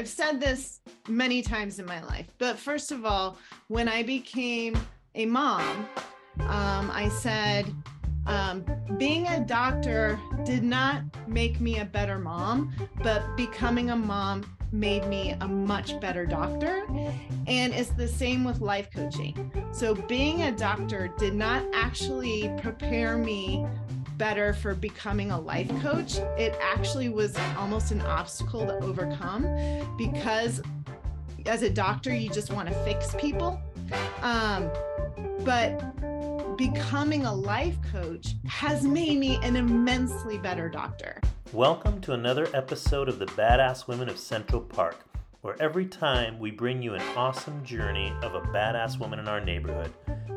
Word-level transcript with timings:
I've 0.00 0.08
said 0.08 0.40
this 0.40 0.80
many 1.08 1.42
times 1.42 1.78
in 1.78 1.84
my 1.84 2.02
life, 2.02 2.26
but 2.38 2.58
first 2.58 2.90
of 2.90 3.04
all, 3.04 3.36
when 3.68 3.86
I 3.86 4.02
became 4.02 4.74
a 5.14 5.26
mom, 5.26 5.86
um, 6.38 6.90
I 6.90 7.10
said, 7.20 7.70
um, 8.24 8.64
being 8.96 9.26
a 9.26 9.40
doctor 9.40 10.18
did 10.42 10.62
not 10.62 11.02
make 11.28 11.60
me 11.60 11.80
a 11.80 11.84
better 11.84 12.18
mom, 12.18 12.74
but 13.02 13.36
becoming 13.36 13.90
a 13.90 13.96
mom 13.96 14.50
made 14.72 15.06
me 15.06 15.36
a 15.42 15.46
much 15.46 16.00
better 16.00 16.24
doctor. 16.24 16.86
And 17.46 17.74
it's 17.74 17.90
the 17.90 18.08
same 18.08 18.42
with 18.42 18.62
life 18.62 18.88
coaching. 18.90 19.52
So, 19.70 19.94
being 19.94 20.44
a 20.44 20.52
doctor 20.52 21.12
did 21.18 21.34
not 21.34 21.62
actually 21.74 22.50
prepare 22.56 23.18
me 23.18 23.66
better 24.20 24.52
for 24.52 24.74
becoming 24.74 25.30
a 25.30 25.40
life 25.40 25.70
coach. 25.80 26.18
It 26.36 26.54
actually 26.60 27.08
was 27.08 27.34
almost 27.56 27.90
an 27.90 28.02
obstacle 28.02 28.66
to 28.66 28.74
overcome 28.80 29.46
because 29.96 30.60
as 31.46 31.62
a 31.62 31.70
doctor, 31.70 32.14
you 32.14 32.28
just 32.28 32.52
want 32.52 32.68
to 32.68 32.74
fix 32.84 33.14
people. 33.14 33.58
Um, 34.20 34.70
but 35.42 35.78
becoming 36.58 37.24
a 37.24 37.34
life 37.34 37.78
coach 37.90 38.34
has 38.46 38.82
made 38.82 39.18
me 39.18 39.38
an 39.42 39.56
immensely 39.56 40.36
better 40.36 40.68
doctor. 40.68 41.18
Welcome 41.54 42.02
to 42.02 42.12
another 42.12 42.46
episode 42.52 43.08
of 43.08 43.18
the 43.18 43.26
Badass 43.26 43.88
Women 43.88 44.10
of 44.10 44.18
Central 44.18 44.60
Park, 44.60 44.98
where 45.42 45.60
every 45.60 45.86
time 45.86 46.38
we 46.38 46.50
bring 46.50 46.82
you 46.82 46.94
an 46.94 47.00
awesome 47.16 47.64
journey 47.64 48.12
of 48.22 48.34
a 48.34 48.42
badass 48.42 48.98
woman 48.98 49.18
in 49.18 49.26
our 49.26 49.40
neighborhood. 49.40 49.90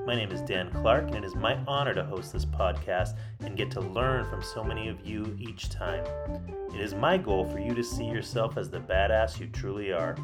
My 0.06 0.16
name 0.16 0.32
is 0.32 0.42
Dan 0.42 0.72
Clark, 0.72 1.08
and 1.08 1.16
it 1.16 1.26
is 1.26 1.36
my 1.36 1.58
honor 1.68 1.94
to 1.94 2.06
host 2.06 2.32
this 2.32 2.46
podcast 2.46 3.18
and 3.42 3.58
get 3.58 3.70
to 3.72 3.82
learn 3.82 4.24
from 4.30 4.42
so 4.42 4.64
many 4.64 4.88
of 4.88 5.06
you 5.06 5.36
each 5.40 5.70
time. 5.70 6.06
It 6.74 6.80
is 6.80 6.96
my 6.96 7.18
goal 7.18 7.44
for 7.44 7.60
you 7.60 7.74
to 7.74 7.84
see 7.84 8.06
yourself 8.06 8.58
as 8.58 8.70
the 8.70 8.80
badass 8.80 9.40
you 9.40 9.48
truly 9.48 9.92
are. 9.92 10.16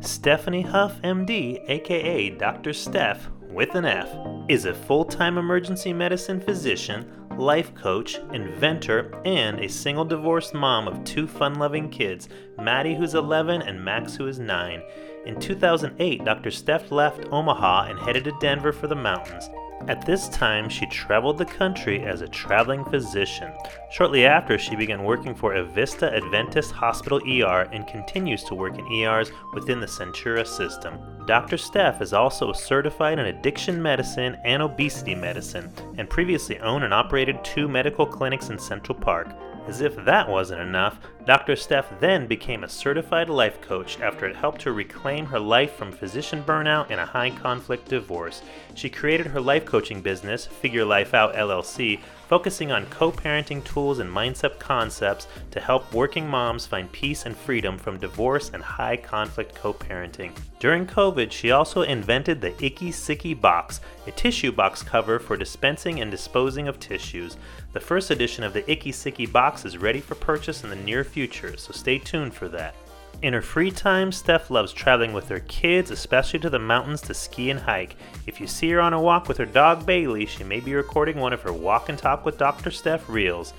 Stefanie 0.00 0.66
Huff, 0.66 1.00
MD, 1.02 1.68
aka 1.68 2.30
Dr. 2.30 2.70
Stef, 2.70 3.18
with 3.40 3.74
an 3.74 3.84
F, 3.84 4.08
is 4.48 4.66
a 4.66 4.74
full 4.74 5.04
time 5.04 5.36
emergency 5.36 5.92
medicine 5.92 6.40
physician, 6.40 7.27
life 7.38 7.74
coach, 7.74 8.18
inventor, 8.32 9.12
and 9.24 9.60
a 9.60 9.68
single 9.68 10.04
divorced 10.04 10.54
mom 10.54 10.88
of 10.88 11.04
two 11.04 11.26
fun 11.26 11.54
loving 11.54 11.88
kids, 11.88 12.28
Mattie, 12.60 12.96
who's 12.96 13.14
11, 13.14 13.62
and 13.62 13.82
Max, 13.82 14.16
who 14.16 14.26
is 14.26 14.38
9. 14.40 14.82
In 15.26 15.38
2008, 15.38 16.24
Dr. 16.24 16.50
Stef 16.50 16.90
left 16.90 17.26
Omaha 17.30 17.90
and 17.90 17.98
headed 18.00 18.24
to 18.24 18.36
Denver 18.40 18.72
for 18.72 18.88
the 18.88 18.96
mountains. 18.96 19.48
At 19.86 20.04
this 20.04 20.28
time, 20.28 20.68
she 20.68 20.86
traveled 20.86 21.38
the 21.38 21.44
country 21.44 22.02
as 22.02 22.20
a 22.20 22.28
traveling 22.28 22.84
physician. 22.84 23.52
Shortly 23.92 24.26
after, 24.26 24.58
she 24.58 24.74
began 24.74 25.04
working 25.04 25.34
for 25.34 25.54
Avista 25.54 26.12
Adventist 26.12 26.72
Hospital 26.72 27.20
ER 27.20 27.68
and 27.72 27.86
continues 27.86 28.42
to 28.44 28.54
work 28.54 28.78
in 28.78 28.92
ERs 28.92 29.30
within 29.54 29.80
the 29.80 29.86
Centura 29.86 30.46
system. 30.46 30.98
Dr. 31.28 31.58
Stef 31.58 32.00
is 32.00 32.14
also 32.14 32.54
certified 32.54 33.18
in 33.18 33.26
addiction 33.26 33.82
medicine 33.82 34.38
and 34.46 34.62
obesity 34.62 35.14
medicine, 35.14 35.70
and 35.98 36.08
previously 36.08 36.58
owned 36.60 36.84
and 36.84 36.94
operated 36.94 37.44
two 37.44 37.68
medical 37.68 38.06
clinics 38.06 38.48
in 38.48 38.58
Central 38.58 38.98
Park. 38.98 39.28
As 39.66 39.82
if 39.82 39.94
that 40.06 40.26
wasn't 40.26 40.62
enough, 40.62 40.98
Dr. 41.26 41.52
Stef 41.52 41.84
then 42.00 42.26
became 42.26 42.64
a 42.64 42.68
certified 42.68 43.28
life 43.28 43.60
coach 43.60 44.00
after 44.00 44.24
it 44.24 44.36
helped 44.36 44.62
her 44.62 44.72
reclaim 44.72 45.26
her 45.26 45.38
life 45.38 45.74
from 45.74 45.92
physician 45.92 46.42
burnout 46.42 46.86
and 46.88 46.98
a 46.98 47.04
high 47.04 47.28
conflict 47.28 47.90
divorce. 47.90 48.40
She 48.74 48.88
created 48.88 49.26
her 49.26 49.40
life 49.42 49.66
coaching 49.66 50.00
business, 50.00 50.46
Figure 50.46 50.86
Life 50.86 51.12
Out 51.12 51.34
LLC, 51.34 52.00
focusing 52.28 52.70
on 52.70 52.86
co 52.86 53.10
parenting 53.10 53.64
tools 53.64 53.98
and 53.98 54.10
mindset 54.10 54.58
concepts 54.58 55.26
to 55.50 55.60
help 55.60 55.92
working 55.92 56.28
moms 56.28 56.66
find 56.66 56.92
peace 56.92 57.26
and 57.26 57.36
freedom 57.36 57.78
from 57.78 57.98
divorce 57.98 58.50
and 58.52 58.62
high 58.62 58.96
conflict 58.96 59.54
co 59.54 59.72
parenting. 59.72 60.32
During 60.60 60.86
COVID, 60.86 61.32
she 61.32 61.50
also 61.50 61.82
invented 61.82 62.40
the 62.40 62.54
Icky 62.64 62.90
Sicky 62.90 63.38
Box, 63.38 63.80
a 64.06 64.12
tissue 64.12 64.52
box 64.52 64.82
cover 64.82 65.18
for 65.18 65.36
dispensing 65.36 66.00
and 66.00 66.10
disposing 66.10 66.68
of 66.68 66.78
tissues. 66.78 67.36
The 67.72 67.80
first 67.80 68.10
edition 68.10 68.44
of 68.44 68.52
the 68.52 68.70
Icky 68.70 68.92
Sicky 68.92 69.30
Box 69.30 69.64
is 69.64 69.78
ready 69.78 70.00
for 70.00 70.14
purchase 70.14 70.64
in 70.64 70.70
the 70.70 70.76
near 70.76 71.04
future, 71.04 71.56
so 71.56 71.72
stay 71.72 71.98
tuned 71.98 72.34
for 72.34 72.48
that. 72.48 72.74
In 73.20 73.32
her 73.32 73.42
free 73.42 73.72
time, 73.72 74.12
Stef 74.12 74.48
loves 74.48 74.72
traveling 74.72 75.12
with 75.12 75.28
her 75.28 75.40
kids, 75.40 75.90
especially 75.90 76.38
to 76.38 76.50
the 76.50 76.60
mountains 76.60 77.00
to 77.02 77.14
ski 77.14 77.50
and 77.50 77.58
hike. 77.58 77.96
If 78.28 78.40
you 78.40 78.46
see 78.46 78.70
her 78.70 78.80
on 78.80 78.92
a 78.92 79.02
walk 79.02 79.26
with 79.26 79.36
her 79.38 79.44
dog 79.44 79.84
Bailey, 79.84 80.24
she 80.24 80.44
may 80.44 80.60
be 80.60 80.72
recording 80.72 81.18
one 81.18 81.32
of 81.32 81.42
her 81.42 81.52
Walk 81.52 81.88
and 81.88 81.98
Talk 81.98 82.24
with 82.24 82.38
Dr. 82.38 82.70
Stef 82.70 83.00
reels. 83.08 83.54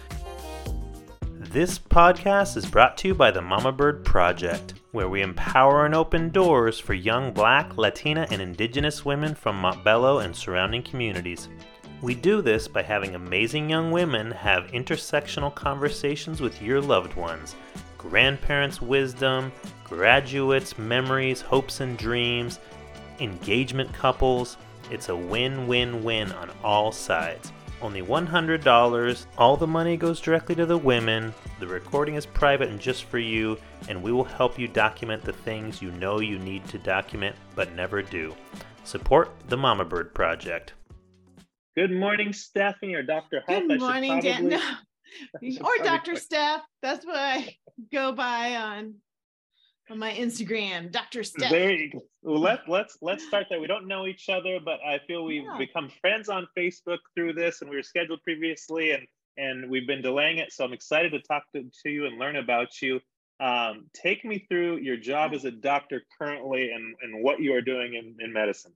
This 1.33 1.77
podcast 1.77 2.55
is 2.55 2.65
brought 2.65 2.97
to 2.99 3.09
you 3.09 3.15
by 3.15 3.31
the 3.31 3.41
Mama 3.41 3.73
Bird 3.73 4.05
Project, 4.05 4.75
where 4.91 5.09
we 5.09 5.21
empower 5.21 5.85
and 5.85 5.93
open 5.93 6.29
doors 6.29 6.79
for 6.79 6.93
young 6.93 7.33
Black, 7.33 7.77
Latina, 7.77 8.27
and 8.31 8.41
Indigenous 8.41 9.03
women 9.03 9.35
from 9.35 9.61
Montbello 9.61 10.23
and 10.23 10.33
surrounding 10.33 10.83
communities. 10.83 11.49
We 12.01 12.15
do 12.15 12.41
this 12.41 12.69
by 12.69 12.83
having 12.83 13.13
amazing 13.13 13.69
young 13.69 13.91
women 13.91 14.31
have 14.31 14.71
intersectional 14.71 15.53
conversations 15.53 16.39
with 16.39 16.61
your 16.61 16.79
loved 16.79 17.15
ones 17.15 17.57
grandparents' 17.99 18.81
wisdom, 18.81 19.51
graduates' 19.83 20.79
memories, 20.79 21.41
hopes, 21.41 21.81
and 21.81 21.95
dreams, 21.99 22.59
engagement 23.19 23.93
couples. 23.93 24.57
It's 24.89 25.09
a 25.09 25.15
win 25.15 25.67
win 25.67 26.03
win 26.03 26.31
on 26.31 26.49
all 26.63 26.91
sides. 26.91 27.51
Only 27.81 28.01
$100. 28.01 29.25
All 29.37 29.55
the 29.55 29.67
money 29.67 29.95
goes 29.95 30.19
directly 30.19 30.55
to 30.55 30.65
the 30.65 30.77
women. 30.77 31.33
The 31.59 31.67
recording 31.67 32.15
is 32.15 32.25
private 32.25 32.69
and 32.69 32.79
just 32.79 33.05
for 33.05 33.19
you, 33.19 33.57
and 33.87 34.01
we 34.01 34.11
will 34.11 34.23
help 34.23 34.57
you 34.57 34.67
document 34.67 35.23
the 35.23 35.31
things 35.31 35.81
you 35.81 35.91
know 35.91 36.19
you 36.19 36.39
need 36.39 36.65
to 36.69 36.79
document 36.79 37.35
but 37.55 37.73
never 37.75 38.01
do. 38.01 38.35
Support 38.83 39.31
the 39.47 39.57
Mama 39.57 39.85
Bird 39.85 40.13
Project. 40.13 40.73
Good 41.75 41.91
morning, 41.91 42.29
Stefanie 42.29 42.95
or 42.95 43.03
Dr. 43.03 43.43
Huff. 43.47 43.63
Good 43.67 43.79
morning, 43.79 44.21
probably... 44.21 44.49
Dan. 45.41 45.57
or 45.61 45.83
Dr. 45.83 46.13
Stef. 46.13 46.61
That's 46.81 47.05
what 47.05 47.15
I 47.15 47.55
go 47.91 48.11
by 48.11 48.55
on 48.55 48.95
on 49.89 49.97
my 49.97 50.11
Instagram, 50.13 50.91
Dr. 50.91 51.21
Stef. 51.21 51.49
There 51.49 51.71
you 51.71 51.91
go. 51.91 52.01
Well, 52.21 52.39
let, 52.39 52.69
let's 52.69 52.97
let's 53.01 53.25
start 53.25 53.47
there. 53.49 53.59
We 53.59 53.67
don't 53.67 53.87
know 53.87 54.05
each 54.05 54.29
other, 54.29 54.59
but 54.63 54.79
I 54.85 54.99
feel 55.07 55.23
we've 55.23 55.43
yeah. 55.43 55.57
become 55.57 55.89
friends 56.01 56.29
on 56.29 56.47
Facebook 56.57 56.99
through 57.15 57.33
this, 57.33 57.61
and 57.61 57.69
we 57.69 57.75
were 57.75 57.83
scheduled 57.83 58.21
previously, 58.23 58.91
and 58.91 59.07
and 59.37 59.69
we've 59.69 59.87
been 59.87 60.01
delaying 60.01 60.37
it. 60.37 60.51
So 60.51 60.63
I'm 60.63 60.73
excited 60.73 61.11
to 61.13 61.21
talk 61.21 61.43
to, 61.55 61.63
to 61.83 61.89
you 61.89 62.05
and 62.05 62.19
learn 62.19 62.35
about 62.35 62.81
you. 62.81 62.99
Um, 63.39 63.85
take 63.93 64.25
me 64.25 64.45
through 64.49 64.77
your 64.77 64.97
job 64.97 65.33
as 65.33 65.45
a 65.45 65.51
doctor 65.51 66.03
currently, 66.19 66.71
and 66.71 66.95
and 67.01 67.23
what 67.23 67.39
you 67.39 67.53
are 67.55 67.61
doing 67.61 67.95
in, 67.95 68.15
in 68.19 68.33
medicine. 68.33 68.73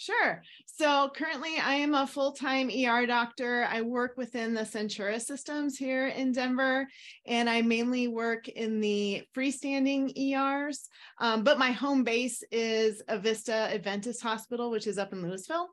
Sure. 0.00 0.42
So 0.64 1.10
currently, 1.14 1.58
I 1.62 1.74
am 1.74 1.92
a 1.92 2.06
full 2.06 2.32
time 2.32 2.70
ER 2.70 3.04
doctor. 3.04 3.66
I 3.70 3.82
work 3.82 4.16
within 4.16 4.54
the 4.54 4.62
Centura 4.62 5.20
systems 5.20 5.76
here 5.76 6.08
in 6.08 6.32
Denver, 6.32 6.88
and 7.26 7.50
I 7.50 7.60
mainly 7.60 8.08
work 8.08 8.48
in 8.48 8.80
the 8.80 9.24
freestanding 9.36 10.16
ERs. 10.16 10.88
Um, 11.18 11.44
but 11.44 11.58
my 11.58 11.72
home 11.72 12.02
base 12.02 12.42
is 12.50 13.02
Avista 13.10 13.74
Adventist 13.74 14.22
Hospital, 14.22 14.70
which 14.70 14.86
is 14.86 14.96
up 14.96 15.12
in 15.12 15.20
Louisville. 15.20 15.68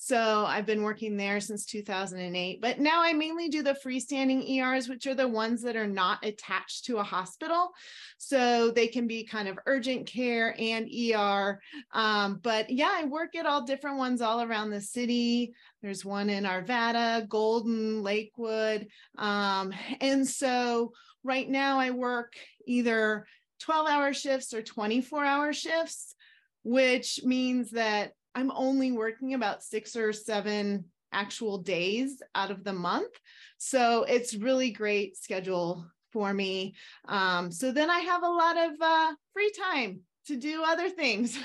So 0.00 0.44
I've 0.46 0.64
been 0.64 0.84
working 0.84 1.16
there 1.16 1.40
since 1.40 1.66
2008. 1.66 2.60
But 2.62 2.78
now 2.78 3.02
I 3.02 3.12
mainly 3.14 3.48
do 3.48 3.64
the 3.64 3.76
freestanding 3.84 4.48
ERs, 4.48 4.88
which 4.88 5.08
are 5.08 5.14
the 5.14 5.26
ones 5.26 5.60
that 5.62 5.74
are 5.74 5.88
not 5.88 6.24
attached 6.24 6.84
to 6.84 6.98
a 6.98 7.02
hospital. 7.02 7.72
So 8.16 8.70
they 8.70 8.86
can 8.86 9.08
be 9.08 9.24
kind 9.24 9.48
of 9.48 9.58
urgent 9.66 10.06
care 10.06 10.54
and 10.56 10.88
ER. 10.88 11.60
Um, 11.92 12.38
but 12.44 12.70
yeah, 12.70 12.92
I 12.92 13.06
work 13.06 13.34
at 13.34 13.44
all 13.44 13.64
different 13.64 13.98
ones 13.98 14.20
all 14.20 14.40
around 14.40 14.70
the 14.70 14.80
city. 14.80 15.52
There's 15.82 16.04
one 16.04 16.30
in 16.30 16.44
Arvada, 16.44 17.28
Golden, 17.28 18.00
Lakewood. 18.00 18.86
Um, 19.18 19.74
and 20.00 20.26
so 20.26 20.92
right 21.24 21.50
now 21.50 21.80
I 21.80 21.90
work 21.90 22.34
either 22.68 23.26
12 23.62 23.88
hour 23.88 24.12
shifts 24.12 24.54
or 24.54 24.62
24 24.62 25.24
hour 25.24 25.52
shifts, 25.52 26.14
which 26.62 27.18
means 27.24 27.72
that 27.72 28.12
I'm 28.34 28.50
only 28.54 28.92
working 28.92 29.34
about 29.34 29.62
six 29.62 29.96
or 29.96 30.12
seven 30.12 30.84
actual 31.12 31.58
days 31.58 32.22
out 32.34 32.50
of 32.50 32.64
the 32.64 32.72
month. 32.72 33.14
So 33.58 34.04
it's 34.04 34.34
really 34.34 34.70
great 34.70 35.16
schedule 35.16 35.86
for 36.12 36.32
me. 36.32 36.74
Um, 37.06 37.50
so 37.50 37.72
then 37.72 37.90
I 37.90 38.00
have 38.00 38.22
a 38.22 38.28
lot 38.28 38.56
of 38.56 38.72
uh, 38.80 39.14
free 39.32 39.52
time 39.72 40.00
to 40.26 40.36
do 40.36 40.62
other 40.64 40.90
things 40.90 41.38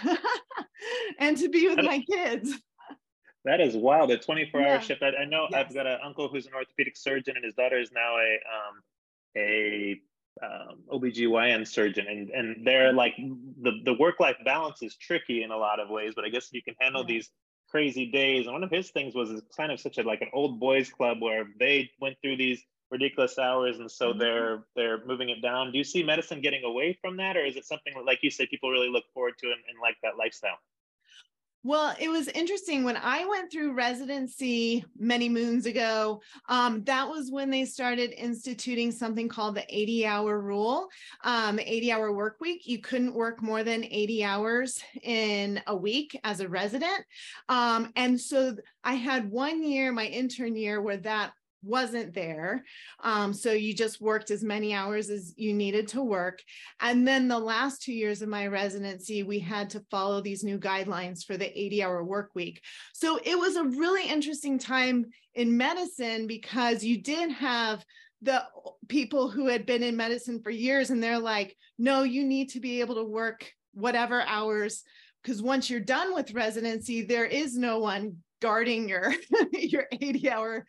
and 1.20 1.38
to 1.38 1.50
be 1.50 1.68
with 1.68 1.84
my 1.84 2.04
kids. 2.12 2.54
That 3.46 3.60
is 3.60 3.76
wild. 3.76 4.12
A 4.12 4.18
24 4.18 4.62
hour 4.62 4.68
yeah. 4.68 4.80
shift. 4.80 5.04
I, 5.04 5.24
I 5.24 5.26
know 5.26 5.48
yes. 5.50 5.66
I've 5.66 5.74
got 5.74 5.88
an 5.88 6.00
uncle 6.04 6.30
who's 6.30 6.46
an 6.46 6.54
orthopedic 6.54 6.96
surgeon 6.96 7.36
and 7.36 7.44
his 7.44 7.54
daughter 7.56 7.80
is 7.80 7.92
now 7.92 8.16
a, 8.18 8.40
um, 8.54 8.82
a 9.36 10.00
um, 10.42 10.80
OBGYN 10.92 11.68
surgeon 11.68 12.08
and, 12.08 12.30
and 12.30 12.66
they're 12.66 12.92
like 12.92 13.16
the, 13.18 13.72
the 13.86 13.94
work-life 13.94 14.38
balance 14.44 14.82
is 14.82 14.96
tricky 14.96 15.44
in 15.44 15.52
a 15.52 15.58
lot 15.58 15.80
of 15.80 15.90
ways, 15.90 16.14
but 16.16 16.26
I 16.26 16.30
guess 16.30 16.48
if 16.48 16.54
you 16.54 16.64
can 16.64 16.76
handle 16.80 17.02
yeah. 17.02 17.16
these 17.16 17.30
crazy 17.70 18.06
days. 18.12 18.46
And 18.46 18.54
one 18.54 18.64
of 18.64 18.70
his 18.70 18.92
things 18.92 19.16
was 19.16 19.42
kind 19.56 19.72
of 19.72 19.80
such 19.80 19.98
a 19.98 20.04
like 20.04 20.22
an 20.22 20.30
old 20.34 20.60
boys 20.60 20.90
club 20.90 21.22
where 21.22 21.46
they 21.60 21.90
went 22.00 22.18
through 22.22 22.38
these 22.38 22.64
ridiculous 22.92 23.40
hours 23.40 23.80
and 23.80 23.90
so 23.90 24.10
mm-hmm. 24.10 24.20
they're 24.20 24.64
they're 24.76 25.06
moving 25.06 25.30
it 25.30 25.42
down. 25.42 25.72
Do 25.72 25.78
you 25.80 25.84
see 25.84 26.04
medicine 26.04 26.42
getting 26.42 26.64
away 26.64 26.98
from 27.02 27.18
that 27.18 27.36
or 27.36 27.44
is 27.44 27.56
it 27.56 27.66
something 27.66 27.94
like 28.06 28.20
you 28.22 28.30
say 28.30 28.46
people 28.46 28.70
really 28.70 28.90
look 28.90 29.06
forward 29.14 29.34
to 29.40 29.48
and, 29.48 29.62
and 29.70 29.80
like 29.82 29.96
that 30.04 30.18
lifestyle? 30.18 30.60
Well, 31.66 31.96
it 31.98 32.10
was 32.10 32.28
interesting 32.28 32.84
when 32.84 32.98
I 32.98 33.26
went 33.26 33.50
through 33.50 33.74
residency 33.74 34.84
many 35.00 35.30
moons 35.30 35.66
ago. 35.66 36.22
Um, 36.50 36.84
that 36.84 37.08
was 37.08 37.32
when 37.32 37.50
they 37.50 37.64
started 37.64 38.12
instituting 38.22 38.92
something 38.92 39.30
called 39.30 39.56
the 39.56 39.66
80 39.70 40.06
hour 40.06 40.42
rule, 40.42 40.90
um, 41.24 41.60
80 41.60 41.94
hour 41.94 42.12
work 42.12 42.36
week. 42.42 42.68
You 42.68 42.80
couldn't 42.80 43.14
work 43.14 43.42
more 43.42 43.64
than 43.64 43.86
80 43.86 44.26
hours 44.26 44.84
in 45.04 45.62
a 45.66 45.76
week 45.76 46.20
as 46.26 46.42
a 46.42 46.50
resident. 46.50 47.06
Um, 47.48 47.94
and 47.96 48.20
so 48.20 48.58
I 48.84 48.96
had 48.96 49.32
one 49.32 49.64
year, 49.64 49.94
my 49.94 50.06
intern 50.06 50.58
year, 50.58 50.82
where 50.82 50.98
that 50.98 51.32
wasn't 51.64 52.14
there. 52.14 52.64
Um, 53.02 53.34
so 53.34 53.52
you 53.52 53.74
just 53.74 54.02
worked 54.02 54.32
as 54.32 54.44
many 54.44 54.74
hours 54.74 55.10
as 55.10 55.34
you 55.38 55.54
needed 55.54 55.88
to 55.90 56.04
work. 56.04 56.40
And 56.80 57.08
then 57.08 57.28
the 57.28 57.40
last 57.40 57.82
two 57.82 57.94
years 57.94 58.22
of 58.22 58.30
my 58.30 58.48
residency, 58.48 59.24
we 59.24 59.40
had 59.40 59.70
to 59.72 59.84
follow 59.92 60.22
these 60.22 60.44
new 60.44 60.60
guidelines 60.60 61.26
for 61.26 61.38
the 61.38 61.58
80 61.60 61.84
hour 61.84 62.04
work 62.04 62.32
week. 62.36 62.62
So 62.94 63.20
it 63.24 63.38
was 63.38 63.56
a 63.56 63.64
really 63.64 64.08
interesting 64.08 64.60
time 64.60 65.06
in 65.34 65.58
medicine 65.58 66.28
because 66.28 66.84
you 66.84 67.02
did 67.02 67.32
have 67.32 67.84
the 68.22 68.44
people 68.88 69.30
who 69.30 69.48
had 69.48 69.66
been 69.66 69.84
in 69.84 69.98
medicine 69.98 70.42
for 70.42 70.50
years 70.50 70.90
and 70.90 71.02
they're 71.02 71.20
like, 71.20 71.56
no, 71.78 72.04
you 72.04 72.24
need 72.24 72.50
to 72.52 72.60
be 72.60 72.80
able 72.80 72.96
to 72.96 73.04
work 73.04 73.52
whatever 73.74 74.22
hours 74.22 74.84
because 75.24 75.42
once 75.42 75.70
you're 75.70 75.80
done 75.80 76.14
with 76.14 76.34
residency, 76.34 77.04
there 77.04 77.26
is 77.26 77.58
no 77.58 77.80
one 77.80 78.18
guarding 78.42 78.90
your 78.90 79.14
your 79.54 79.86
80 79.92 80.30
hour 80.30 80.66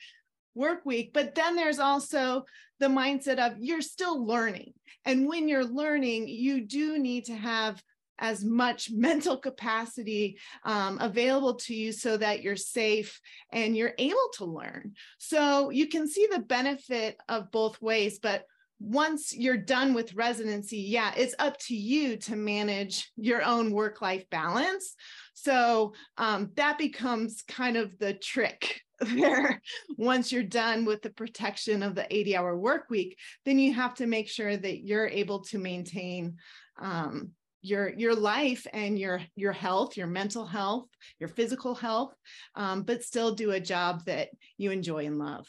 work 0.54 0.84
week. 0.84 1.12
But 1.12 1.34
then 1.34 1.56
there's 1.56 1.78
also 1.78 2.44
the 2.80 2.86
mindset 2.86 3.38
of 3.38 3.58
you're 3.58 3.82
still 3.82 4.24
learning. 4.24 4.72
And 5.04 5.28
when 5.28 5.48
you're 5.48 5.64
learning, 5.64 6.28
you 6.28 6.62
do 6.62 6.98
need 6.98 7.26
to 7.26 7.34
have 7.34 7.82
as 8.18 8.44
much 8.44 8.90
mental 8.92 9.36
capacity 9.36 10.38
um, 10.64 10.98
available 11.00 11.54
to 11.54 11.74
you 11.74 11.92
so 11.92 12.16
that 12.16 12.42
you're 12.42 12.56
safe 12.56 13.20
and 13.52 13.76
you're 13.76 13.94
able 13.98 14.28
to 14.34 14.44
learn. 14.44 14.92
So 15.18 15.70
you 15.70 15.88
can 15.88 16.08
see 16.08 16.28
the 16.30 16.40
benefit 16.40 17.16
of 17.28 17.50
both 17.50 17.80
ways, 17.80 18.18
but 18.18 18.44
once 18.80 19.34
you're 19.34 19.56
done 19.56 19.94
with 19.94 20.14
residency, 20.14 20.78
yeah, 20.78 21.12
it's 21.16 21.34
up 21.38 21.56
to 21.58 21.74
you 21.74 22.16
to 22.16 22.36
manage 22.36 23.10
your 23.16 23.42
own 23.42 23.70
work 23.70 24.02
life 24.02 24.28
balance. 24.30 24.94
So 25.34 25.94
um, 26.18 26.50
that 26.56 26.76
becomes 26.76 27.42
kind 27.46 27.76
of 27.76 27.96
the 27.98 28.14
trick 28.14 28.82
there 29.00 29.60
once 29.96 30.30
you're 30.30 30.42
done 30.42 30.84
with 30.84 31.02
the 31.02 31.10
protection 31.10 31.82
of 31.82 31.94
the 31.94 32.06
80 32.14 32.36
hour 32.36 32.56
work 32.56 32.88
week 32.90 33.18
then 33.44 33.58
you 33.58 33.72
have 33.72 33.94
to 33.94 34.06
make 34.06 34.28
sure 34.28 34.56
that 34.56 34.84
you're 34.84 35.08
able 35.08 35.40
to 35.40 35.58
maintain 35.58 36.36
um, 36.80 37.30
your 37.62 37.92
your 37.94 38.14
life 38.14 38.66
and 38.72 38.98
your 38.98 39.20
your 39.36 39.52
health 39.52 39.96
your 39.96 40.06
mental 40.06 40.46
health 40.46 40.88
your 41.18 41.28
physical 41.28 41.74
health 41.74 42.14
um, 42.54 42.82
but 42.82 43.02
still 43.02 43.34
do 43.34 43.52
a 43.52 43.60
job 43.60 44.04
that 44.04 44.28
you 44.58 44.70
enjoy 44.70 45.06
and 45.06 45.18
love 45.18 45.46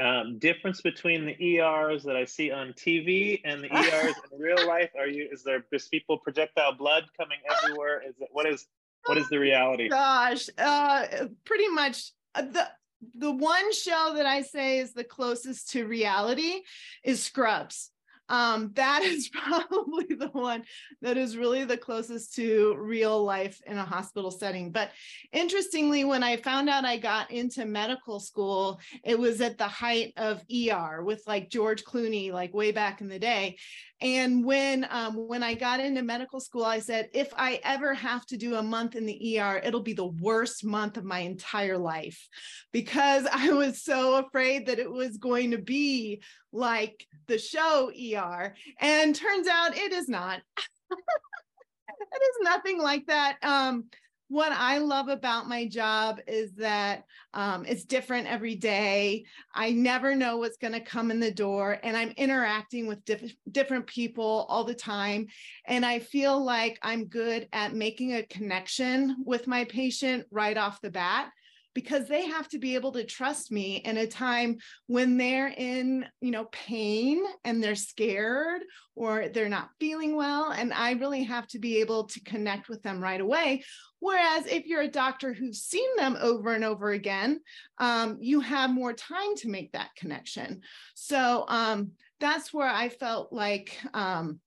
um, 0.00 0.38
difference 0.38 0.80
between 0.80 1.24
the 1.24 1.58
ERs 1.58 2.02
that 2.04 2.16
I 2.16 2.24
see 2.24 2.50
on 2.50 2.72
TV 2.72 3.40
and 3.44 3.62
the 3.62 3.72
ERs 3.72 4.14
in 4.32 4.38
real 4.38 4.66
life? 4.66 4.90
Are 4.98 5.06
you 5.06 5.28
is 5.30 5.42
there 5.42 5.64
just 5.72 5.90
people 5.90 6.18
projectile 6.18 6.74
blood 6.74 7.04
coming 7.18 7.38
everywhere? 7.50 8.02
Is 8.06 8.14
it 8.18 8.28
what 8.32 8.46
is 8.46 8.66
what 9.08 9.18
is 9.18 9.28
the 9.28 9.38
reality? 9.38 9.88
Gosh, 9.88 10.48
uh, 10.58 11.06
pretty 11.44 11.68
much 11.68 12.12
uh, 12.34 12.42
the 12.42 12.68
the 13.14 13.30
one 13.30 13.72
show 13.72 14.14
that 14.16 14.26
I 14.26 14.42
say 14.42 14.78
is 14.78 14.92
the 14.92 15.04
closest 15.04 15.70
to 15.70 15.86
reality 15.86 16.62
is 17.04 17.22
Scrubs 17.22 17.90
um, 18.28 18.72
that 18.74 19.02
is 19.04 19.28
probably 19.28 20.06
the 20.14 20.28
one 20.28 20.64
that 21.02 21.16
is 21.16 21.36
really 21.36 21.64
the 21.64 21.76
closest 21.76 22.34
to 22.34 22.74
real 22.78 23.24
life 23.24 23.60
in 23.66 23.78
a 23.78 23.84
hospital 23.84 24.30
setting. 24.30 24.70
But 24.70 24.90
interestingly, 25.32 26.04
when 26.04 26.22
I 26.22 26.36
found 26.36 26.68
out 26.68 26.84
I 26.84 26.98
got 26.98 27.30
into 27.30 27.64
medical 27.64 28.20
school, 28.20 28.80
it 29.04 29.18
was 29.18 29.40
at 29.40 29.58
the 29.58 29.68
height 29.68 30.12
of 30.16 30.42
ER 30.52 31.02
with 31.02 31.22
like 31.26 31.50
George 31.50 31.84
Clooney, 31.84 32.32
like 32.32 32.54
way 32.54 32.72
back 32.72 33.00
in 33.00 33.08
the 33.08 33.18
day. 33.18 33.56
And 34.00 34.44
when 34.44 34.86
um, 34.90 35.14
when 35.14 35.42
I 35.42 35.54
got 35.54 35.80
into 35.80 36.02
medical 36.02 36.40
school, 36.40 36.64
I 36.64 36.78
said, 36.78 37.08
if 37.12 37.32
I 37.36 37.60
ever 37.64 37.94
have 37.94 38.24
to 38.26 38.36
do 38.36 38.54
a 38.54 38.62
month 38.62 38.94
in 38.94 39.06
the 39.06 39.40
ER, 39.40 39.60
it'll 39.64 39.82
be 39.82 39.92
the 39.92 40.06
worst 40.06 40.64
month 40.64 40.96
of 40.96 41.04
my 41.04 41.20
entire 41.20 41.78
life 41.78 42.28
because 42.72 43.26
I 43.32 43.50
was 43.50 43.82
so 43.82 44.16
afraid 44.16 44.66
that 44.66 44.78
it 44.78 44.90
was 44.90 45.16
going 45.16 45.50
to 45.50 45.58
be 45.58 46.22
like 46.52 47.06
the 47.26 47.38
show 47.38 47.90
ER. 47.90 48.54
And 48.80 49.14
turns 49.14 49.48
out 49.48 49.76
it 49.76 49.92
is 49.92 50.08
not. 50.08 50.40
it 50.90 52.22
is 52.22 52.36
nothing 52.42 52.80
like 52.80 53.06
that. 53.06 53.36
Um, 53.42 53.84
what 54.28 54.52
I 54.52 54.78
love 54.78 55.08
about 55.08 55.48
my 55.48 55.66
job 55.66 56.20
is 56.26 56.52
that 56.56 57.04
um, 57.32 57.64
it's 57.64 57.84
different 57.84 58.26
every 58.26 58.54
day. 58.54 59.24
I 59.54 59.72
never 59.72 60.14
know 60.14 60.36
what's 60.36 60.58
going 60.58 60.74
to 60.74 60.80
come 60.80 61.10
in 61.10 61.18
the 61.18 61.30
door, 61.30 61.78
and 61.82 61.96
I'm 61.96 62.12
interacting 62.16 62.86
with 62.86 63.04
diff- 63.04 63.34
different 63.50 63.86
people 63.86 64.46
all 64.48 64.64
the 64.64 64.74
time. 64.74 65.26
And 65.66 65.84
I 65.84 65.98
feel 65.98 66.42
like 66.42 66.78
I'm 66.82 67.06
good 67.06 67.48
at 67.52 67.74
making 67.74 68.14
a 68.14 68.22
connection 68.22 69.16
with 69.24 69.46
my 69.46 69.64
patient 69.64 70.26
right 70.30 70.56
off 70.56 70.80
the 70.82 70.90
bat 70.90 71.30
because 71.74 72.08
they 72.08 72.26
have 72.26 72.48
to 72.48 72.58
be 72.58 72.74
able 72.74 72.92
to 72.92 73.04
trust 73.04 73.52
me 73.52 73.76
in 73.76 73.96
a 73.98 74.06
time 74.06 74.58
when 74.86 75.16
they're 75.16 75.52
in 75.56 76.04
you 76.20 76.30
know 76.30 76.46
pain 76.46 77.22
and 77.44 77.62
they're 77.62 77.74
scared 77.74 78.62
or 78.94 79.28
they're 79.28 79.48
not 79.48 79.70
feeling 79.78 80.16
well 80.16 80.50
and 80.50 80.72
i 80.72 80.92
really 80.92 81.22
have 81.22 81.46
to 81.46 81.58
be 81.58 81.78
able 81.78 82.04
to 82.04 82.20
connect 82.24 82.68
with 82.68 82.82
them 82.82 83.02
right 83.02 83.20
away. 83.20 83.62
Whereas 84.00 84.46
if 84.46 84.66
you're 84.66 84.82
a 84.82 84.88
doctor 84.88 85.32
who's 85.32 85.62
seen 85.62 85.88
them 85.96 86.16
over 86.20 86.54
and 86.54 86.62
over 86.62 86.90
again 86.90 87.40
um, 87.78 88.18
you 88.20 88.40
have 88.40 88.70
more 88.70 88.92
time 88.92 89.34
to 89.38 89.48
make 89.48 89.72
that 89.72 89.90
connection. 89.96 90.60
So 90.94 91.44
um, 91.48 91.92
that's 92.20 92.52
where 92.52 92.68
i 92.68 92.88
felt 92.88 93.32
like 93.32 93.76
um, 93.94 94.40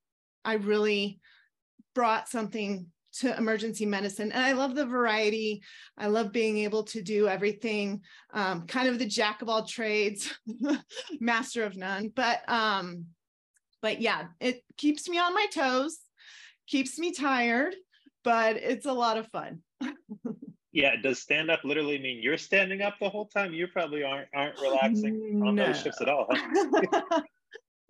i 0.44 0.54
really 0.54 1.20
brought 1.94 2.28
something 2.28 2.86
to 3.20 3.36
emergency 3.36 3.86
medicine. 3.86 4.32
And 4.32 4.44
I 4.44 4.52
love 4.52 4.74
the 4.74 4.86
variety. 4.86 5.62
I 5.98 6.06
love 6.06 6.32
being 6.32 6.58
able 6.58 6.84
to 6.84 7.02
do 7.02 7.28
everything, 7.28 8.02
um, 8.32 8.66
kind 8.66 8.88
of 8.88 8.98
the 8.98 9.06
jack 9.06 9.42
of 9.42 9.48
all 9.48 9.64
trades, 9.64 10.32
master 11.20 11.64
of 11.64 11.76
none. 11.76 12.12
But 12.14 12.48
um, 12.48 13.06
but 13.80 14.00
yeah, 14.00 14.26
it 14.40 14.62
keeps 14.76 15.08
me 15.08 15.18
on 15.18 15.34
my 15.34 15.46
toes, 15.52 15.98
keeps 16.66 16.98
me 16.98 17.12
tired, 17.12 17.74
but 18.24 18.56
it's 18.56 18.86
a 18.86 18.92
lot 18.92 19.18
of 19.18 19.26
fun. 19.28 19.60
yeah, 20.72 20.96
does 21.02 21.18
stand 21.18 21.50
up 21.50 21.64
literally 21.64 21.98
mean 21.98 22.22
you're 22.22 22.38
standing 22.38 22.80
up 22.80 22.94
the 23.00 23.08
whole 23.08 23.26
time? 23.26 23.52
You 23.52 23.66
probably 23.66 24.04
aren't 24.04 24.28
aren't 24.34 24.60
relaxing 24.60 25.42
on 25.44 25.56
no. 25.56 25.66
those 25.66 25.82
shifts 25.82 26.00
at 26.00 26.08
all. 26.08 26.28
Huh? 26.30 27.22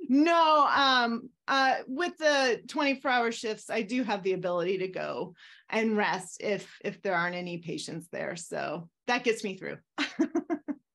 No, 0.08 0.68
um, 0.74 1.30
uh, 1.48 1.76
with 1.86 2.16
the 2.18 2.60
24 2.68 3.10
hour 3.10 3.32
shifts, 3.32 3.70
I 3.70 3.82
do 3.82 4.02
have 4.02 4.22
the 4.22 4.32
ability 4.32 4.78
to 4.78 4.88
go 4.88 5.34
and 5.68 5.96
rest 5.96 6.40
if 6.42 6.78
if 6.84 7.02
there 7.02 7.14
aren't 7.14 7.36
any 7.36 7.58
patients 7.58 8.08
there. 8.10 8.36
So 8.36 8.88
that 9.06 9.24
gets 9.24 9.44
me 9.44 9.56
through. 9.56 9.78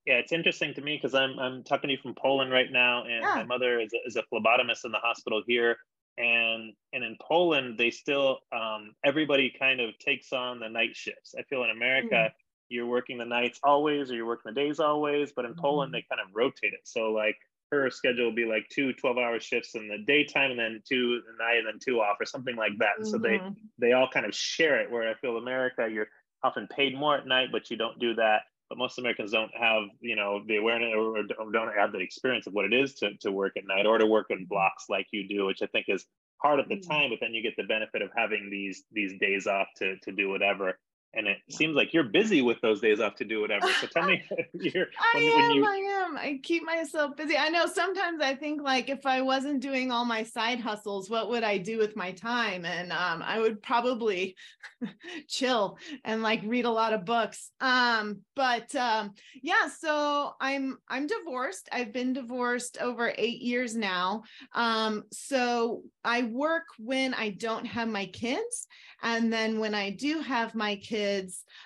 yeah, 0.06 0.16
it's 0.16 0.32
interesting 0.32 0.74
to 0.74 0.82
me 0.82 0.98
because 0.98 1.16
I'm 1.16 1.38
I'm 1.40 1.64
talking 1.64 1.90
to 1.90 1.96
you 1.96 2.02
from 2.02 2.16
Poland 2.16 2.52
right 2.52 2.72
now, 2.72 3.04
and 3.04 3.22
yeah. 3.22 3.36
my 3.36 3.44
mother 3.44 3.80
is 3.80 3.92
a, 3.94 4.08
is 4.08 4.16
a 4.16 4.24
phlebotomist 4.34 4.86
in 4.86 4.92
the 4.92 5.00
hospital 5.00 5.42
here, 5.48 5.78
and 6.18 6.74
and 6.94 7.04
in 7.04 7.18
Poland 7.22 7.78
they 7.78 7.92
still 7.92 8.40
um, 8.52 8.94
everybody 9.04 9.54
kind 9.58 9.80
of 9.80 9.98
takes 10.00 10.34
on 10.34 10.60
the 10.60 10.70
night 10.70 10.96
shifts. 10.96 11.34
I 11.38 11.44
feel 11.44 11.64
in 11.64 11.70
America. 11.70 12.16
Mm. 12.16 12.32
You're 12.70 12.88
working 12.88 13.18
the 13.18 13.26
nights 13.26 13.62
always, 13.64 14.12
or 14.12 14.16
you're 14.16 14.26
working 14.26 14.54
the 14.54 14.62
days 14.62 14.82
always, 14.82 15.32
but 15.34 15.46
in 15.46 15.54
mm. 15.54 15.60
Poland 15.60 15.94
they 15.94 16.06
kind 16.10 16.22
of 16.22 16.28
rotate 16.34 16.74
it. 16.74 16.82
So 16.84 17.12
like 17.12 17.38
her 17.72 17.90
schedule 17.90 18.26
will 18.26 18.36
be 18.36 18.46
like 18.46 18.68
two 18.70 18.94
12 18.94 19.18
hour 19.18 19.40
shifts 19.40 19.76
in 19.76 19.88
the 19.88 19.98
daytime 20.06 20.52
and 20.52 20.60
then 20.60 20.82
two 20.88 21.22
the 21.26 21.44
night 21.44 21.58
and 21.58 21.68
then 21.68 21.80
two 21.84 22.00
off 22.00 22.18
or 22.20 22.26
something 22.26 22.56
like 22.56 22.78
that. 22.80 23.00
Mm-hmm. 23.00 23.10
So 23.10 23.18
they 23.18 23.38
mm-hmm. 23.38 23.54
they 23.78 23.94
all 23.94 24.10
kind 24.12 24.26
of 24.26 24.34
share 24.34 24.80
it. 24.80 24.92
Where 24.92 25.10
I 25.10 25.14
feel 25.16 25.38
America, 25.38 25.88
you're 25.92 26.08
often 26.44 26.68
paid 26.68 26.98
more 26.98 27.18
at 27.18 27.28
night, 27.28 27.50
but 27.52 27.70
you 27.70 27.78
don't 27.78 28.00
do 28.00 28.16
that. 28.16 28.44
But 28.70 28.78
most 28.78 29.00
Americans 29.00 29.32
don't 29.32 29.52
have 29.58 29.84
you 30.00 30.16
know 30.16 30.42
the 30.46 30.58
awareness 30.58 30.94
or 30.96 31.52
don't 31.52 31.76
have 31.76 31.92
the 31.92 32.00
experience 32.00 32.48
of 32.48 32.54
what 32.54 32.66
it 32.66 32.74
is 32.74 32.96
to 32.96 33.18
to 33.22 33.32
work 33.32 33.54
at 33.58 33.68
night 33.68 33.86
or 33.86 33.98
to 33.98 34.06
work 34.06 34.28
in 34.30 34.46
blocks 34.46 34.86
like 34.90 35.08
you 35.12 35.28
do, 35.28 35.46
which 35.46 35.62
I 35.62 35.68
think 35.68 35.86
is 35.90 36.06
hard 36.42 36.60
at 36.60 36.70
the 36.70 36.76
mm-hmm. 36.76 36.92
time. 36.92 37.10
But 37.10 37.20
then 37.22 37.34
you 37.34 37.44
get 37.44 37.56
the 37.58 37.64
benefit 37.64 38.02
of 38.02 38.10
having 38.16 38.50
these 38.50 38.84
these 38.92 39.14
days 39.20 39.48
off 39.48 39.68
to 39.78 39.98
to 40.04 40.12
do 40.12 40.30
whatever 40.30 40.78
and 41.14 41.28
it 41.28 41.38
seems 41.50 41.76
like 41.76 41.94
you're 41.94 42.04
busy 42.04 42.42
with 42.42 42.60
those 42.62 42.82
days 42.82 43.00
off 43.00 43.16
to 43.16 43.26
do 43.26 43.42
whatever. 43.42 43.68
So 43.82 43.88
tell 43.88 44.06
me, 44.06 44.22
you're, 44.54 44.88
when, 45.14 45.24
I 45.24 45.26
am, 45.26 45.50
when 45.50 45.56
you, 45.56 45.66
I 45.66 46.06
am. 46.06 46.18
I 46.18 46.40
keep 46.44 46.64
myself 46.64 47.16
busy. 47.16 47.38
I 47.38 47.50
know 47.50 47.66
sometimes 47.66 48.22
I 48.22 48.36
think 48.36 48.62
like 48.62 48.90
if 48.90 49.06
I 49.06 49.22
wasn't 49.22 49.62
doing 49.62 49.92
all 49.92 50.06
my 50.06 50.24
side 50.24 50.60
hustles, 50.60 51.10
what 51.10 51.30
would 51.30 51.44
I 51.44 51.58
do 51.58 51.78
with 51.78 51.96
my 51.96 52.12
time? 52.12 52.66
And 52.66 52.92
um 52.92 53.24
I 53.26 53.40
would 53.40 53.64
probably 53.64 54.36
chill 55.28 55.78
and 56.04 56.22
like 56.22 56.42
read 56.46 56.66
a 56.66 56.72
lot 56.72 56.94
of 56.94 57.06
books. 57.06 57.52
Um 57.62 58.22
but 58.36 58.76
um 58.76 59.14
yeah, 59.42 59.70
so 59.70 60.34
I'm 60.42 60.78
I'm 60.90 61.08
divorced. 61.08 61.70
I've 61.72 61.94
been 61.94 62.14
divorced 62.14 62.78
over 62.80 63.14
8 63.18 63.42
years 63.42 63.76
now. 63.76 64.24
Um 64.54 65.04
so 65.12 65.84
I 66.04 66.24
work 66.24 66.66
when 66.78 67.14
I 67.14 67.30
don't 67.30 67.66
have 67.66 67.88
my 67.88 68.06
kids 68.06 68.68
and 69.04 69.32
then 69.32 69.60
when 69.60 69.76
I 69.76 69.92
do 69.92 70.22
have 70.22 70.56
my 70.56 70.76
kids, 70.76 70.97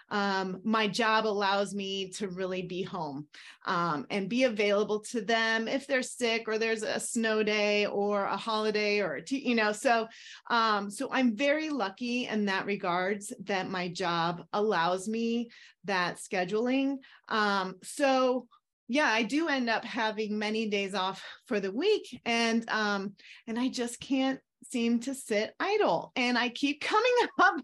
um, 0.10 0.60
my 0.64 0.88
job 0.88 1.26
allows 1.26 1.74
me 1.74 2.10
to 2.10 2.28
really 2.28 2.62
be 2.62 2.84
home 2.84 3.28
um, 3.66 4.06
and 4.10 4.30
be 4.30 4.44
available 4.44 5.00
to 5.00 5.22
them 5.22 5.68
if 5.68 5.88
they're 5.88 6.04
sick 6.04 6.48
or 6.48 6.58
there's 6.58 6.84
a 6.84 7.00
snow 7.00 7.44
day 7.44 7.86
or 7.86 8.26
a 8.26 8.38
holiday 8.38 9.00
or 9.00 9.22
t- 9.22 9.48
you 9.48 9.56
know. 9.56 9.72
So, 9.72 10.08
um, 10.50 10.90
so 10.90 11.10
I'm 11.12 11.36
very 11.36 11.70
lucky 11.70 12.28
in 12.28 12.46
that 12.46 12.66
regards 12.66 13.34
that 13.46 13.70
my 13.70 13.88
job 13.88 14.44
allows 14.54 15.08
me 15.08 15.50
that 15.86 16.18
scheduling. 16.18 16.98
Um, 17.30 17.76
so 17.84 18.48
yeah 18.88 19.08
i 19.08 19.24
do 19.24 19.48
end 19.48 19.70
up 19.70 19.86
having 19.86 20.38
many 20.38 20.68
days 20.68 20.94
off 20.94 21.24
for 21.46 21.62
the 21.62 21.72
week 21.72 22.20
and 22.26 22.68
um 22.70 23.14
and 23.48 23.58
i 23.58 23.70
just 23.70 24.02
can't 24.02 24.42
seem 24.70 25.00
to 25.00 25.16
sit 25.16 25.54
idle 25.60 26.12
and 26.16 26.38
I 26.38 26.50
keep 26.50 26.82
coming 26.82 27.14
up 27.40 27.56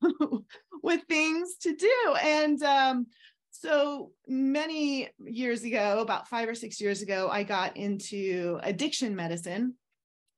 with 0.82 1.02
things 1.08 1.56
to 1.62 1.74
do. 1.74 2.14
And 2.22 2.62
um, 2.62 3.06
so 3.50 4.12
many 4.26 5.08
years 5.18 5.64
ago, 5.64 6.00
about 6.00 6.28
five 6.28 6.48
or 6.48 6.54
six 6.54 6.80
years 6.80 7.02
ago, 7.02 7.28
I 7.30 7.42
got 7.42 7.76
into 7.76 8.58
addiction 8.62 9.14
medicine. 9.14 9.74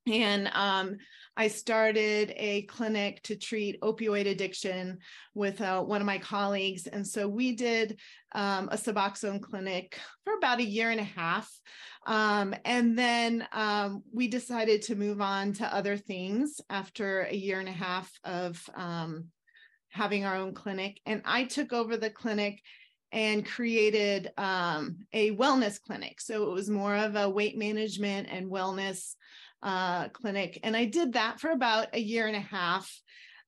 And 0.06 0.50
um, 0.52 0.96
I 1.36 1.48
started 1.48 2.32
a 2.36 2.62
clinic 2.62 3.22
to 3.24 3.36
treat 3.36 3.80
opioid 3.80 4.28
addiction 4.28 4.98
with 5.34 5.60
uh, 5.60 5.82
one 5.82 6.00
of 6.00 6.06
my 6.06 6.18
colleagues. 6.18 6.86
And 6.86 7.06
so 7.06 7.26
we 7.26 7.56
did 7.56 7.98
um, 8.32 8.68
a 8.70 8.76
Suboxone 8.76 9.40
clinic 9.40 9.98
for 10.24 10.34
about 10.34 10.60
a 10.60 10.64
year 10.64 10.90
and 10.90 11.00
a 11.00 11.04
half. 11.04 11.50
Um, 12.06 12.54
and 12.64 12.98
then 12.98 13.46
um, 13.52 14.02
we 14.12 14.28
decided 14.28 14.82
to 14.82 14.94
move 14.94 15.20
on 15.20 15.54
to 15.54 15.74
other 15.74 15.96
things 15.96 16.60
after 16.68 17.22
a 17.22 17.34
year 17.34 17.60
and 17.60 17.68
a 17.68 17.72
half 17.72 18.12
of 18.24 18.62
um, 18.74 19.26
having 19.88 20.24
our 20.24 20.36
own 20.36 20.52
clinic. 20.52 21.00
And 21.06 21.22
I 21.24 21.44
took 21.44 21.72
over 21.72 21.96
the 21.96 22.10
clinic 22.10 22.60
and 23.12 23.46
created 23.46 24.32
um, 24.38 24.98
a 25.12 25.36
wellness 25.36 25.80
clinic. 25.80 26.20
So 26.20 26.44
it 26.44 26.54
was 26.54 26.70
more 26.70 26.96
of 26.96 27.14
a 27.14 27.28
weight 27.28 27.58
management 27.58 28.28
and 28.30 28.50
wellness 28.50 29.14
uh, 29.62 30.08
clinic. 30.08 30.58
And 30.62 30.76
I 30.76 30.86
did 30.86 31.14
that 31.14 31.40
for 31.40 31.50
about 31.50 31.88
a 31.92 32.00
year 32.00 32.26
and 32.26 32.36
a 32.36 32.40
half. 32.40 32.90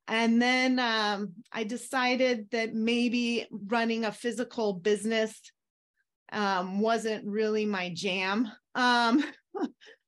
And 0.07 0.41
then 0.41 0.79
um, 0.79 1.33
I 1.53 1.65
decided 1.65 2.51
that 2.51 2.75
maybe 2.75 3.47
running 3.51 4.05
a 4.05 4.13
physical 4.13 4.75
business 4.75 5.41
um, 6.33 6.81
wasn't 6.81 7.25
really 7.25 7.65
my 7.65 7.91
jam. 7.95 8.51
Um, 8.75 9.25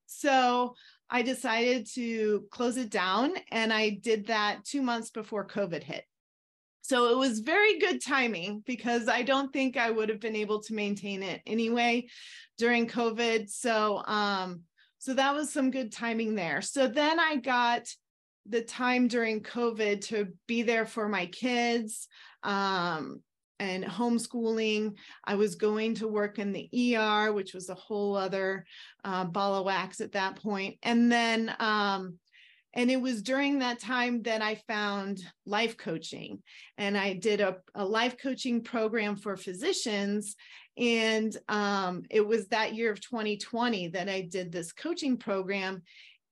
so 0.06 0.75
I 1.08 1.22
decided 1.22 1.86
to 1.94 2.46
close 2.50 2.76
it 2.76 2.90
down, 2.90 3.32
and 3.50 3.72
I 3.72 3.90
did 3.90 4.26
that 4.26 4.64
two 4.64 4.82
months 4.82 5.10
before 5.10 5.46
COVID 5.46 5.82
hit. 5.82 6.04
So 6.82 7.10
it 7.10 7.16
was 7.16 7.40
very 7.40 7.78
good 7.78 8.02
timing 8.04 8.62
because 8.64 9.08
I 9.08 9.22
don't 9.22 9.52
think 9.52 9.76
I 9.76 9.90
would 9.90 10.08
have 10.08 10.20
been 10.20 10.36
able 10.36 10.62
to 10.62 10.75
maintain 10.75 11.22
it 11.22 11.40
anyway 11.46 12.06
during 12.58 12.86
COVID. 12.86 13.50
So 13.50 14.02
um, 14.06 14.62
so 14.98 15.14
that 15.14 15.34
was 15.34 15.52
some 15.52 15.70
good 15.70 15.92
timing 15.92 16.34
there. 16.34 16.62
So 16.62 16.86
then 16.86 17.20
I 17.20 17.36
got 17.36 17.86
the 18.48 18.62
time 18.62 19.08
during 19.08 19.40
COVID 19.40 20.02
to 20.06 20.28
be 20.46 20.62
there 20.62 20.86
for 20.86 21.08
my 21.08 21.26
kids 21.26 22.08
um, 22.42 23.20
and 23.58 23.84
homeschooling. 23.84 24.96
I 25.24 25.34
was 25.34 25.56
going 25.56 25.96
to 25.96 26.08
work 26.08 26.38
in 26.38 26.52
the 26.52 26.96
ER, 26.96 27.32
which 27.32 27.54
was 27.54 27.68
a 27.68 27.74
whole 27.74 28.16
other 28.16 28.64
uh, 29.04 29.24
ball 29.24 29.56
of 29.56 29.66
wax 29.66 30.00
at 30.00 30.12
that 30.12 30.36
point. 30.36 30.76
And 30.82 31.10
then, 31.10 31.54
um, 31.58 32.18
and 32.74 32.90
it 32.90 33.00
was 33.00 33.22
during 33.22 33.60
that 33.60 33.80
time 33.80 34.22
that 34.22 34.42
I 34.42 34.56
found 34.68 35.22
life 35.46 35.78
coaching. 35.78 36.42
And 36.76 36.96
I 36.96 37.14
did 37.14 37.40
a, 37.40 37.56
a 37.74 37.84
life 37.84 38.16
coaching 38.22 38.62
program 38.62 39.16
for 39.16 39.36
physicians. 39.36 40.36
And 40.76 41.37
um, 41.49 42.04
it 42.11 42.26
was 42.26 42.49
that 42.49 42.75
year 42.75 42.90
of 42.90 43.00
2020 43.00 43.88
that 43.88 44.09
I 44.09 44.23
did 44.23 44.52
this 44.52 44.73
coaching 44.73 45.16
program 45.16 45.83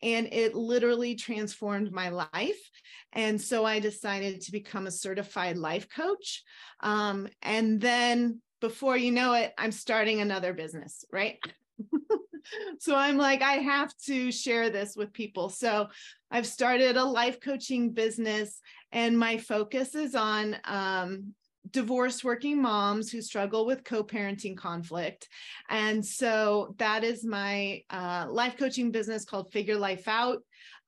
and 0.03 0.29
it 0.33 0.55
literally 0.55 1.15
transformed 1.15 1.91
my 1.91 2.11
life. 2.11 2.71
And 3.15 3.41
so 3.41 3.65
I 3.65 3.81
decided 3.81 4.43
to 4.43 4.53
become 4.53 4.87
a 4.87 4.91
certified 4.91 5.57
life 5.57 5.89
coach. 5.89 6.43
Um, 6.81 7.29
and 7.41 7.81
then 7.81 8.43
before 8.61 8.99
you 8.99 9.13
know 9.13 9.33
it, 9.33 9.55
I'm 9.57 9.73
starting 9.73 10.21
another 10.21 10.53
business, 10.53 11.07
right? 11.11 11.39
so 12.79 12.95
I'm 12.95 13.17
like, 13.17 13.43
I 13.43 13.55
have 13.55 13.97
to 14.07 14.31
share 14.31 14.69
this 14.69 14.95
with 14.95 15.13
people. 15.13 15.49
So 15.49 15.89
I've 16.31 16.47
started 16.47 16.97
a 16.97 17.05
life 17.05 17.41
coaching 17.41 17.93
business, 17.93 18.61
and 18.93 19.19
my 19.19 19.39
focus 19.39 19.95
is 19.95 20.15
on 20.15 20.57
um, 20.65 21.35
divorced 21.75 22.25
working 22.25 22.63
moms 22.63 23.11
who 23.11 23.21
struggle 23.21 23.67
with 23.67 23.85
co-parenting 23.85 24.57
conflict. 24.57 25.29
And 25.69 26.07
so 26.07 26.75
that 26.79 27.05
is 27.05 27.25
my 27.25 27.83
uh, 27.91 28.27
life 28.31 28.57
coaching 28.57 28.91
business 28.93 29.25
called 29.27 29.53
figure 29.53 29.77
life 29.77 30.09
out. 30.09 30.39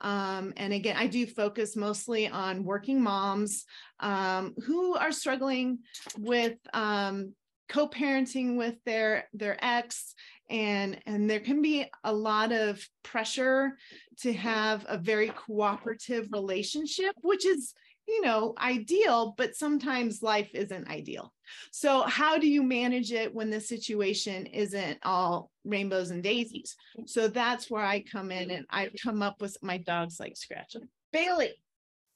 Um, 0.02 0.52
and 0.58 0.74
again 0.74 0.94
i 0.98 1.06
do 1.06 1.26
focus 1.26 1.74
mostly 1.74 2.28
on 2.28 2.64
working 2.64 3.02
moms 3.02 3.64
um, 4.00 4.54
who 4.66 4.94
are 4.94 5.10
struggling 5.10 5.78
with 6.18 6.58
um, 6.74 7.32
co-parenting 7.70 8.56
with 8.56 8.76
their 8.84 9.28
their 9.32 9.56
ex. 9.64 10.14
And 10.48 11.00
and 11.06 11.28
there 11.28 11.40
can 11.40 11.62
be 11.62 11.86
a 12.04 12.12
lot 12.12 12.52
of 12.52 12.86
pressure 13.02 13.78
to 14.18 14.32
have 14.34 14.84
a 14.88 14.98
very 14.98 15.30
cooperative 15.30 16.28
relationship 16.30 17.14
which 17.22 17.44
is 17.44 17.74
you 18.06 18.20
know, 18.20 18.54
ideal, 18.58 19.34
but 19.36 19.56
sometimes 19.56 20.22
life 20.22 20.50
isn't 20.54 20.88
ideal. 20.88 21.32
So, 21.72 22.02
how 22.02 22.38
do 22.38 22.48
you 22.48 22.62
manage 22.62 23.12
it 23.12 23.34
when 23.34 23.50
the 23.50 23.60
situation 23.60 24.46
isn't 24.46 24.98
all 25.02 25.50
rainbows 25.64 26.10
and 26.10 26.22
daisies? 26.22 26.76
So, 27.06 27.28
that's 27.28 27.70
where 27.70 27.84
I 27.84 28.00
come 28.00 28.30
in 28.30 28.50
and 28.50 28.66
I 28.70 28.90
come 29.02 29.22
up 29.22 29.40
with 29.40 29.56
my 29.62 29.78
dog's 29.78 30.20
like 30.20 30.36
scratching. 30.36 30.88
Bailey, 31.12 31.54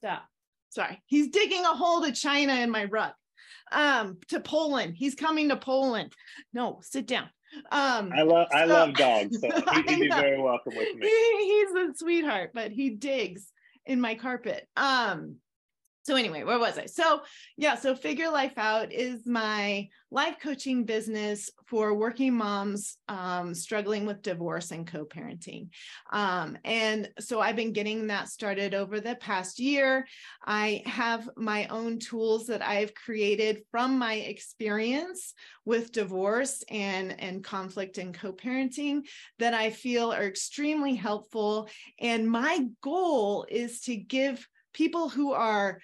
stop. 0.00 0.24
Sorry, 0.70 1.00
he's 1.06 1.28
digging 1.28 1.64
a 1.64 1.74
hole 1.74 2.02
to 2.02 2.12
China 2.12 2.54
in 2.54 2.70
my 2.70 2.84
rug. 2.84 3.12
Um, 3.72 4.18
to 4.28 4.40
Poland. 4.40 4.94
He's 4.96 5.14
coming 5.14 5.48
to 5.48 5.56
Poland. 5.56 6.12
No, 6.52 6.80
sit 6.82 7.06
down. 7.06 7.28
Um, 7.70 8.12
I 8.16 8.22
love 8.22 8.48
I 8.52 8.64
love 8.64 8.94
dogs, 8.94 9.40
so 9.40 9.48
he'd 9.74 9.86
be 9.86 10.08
very 10.08 10.40
welcome 10.40 10.72
with 10.76 10.96
me. 10.96 11.08
He, 11.08 11.44
he's 11.44 11.90
a 11.90 11.94
sweetheart, 11.96 12.50
but 12.54 12.70
he 12.70 12.90
digs 12.90 13.50
in 13.86 14.00
my 14.00 14.14
carpet. 14.14 14.68
Um, 14.76 15.36
so 16.02 16.16
anyway 16.16 16.42
where 16.44 16.58
was 16.58 16.78
i? 16.78 16.86
So 16.86 17.22
yeah 17.56 17.74
so 17.74 17.94
figure 17.94 18.30
life 18.30 18.56
out 18.56 18.92
is 18.92 19.26
my 19.26 19.88
life 20.10 20.36
coaching 20.42 20.84
business 20.84 21.50
for 21.66 21.94
working 21.94 22.34
moms 22.34 22.96
um, 23.08 23.54
struggling 23.54 24.06
with 24.06 24.22
divorce 24.22 24.72
and 24.72 24.84
co-parenting. 24.86 25.68
Um, 26.12 26.58
and 26.64 27.08
so 27.20 27.40
i've 27.40 27.56
been 27.56 27.72
getting 27.72 28.08
that 28.08 28.28
started 28.28 28.74
over 28.74 29.00
the 29.00 29.14
past 29.16 29.58
year. 29.60 30.06
I 30.44 30.82
have 30.86 31.28
my 31.36 31.66
own 31.68 31.98
tools 31.98 32.46
that 32.46 32.62
i've 32.62 32.94
created 32.94 33.62
from 33.70 33.98
my 33.98 34.14
experience 34.14 35.34
with 35.64 35.92
divorce 35.92 36.64
and 36.70 37.18
and 37.20 37.44
conflict 37.44 37.98
and 37.98 38.14
co-parenting 38.14 39.02
that 39.38 39.54
i 39.54 39.70
feel 39.70 40.12
are 40.12 40.26
extremely 40.26 40.94
helpful. 40.94 41.68
And 42.00 42.30
my 42.30 42.66
goal 42.82 43.46
is 43.48 43.80
to 43.82 43.96
give 43.96 44.46
people 44.72 45.08
who 45.08 45.32
are 45.32 45.80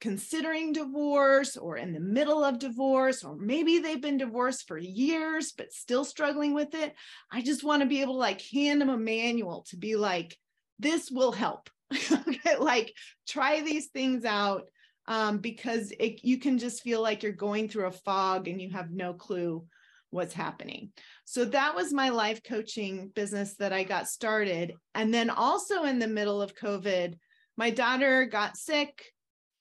considering 0.00 0.72
divorce 0.72 1.56
or 1.56 1.76
in 1.76 1.92
the 1.92 2.00
middle 2.00 2.44
of 2.44 2.58
divorce, 2.58 3.24
or 3.24 3.36
maybe 3.36 3.78
they've 3.78 4.00
been 4.00 4.18
divorced 4.18 4.68
for 4.68 4.78
years 4.78 5.52
but 5.56 5.72
still 5.72 6.04
struggling 6.04 6.54
with 6.54 6.74
it. 6.74 6.94
I 7.32 7.42
just 7.42 7.64
want 7.64 7.82
to 7.82 7.88
be 7.88 8.00
able 8.00 8.14
to 8.14 8.20
like 8.20 8.40
hand 8.40 8.80
them 8.80 8.90
a 8.90 8.96
manual 8.96 9.64
to 9.70 9.76
be 9.76 9.96
like, 9.96 10.36
this 10.78 11.10
will 11.10 11.32
help. 11.32 11.68
okay, 11.92 12.56
like 12.58 12.94
try 13.26 13.60
these 13.60 13.86
things 13.88 14.24
out 14.24 14.64
um, 15.08 15.38
because 15.38 15.92
it, 15.98 16.22
you 16.22 16.38
can 16.38 16.58
just 16.58 16.82
feel 16.82 17.02
like 17.02 17.22
you're 17.22 17.32
going 17.32 17.68
through 17.68 17.86
a 17.86 17.92
fog 17.92 18.46
and 18.46 18.60
you 18.60 18.70
have 18.70 18.90
no 18.90 19.14
clue 19.14 19.64
what's 20.10 20.34
happening. 20.34 20.90
So 21.24 21.44
that 21.46 21.74
was 21.74 21.92
my 21.92 22.10
life 22.10 22.42
coaching 22.42 23.10
business 23.14 23.56
that 23.56 23.72
I 23.72 23.84
got 23.84 24.08
started. 24.08 24.74
And 24.94 25.12
then 25.12 25.28
also 25.28 25.84
in 25.84 25.98
the 25.98 26.06
middle 26.06 26.40
of 26.40 26.54
COVID, 26.54 27.14
my 27.58 27.68
daughter 27.68 28.24
got 28.24 28.56
sick 28.56 29.12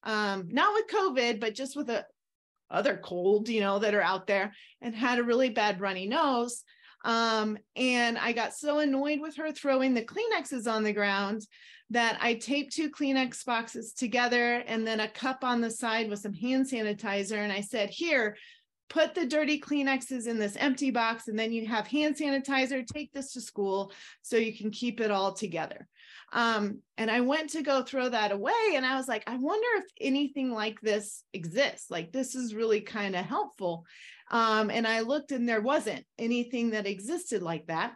um, 0.03 0.47
not 0.49 0.73
with 0.73 0.87
COVID, 0.87 1.39
but 1.39 1.53
just 1.53 1.75
with 1.75 1.89
a 1.89 2.05
other 2.69 2.97
cold, 2.97 3.47
you 3.49 3.61
know, 3.61 3.79
that 3.79 3.93
are 3.93 4.01
out 4.01 4.27
there 4.27 4.53
and 4.81 4.95
had 4.95 5.19
a 5.19 5.23
really 5.23 5.49
bad 5.49 5.79
runny 5.79 6.07
nose. 6.07 6.63
Um, 7.05 7.57
and 7.75 8.17
I 8.17 8.33
got 8.33 8.53
so 8.53 8.79
annoyed 8.79 9.21
with 9.21 9.37
her 9.37 9.51
throwing 9.51 9.93
the 9.93 10.03
Kleenexes 10.03 10.69
on 10.69 10.83
the 10.83 10.93
ground 10.93 11.45
that 11.89 12.17
I 12.21 12.33
taped 12.33 12.73
two 12.73 12.89
Kleenex 12.89 13.45
boxes 13.45 13.93
together 13.93 14.63
and 14.67 14.85
then 14.85 14.99
a 14.99 15.07
cup 15.07 15.43
on 15.43 15.61
the 15.61 15.71
side 15.71 16.09
with 16.09 16.19
some 16.19 16.33
hand 16.33 16.69
sanitizer. 16.69 17.37
And 17.37 17.51
I 17.51 17.61
said, 17.61 17.89
Here, 17.89 18.35
put 18.89 19.15
the 19.15 19.25
dirty 19.25 19.59
Kleenexes 19.59 20.27
in 20.27 20.39
this 20.39 20.57
empty 20.57 20.91
box, 20.91 21.27
and 21.27 21.37
then 21.37 21.51
you 21.51 21.67
have 21.67 21.87
hand 21.87 22.17
sanitizer. 22.17 22.85
Take 22.85 23.13
this 23.13 23.33
to 23.33 23.41
school 23.41 23.91
so 24.21 24.35
you 24.35 24.57
can 24.57 24.71
keep 24.71 24.99
it 24.99 25.11
all 25.11 25.33
together. 25.33 25.87
Um, 26.33 26.81
and 26.97 27.09
I 27.09 27.21
went 27.21 27.51
to 27.51 27.61
go 27.61 27.83
throw 27.83 28.09
that 28.09 28.31
away, 28.31 28.73
and 28.75 28.85
I 28.85 28.95
was 28.97 29.07
like, 29.07 29.23
I 29.27 29.37
wonder 29.37 29.67
if 29.77 29.85
anything 30.01 30.51
like 30.51 30.79
this 30.81 31.23
exists. 31.33 31.89
Like, 31.89 32.11
this 32.11 32.35
is 32.35 32.53
really 32.53 32.81
kind 32.81 33.15
of 33.15 33.25
helpful. 33.25 33.85
Um, 34.29 34.69
and 34.69 34.85
I 34.85 35.01
looked, 35.01 35.31
and 35.31 35.47
there 35.47 35.61
wasn't 35.61 36.05
anything 36.19 36.71
that 36.71 36.85
existed 36.85 37.41
like 37.41 37.67
that. 37.67 37.93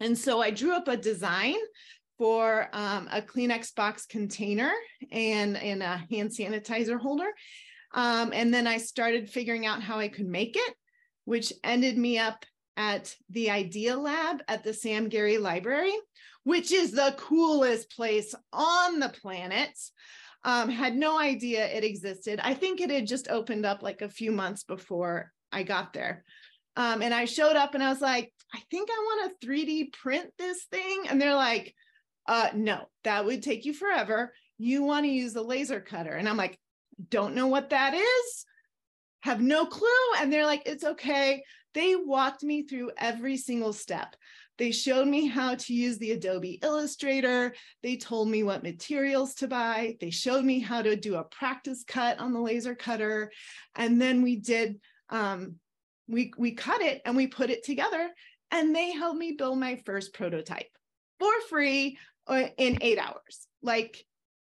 And 0.00 0.16
so 0.16 0.40
I 0.40 0.50
drew 0.50 0.72
up 0.72 0.88
a 0.88 0.96
design 0.96 1.56
for 2.18 2.68
um, 2.72 3.08
a 3.12 3.20
Kleenex 3.20 3.74
box 3.74 4.06
container 4.06 4.72
and, 5.10 5.56
and 5.56 5.82
a 5.82 6.02
hand 6.10 6.30
sanitizer 6.30 6.98
holder. 6.98 7.28
Um, 7.94 8.32
and 8.32 8.52
then 8.52 8.66
I 8.66 8.78
started 8.78 9.28
figuring 9.28 9.66
out 9.66 9.82
how 9.82 9.98
I 9.98 10.08
could 10.08 10.26
make 10.26 10.56
it, 10.56 10.74
which 11.24 11.52
ended 11.62 11.98
me 11.98 12.18
up 12.18 12.44
at 12.76 13.14
the 13.30 13.50
Idea 13.50 13.96
Lab 13.96 14.42
at 14.48 14.64
the 14.64 14.72
Sam 14.72 15.08
Gary 15.08 15.38
Library, 15.38 15.94
which 16.44 16.72
is 16.72 16.92
the 16.92 17.14
coolest 17.18 17.94
place 17.94 18.34
on 18.52 18.98
the 18.98 19.08
planet. 19.08 19.78
Um, 20.44 20.68
had 20.68 20.96
no 20.96 21.18
idea 21.20 21.66
it 21.66 21.84
existed. 21.84 22.40
I 22.42 22.54
think 22.54 22.80
it 22.80 22.90
had 22.90 23.06
just 23.06 23.28
opened 23.28 23.64
up 23.64 23.82
like 23.82 24.02
a 24.02 24.08
few 24.08 24.32
months 24.32 24.64
before 24.64 25.30
I 25.52 25.62
got 25.62 25.92
there. 25.92 26.24
Um, 26.76 27.02
and 27.02 27.14
I 27.14 27.26
showed 27.26 27.54
up 27.54 27.74
and 27.74 27.82
I 27.82 27.90
was 27.90 28.00
like, 28.00 28.32
I 28.52 28.60
think 28.70 28.88
I 28.90 28.98
want 28.98 29.40
to 29.40 29.46
3D 29.46 29.92
print 29.92 30.30
this 30.38 30.64
thing. 30.64 31.04
And 31.08 31.20
they're 31.20 31.34
like, 31.34 31.74
uh, 32.26 32.48
no, 32.54 32.88
that 33.04 33.24
would 33.24 33.42
take 33.42 33.64
you 33.64 33.74
forever. 33.74 34.32
You 34.58 34.82
want 34.82 35.04
to 35.04 35.10
use 35.10 35.32
the 35.32 35.42
laser 35.42 35.80
cutter. 35.80 36.12
And 36.12 36.28
I'm 36.28 36.36
like, 36.36 36.58
don't 37.08 37.34
know 37.34 37.48
what 37.48 37.70
that 37.70 37.94
is, 37.94 38.46
have 39.20 39.40
no 39.40 39.66
clue. 39.66 39.88
And 40.18 40.32
they're 40.32 40.46
like, 40.46 40.62
it's 40.66 40.84
okay. 40.84 41.42
They 41.74 41.96
walked 41.96 42.42
me 42.42 42.62
through 42.62 42.92
every 42.98 43.36
single 43.36 43.72
step. 43.72 44.14
They 44.58 44.70
showed 44.70 45.08
me 45.08 45.26
how 45.26 45.54
to 45.54 45.74
use 45.74 45.98
the 45.98 46.12
Adobe 46.12 46.60
Illustrator. 46.62 47.54
They 47.82 47.96
told 47.96 48.28
me 48.28 48.42
what 48.42 48.62
materials 48.62 49.34
to 49.36 49.48
buy. 49.48 49.96
They 50.00 50.10
showed 50.10 50.44
me 50.44 50.60
how 50.60 50.82
to 50.82 50.94
do 50.94 51.16
a 51.16 51.24
practice 51.24 51.84
cut 51.86 52.18
on 52.18 52.32
the 52.32 52.40
laser 52.40 52.74
cutter. 52.74 53.32
And 53.74 54.00
then 54.00 54.22
we 54.22 54.36
did, 54.36 54.78
um, 55.08 55.56
we, 56.06 56.32
we 56.36 56.52
cut 56.52 56.82
it 56.82 57.00
and 57.04 57.16
we 57.16 57.26
put 57.26 57.50
it 57.50 57.64
together. 57.64 58.10
And 58.50 58.76
they 58.76 58.92
helped 58.92 59.18
me 59.18 59.32
build 59.32 59.58
my 59.58 59.80
first 59.86 60.12
prototype 60.12 60.68
for 61.18 61.32
free 61.48 61.98
uh, 62.26 62.48
in 62.58 62.78
eight 62.82 62.98
hours. 62.98 63.48
Like 63.62 64.04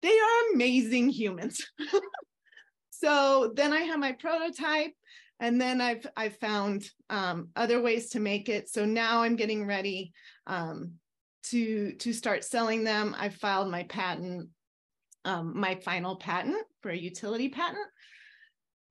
they 0.03 0.09
are 0.09 0.55
amazing 0.55 1.09
humans. 1.09 1.65
so 2.91 3.53
then 3.55 3.73
I 3.73 3.81
have 3.81 4.01
my 4.01 4.13
prototype 4.13 4.93
and 5.41 5.61
then 5.61 5.81
I've 5.81 6.07
I've 6.17 6.37
found 6.39 6.89
um, 7.11 7.49
other 7.57 7.81
ways 7.81 8.11
to 8.11 8.21
make 8.21 8.49
it. 8.49 8.69
So 8.69 8.85
now 8.85 9.23
I'm 9.23 9.37
getting 9.37 9.67
ready 9.67 10.13
um, 10.47 10.93
to 11.45 11.93
to 11.95 12.13
start 12.13 12.45
selling 12.45 12.85
them. 12.85 13.15
I've 13.19 13.35
filed 13.35 13.71
my 13.71 13.85
patent, 13.85 14.49
um, 15.25 15.59
my 15.59 15.77
final 15.77 16.17
patent 16.17 16.65
for 16.83 16.91
a 16.91 16.97
utility 16.97 17.49
patent, 17.49 17.87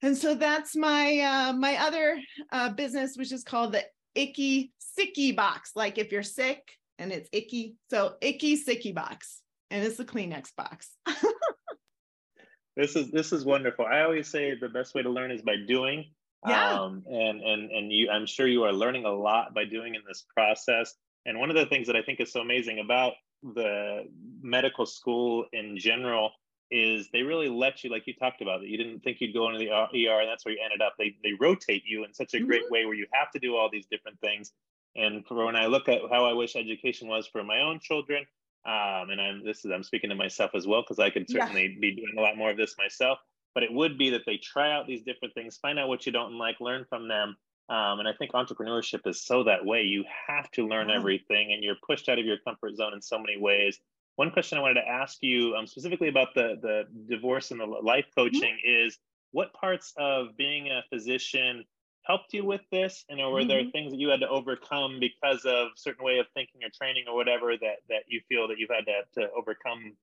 and 0.02 0.18
so 0.18 0.36
that's 0.36 0.76
my 0.76 1.20
uh, 1.20 1.54
my 1.54 1.78
other 1.78 2.20
uh, 2.52 2.70
business, 2.70 3.16
which 3.16 3.32
is 3.32 3.44
called 3.44 3.74
the 3.74 3.84
Icky 4.16 4.74
Sicky 5.00 5.36
Box. 5.36 5.72
Like 5.76 5.98
if 5.98 6.12
you're 6.12 6.24
sick 6.24 6.62
and 7.00 7.12
it's 7.12 7.30
icky, 7.32 7.76
so 7.90 8.16
Icky 8.22 8.64
Sicky 8.64 8.94
Box, 8.94 9.42
and 9.72 9.84
it's 9.84 9.98
the 9.98 10.06
Kleenex 10.06 10.56
box. 10.56 10.92
this 12.76 12.96
is 12.96 13.12
this 13.12 13.34
is 13.34 13.46
wonderful. 13.46 13.86
I 13.86 14.02
always 14.02 14.28
say 14.28 14.56
the 14.60 14.70
best 14.70 14.94
way 14.94 15.02
to 15.04 15.10
learn 15.10 15.32
is 15.32 15.42
by 15.42 15.56
doing. 15.68 16.06
Yeah. 16.48 16.82
Um, 16.82 17.04
and 17.08 17.42
and 17.42 17.72
and 17.72 17.92
you, 17.92 18.10
I'm 18.10 18.26
sure 18.26 18.48
you 18.48 18.64
are 18.64 18.74
learning 18.74 19.06
a 19.06 19.12
lot 19.12 19.54
by 19.54 19.66
doing 19.66 19.96
in 19.96 20.02
this 20.08 20.26
process. 20.36 20.94
And 21.26 21.40
one 21.40 21.50
of 21.50 21.56
the 21.56 21.66
things 21.66 21.88
that 21.88 21.96
I 21.96 22.02
think 22.02 22.20
is 22.20 22.34
so 22.34 22.42
amazing 22.42 22.80
about 22.80 23.14
the 23.42 24.08
medical 24.42 24.86
school 24.86 25.46
in 25.54 25.78
general 25.78 26.32
is 26.72 27.08
they 27.14 27.22
really 27.22 27.50
let 27.50 27.84
you, 27.84 27.92
like 27.92 28.08
you 28.08 28.14
talked 28.16 28.42
about, 28.42 28.62
that 28.62 28.68
you 28.68 28.78
didn't 28.78 29.02
think 29.02 29.22
you'd 29.22 29.34
go 29.34 29.48
into 29.48 29.60
the 29.60 29.70
ER, 29.70 30.20
and 30.20 30.30
that's 30.30 30.44
where 30.44 30.54
you 30.54 30.62
ended 30.64 30.82
up. 30.82 30.96
They 30.98 31.16
they 31.24 31.34
rotate 31.40 31.84
you 31.86 32.04
in 32.04 32.14
such 32.14 32.34
a 32.34 32.40
great 32.40 32.64
mm-hmm. 32.64 32.74
way 32.74 32.86
where 32.86 32.96
you 32.96 33.08
have 33.14 33.32
to 33.32 33.40
do 33.40 33.56
all 33.56 33.70
these 33.72 33.86
different 33.86 34.20
things. 34.20 34.52
And 34.96 35.26
for 35.26 35.46
when 35.46 35.56
I 35.56 35.68
look 35.68 35.88
at 35.88 36.02
how 36.12 36.26
I 36.26 36.34
wish 36.34 36.56
education 36.56 37.08
was 37.08 37.28
for 37.28 37.44
my 37.44 37.62
own 37.62 37.80
children, 37.80 38.26
um, 38.66 39.10
and 39.10 39.22
I'm 39.22 39.46
this 39.46 39.66
is 39.66 39.72
I'm 39.72 39.84
speaking 39.84 40.10
to 40.10 40.16
myself 40.16 40.52
as 40.56 40.66
well 40.66 40.82
because 40.82 41.00
I 41.00 41.10
could 41.10 41.30
certainly 41.30 41.74
yeah. 41.74 41.80
be 41.80 41.96
doing 41.96 42.14
a 42.18 42.22
lot 42.22 42.38
more 42.38 42.52
of 42.52 42.58
this 42.58 42.76
myself 42.78 43.20
but 43.54 43.64
it 43.64 43.72
would 43.72 43.98
be 43.98 44.10
that 44.12 44.22
they 44.26 44.38
try 44.38 44.72
out 44.72 44.88
these 44.88 45.04
different 45.04 45.34
things, 45.34 45.58
find 45.58 45.80
out 45.80 45.88
what 45.88 46.06
you 46.06 46.12
don't 46.12 46.38
like, 46.38 46.60
learn 46.60 46.86
from 46.90 47.08
them. 47.08 47.36
Um, 47.70 48.00
and 48.00 48.08
I 48.08 48.14
think 48.14 48.34
entrepreneurship 48.34 49.08
is 49.08 49.24
so 49.24 49.44
that 49.44 49.66
way. 49.66 49.84
You 49.84 50.04
have 50.28 50.52
to 50.52 50.68
learn 50.68 50.88
wow. 50.88 50.96
everything, 50.96 51.54
and 51.54 51.64
you're 51.64 51.78
pushed 51.88 52.10
out 52.10 52.20
of 52.20 52.26
your 52.26 52.38
comfort 52.46 52.76
zone 52.76 52.94
in 52.94 53.02
so 53.02 53.18
many 53.18 53.38
ways. 53.40 53.80
One 54.16 54.32
question 54.32 54.58
I 54.58 54.62
wanted 54.62 54.82
to 54.82 54.88
ask 54.88 55.18
you, 55.22 55.56
um, 55.56 55.66
specifically 55.66 56.10
about 56.10 56.36
the 56.36 56.58
the 56.62 56.84
divorce 57.10 57.52
and 57.52 57.60
the 57.60 57.66
life 57.66 58.06
mm-hmm. 58.06 58.22
coaching, 58.22 58.58
mm-hmm. 58.66 58.88
is 58.88 58.98
what 59.32 59.54
parts 59.54 59.94
of 59.98 60.36
being 60.38 60.68
a 60.68 60.84
physician 60.92 61.64
helped 62.04 62.34
you 62.34 62.44
with 62.44 62.62
this, 62.70 63.06
and 63.10 63.22
or 63.22 63.32
were 63.32 63.40
mm-hmm. 63.40 63.48
there 63.48 63.64
things 63.72 63.92
that 63.94 64.00
you 64.00 64.10
had 64.10 64.20
to 64.20 64.30
overcome 64.30 65.00
because 65.00 65.46
of 65.46 65.70
certain 65.78 66.04
way 66.04 66.20
of 66.20 66.26
thinking 66.34 66.62
or 66.64 66.70
training 66.76 67.06
or 67.08 67.16
whatever 67.16 67.56
that 67.58 67.78
that 67.88 68.04
you 68.08 68.20
feel 68.28 68.48
that 68.50 68.60
you've 68.60 68.70
had 68.70 68.86
to, 68.86 69.22
to 69.22 69.32
overcome 69.32 69.96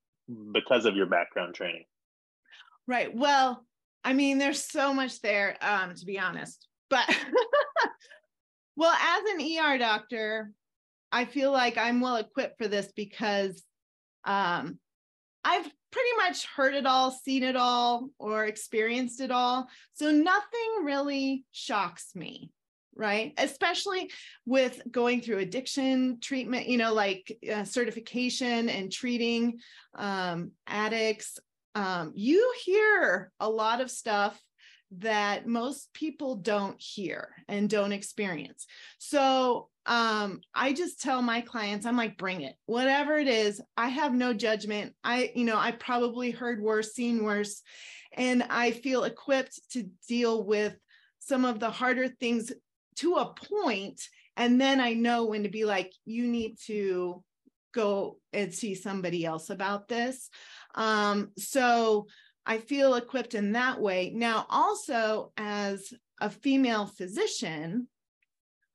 because 0.53 0.87
of 0.87 0.97
your 0.97 1.07
background 1.07 1.55
training? 1.55 1.85
Right. 2.87 3.15
Well, 3.15 3.65
I 4.05 4.13
mean, 4.13 4.39
there's 4.39 4.65
so 4.65 4.93
much 4.95 5.21
there, 5.21 5.57
um, 5.61 5.95
to 5.95 6.05
be 6.05 6.19
honest. 6.19 6.67
But 6.89 7.07
well, 8.77 8.93
as 8.93 9.23
an 9.33 9.41
ER 9.41 9.79
doctor, 9.79 10.53
I 11.13 11.25
feel 11.25 11.53
like 11.53 11.77
I'm 11.77 12.01
well 12.01 12.17
equipped 12.17 12.59
for 12.59 12.69
this 12.69 12.93
because 12.95 13.63
um, 14.25 14.79
I've 15.45 15.71
pretty 15.91 16.11
much 16.19 16.47
heard 16.47 16.75
it 16.75 16.87
all, 16.87 17.11
seen 17.11 17.43
it 17.43 17.57
all, 17.57 18.11
or 18.19 18.45
experienced 18.47 19.21
it 19.21 19.31
all. 19.31 19.69
So 19.95 20.11
nothing 20.11 20.85
really 20.85 21.45
shocks 21.51 22.11
me, 22.15 22.53
right? 22.95 23.33
Especially 23.39 24.11
with 24.47 24.81
going 24.91 25.21
through 25.21 25.39
addiction 25.39 26.19
treatment, 26.21 26.69
you 26.69 26.79
know, 26.79 26.93
like 26.93 27.37
uh, 27.53 27.65
certification 27.65 28.69
and 28.69 28.93
treating 28.93 29.59
um, 29.95 30.53
addicts 30.67 31.39
um, 31.75 32.13
you 32.15 32.53
hear 32.65 33.33
a 33.41 33.49
lot 33.49 33.81
of 33.81 33.91
stuff 33.91 34.41
that 34.99 35.47
most 35.47 35.93
people 35.95 36.37
don't 36.37 36.81
hear 36.81 37.29
and 37.49 37.71
don't 37.71 37.93
experience. 37.93 38.67
So 38.99 39.69
um, 39.87 40.41
I 40.55 40.73
just 40.73 41.01
tell 41.01 41.23
my 41.23 41.41
clients, 41.41 41.87
I'm 41.87 41.97
like, 41.97 42.19
bring 42.19 42.43
it, 42.43 42.55
whatever 42.67 43.17
it 43.17 43.29
is. 43.29 43.61
I 43.77 43.89
have 43.89 44.13
no 44.13 44.35
judgment. 44.35 44.95
I, 45.05 45.31
you 45.35 45.45
know, 45.45 45.57
I 45.57 45.73
probably 45.73 46.33
heard 46.33 46.61
worse, 46.61 46.93
seen 46.93 47.25
worse, 47.25 47.63
and 48.17 48.43
I 48.51 48.73
feel 48.73 49.05
equipped 49.05 49.61
to 49.73 49.89
deal 50.09 50.45
with 50.45 50.75
some 51.21 51.45
of 51.45 51.61
the 51.61 51.71
harder 51.71 52.09
things 52.09 52.53
to 52.97 53.15
a 53.15 53.33
point, 53.33 54.03
And 54.37 54.59
then 54.59 54.81
I 54.81 54.95
know 54.95 55.27
when 55.27 55.43
to 55.43 55.51
be 55.51 55.67
like, 55.67 55.93
you 56.07 56.27
need 56.27 56.57
to 56.67 57.23
go 57.75 58.19
and 58.33 58.55
see 58.55 58.75
somebody 58.75 59.25
else 59.25 59.51
about 59.51 59.87
this. 59.87 60.31
Um, 60.75 61.31
so 61.37 62.07
I 62.47 62.59
feel 62.59 62.95
equipped 62.95 63.35
in 63.35 63.53
that 63.53 63.81
way. 63.81 64.13
Now, 64.15 64.47
also 64.49 65.33
as 65.37 65.93
a 66.21 66.31
female 66.31 66.87
physician, 66.87 67.89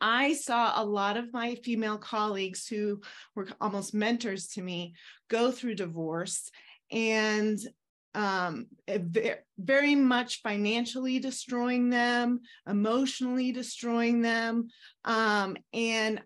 I 0.01 0.33
saw 0.33 0.81
a 0.81 0.85
lot 0.85 1.17
of 1.17 1.33
my 1.33 1.55
female 1.55 1.97
colleagues 1.97 2.67
who 2.67 3.01
were 3.35 3.47
almost 3.61 3.93
mentors 3.93 4.47
to 4.49 4.61
me 4.61 4.93
go 5.29 5.51
through 5.51 5.75
divorce 5.75 6.51
and 6.91 7.57
um, 8.13 8.67
very 9.57 9.95
much 9.95 10.41
financially 10.41 11.19
destroying 11.19 11.89
them, 11.89 12.41
emotionally 12.67 13.51
destroying 13.51 14.21
them. 14.21 14.67
Um, 15.03 15.57
and 15.73 16.21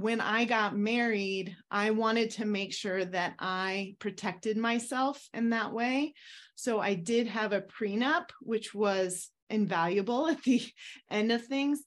when 0.00 0.20
I 0.20 0.44
got 0.44 0.76
married, 0.76 1.56
I 1.70 1.90
wanted 1.90 2.30
to 2.32 2.44
make 2.44 2.72
sure 2.72 3.04
that 3.04 3.34
I 3.40 3.96
protected 3.98 4.56
myself 4.56 5.28
in 5.34 5.50
that 5.50 5.72
way. 5.72 6.14
So 6.54 6.78
I 6.78 6.94
did 6.94 7.26
have 7.26 7.52
a 7.52 7.62
prenup, 7.62 8.30
which 8.40 8.72
was 8.72 9.28
invaluable 9.50 10.28
at 10.28 10.42
the 10.42 10.62
end 11.10 11.32
of 11.32 11.44
things. 11.44 11.82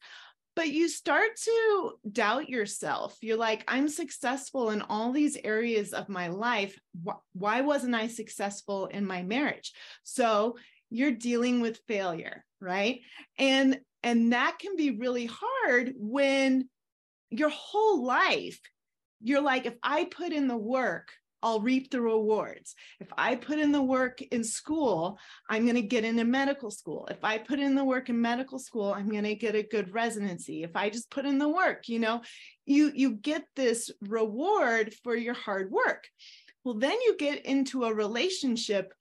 But 0.57 0.67
you 0.67 0.89
start 0.89 1.29
to 1.45 1.91
doubt 2.11 2.49
yourself. 2.49 3.17
You're 3.21 3.37
like, 3.37 3.63
I'm 3.69 3.87
successful 3.87 4.71
in 4.71 4.81
all 4.81 5.13
these 5.13 5.37
areas 5.41 5.93
of 5.93 6.09
my 6.09 6.27
life. 6.27 6.77
Why 7.31 7.61
wasn't 7.61 7.95
I 7.95 8.07
successful 8.07 8.87
in 8.87 9.05
my 9.05 9.23
marriage? 9.23 9.71
So 10.03 10.57
you're 10.89 11.11
dealing 11.11 11.61
with 11.61 11.79
failure, 11.87 12.43
right? 12.59 12.99
And 13.37 13.79
and 14.03 14.33
that 14.33 14.57
can 14.59 14.75
be 14.75 14.91
really 14.91 15.29
hard 15.31 15.93
when 15.95 16.67
your 17.31 17.49
whole 17.49 18.03
life 18.03 18.59
you're 19.21 19.41
like 19.41 19.65
if 19.65 19.75
I 19.83 20.05
put 20.05 20.33
in 20.33 20.47
the 20.47 20.57
work, 20.57 21.11
I'll 21.43 21.61
reap 21.61 21.89
the 21.89 22.01
rewards. 22.01 22.75
If 22.99 23.07
I 23.17 23.35
put 23.35 23.57
in 23.57 23.71
the 23.71 23.81
work 23.81 24.21
in 24.21 24.43
school, 24.43 25.17
I'm 25.49 25.63
going 25.63 25.75
to 25.75 25.81
get 25.81 26.05
into 26.05 26.23
medical 26.23 26.69
school. 26.69 27.07
If 27.09 27.23
I 27.23 27.39
put 27.39 27.59
in 27.59 27.73
the 27.73 27.83
work 27.83 28.09
in 28.09 28.21
medical 28.21 28.59
school, 28.59 28.93
I'm 28.93 29.09
going 29.09 29.23
to 29.23 29.33
get 29.33 29.55
a 29.55 29.63
good 29.63 29.91
residency. 29.91 30.61
If 30.61 30.75
I 30.75 30.89
just 30.89 31.09
put 31.09 31.25
in 31.25 31.39
the 31.39 31.49
work, 31.49 31.87
you 31.87 31.99
know, 31.99 32.21
you 32.65 32.91
you 32.93 33.13
get 33.13 33.43
this 33.55 33.89
reward 34.01 34.93
for 35.03 35.15
your 35.15 35.33
hard 35.33 35.71
work. 35.71 36.07
Well, 36.63 36.75
then 36.75 36.97
you 37.05 37.17
get 37.17 37.45
into 37.45 37.85
a 37.85 37.93
relationship 37.93 38.93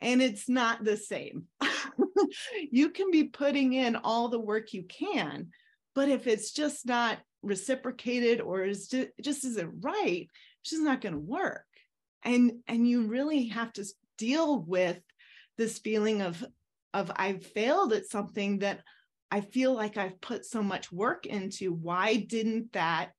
and 0.00 0.22
it's 0.22 0.48
not 0.48 0.84
the 0.84 0.96
same. 0.96 1.46
you 2.70 2.90
can 2.90 3.10
be 3.10 3.24
putting 3.24 3.72
in 3.72 3.96
all 3.96 4.28
the 4.28 4.38
work 4.38 4.72
you 4.72 4.84
can, 4.84 5.48
but 5.94 6.08
if 6.08 6.26
it's 6.26 6.52
just 6.52 6.86
not 6.86 7.18
reciprocated 7.42 8.40
or 8.40 8.64
is 8.64 8.88
just, 8.88 9.08
just 9.20 9.44
isn't 9.44 9.82
right, 9.82 10.28
it's 10.60 10.70
just 10.70 10.82
not 10.82 11.00
going 11.00 11.14
to 11.14 11.20
work 11.20 11.64
and 12.24 12.52
and 12.68 12.88
you 12.88 13.06
really 13.06 13.46
have 13.46 13.72
to 13.74 13.84
deal 14.18 14.60
with 14.60 14.98
this 15.56 15.78
feeling 15.78 16.22
of 16.22 16.44
of 16.92 17.10
I've 17.14 17.44
failed 17.46 17.92
at 17.92 18.06
something 18.06 18.58
that 18.58 18.80
I 19.30 19.40
feel 19.40 19.74
like 19.74 19.96
I've 19.96 20.20
put 20.20 20.44
so 20.44 20.62
much 20.62 20.90
work 20.90 21.24
into. 21.24 21.72
Why 21.72 22.16
didn't 22.16 22.72
that 22.72 23.12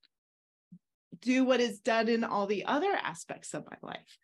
do 1.20 1.44
what 1.44 1.60
is 1.60 1.78
done 1.78 2.08
in 2.08 2.22
all 2.22 2.46
the 2.46 2.66
other 2.66 2.92
aspects 2.92 3.54
of 3.54 3.64
my 3.70 3.76
life? 3.82 4.18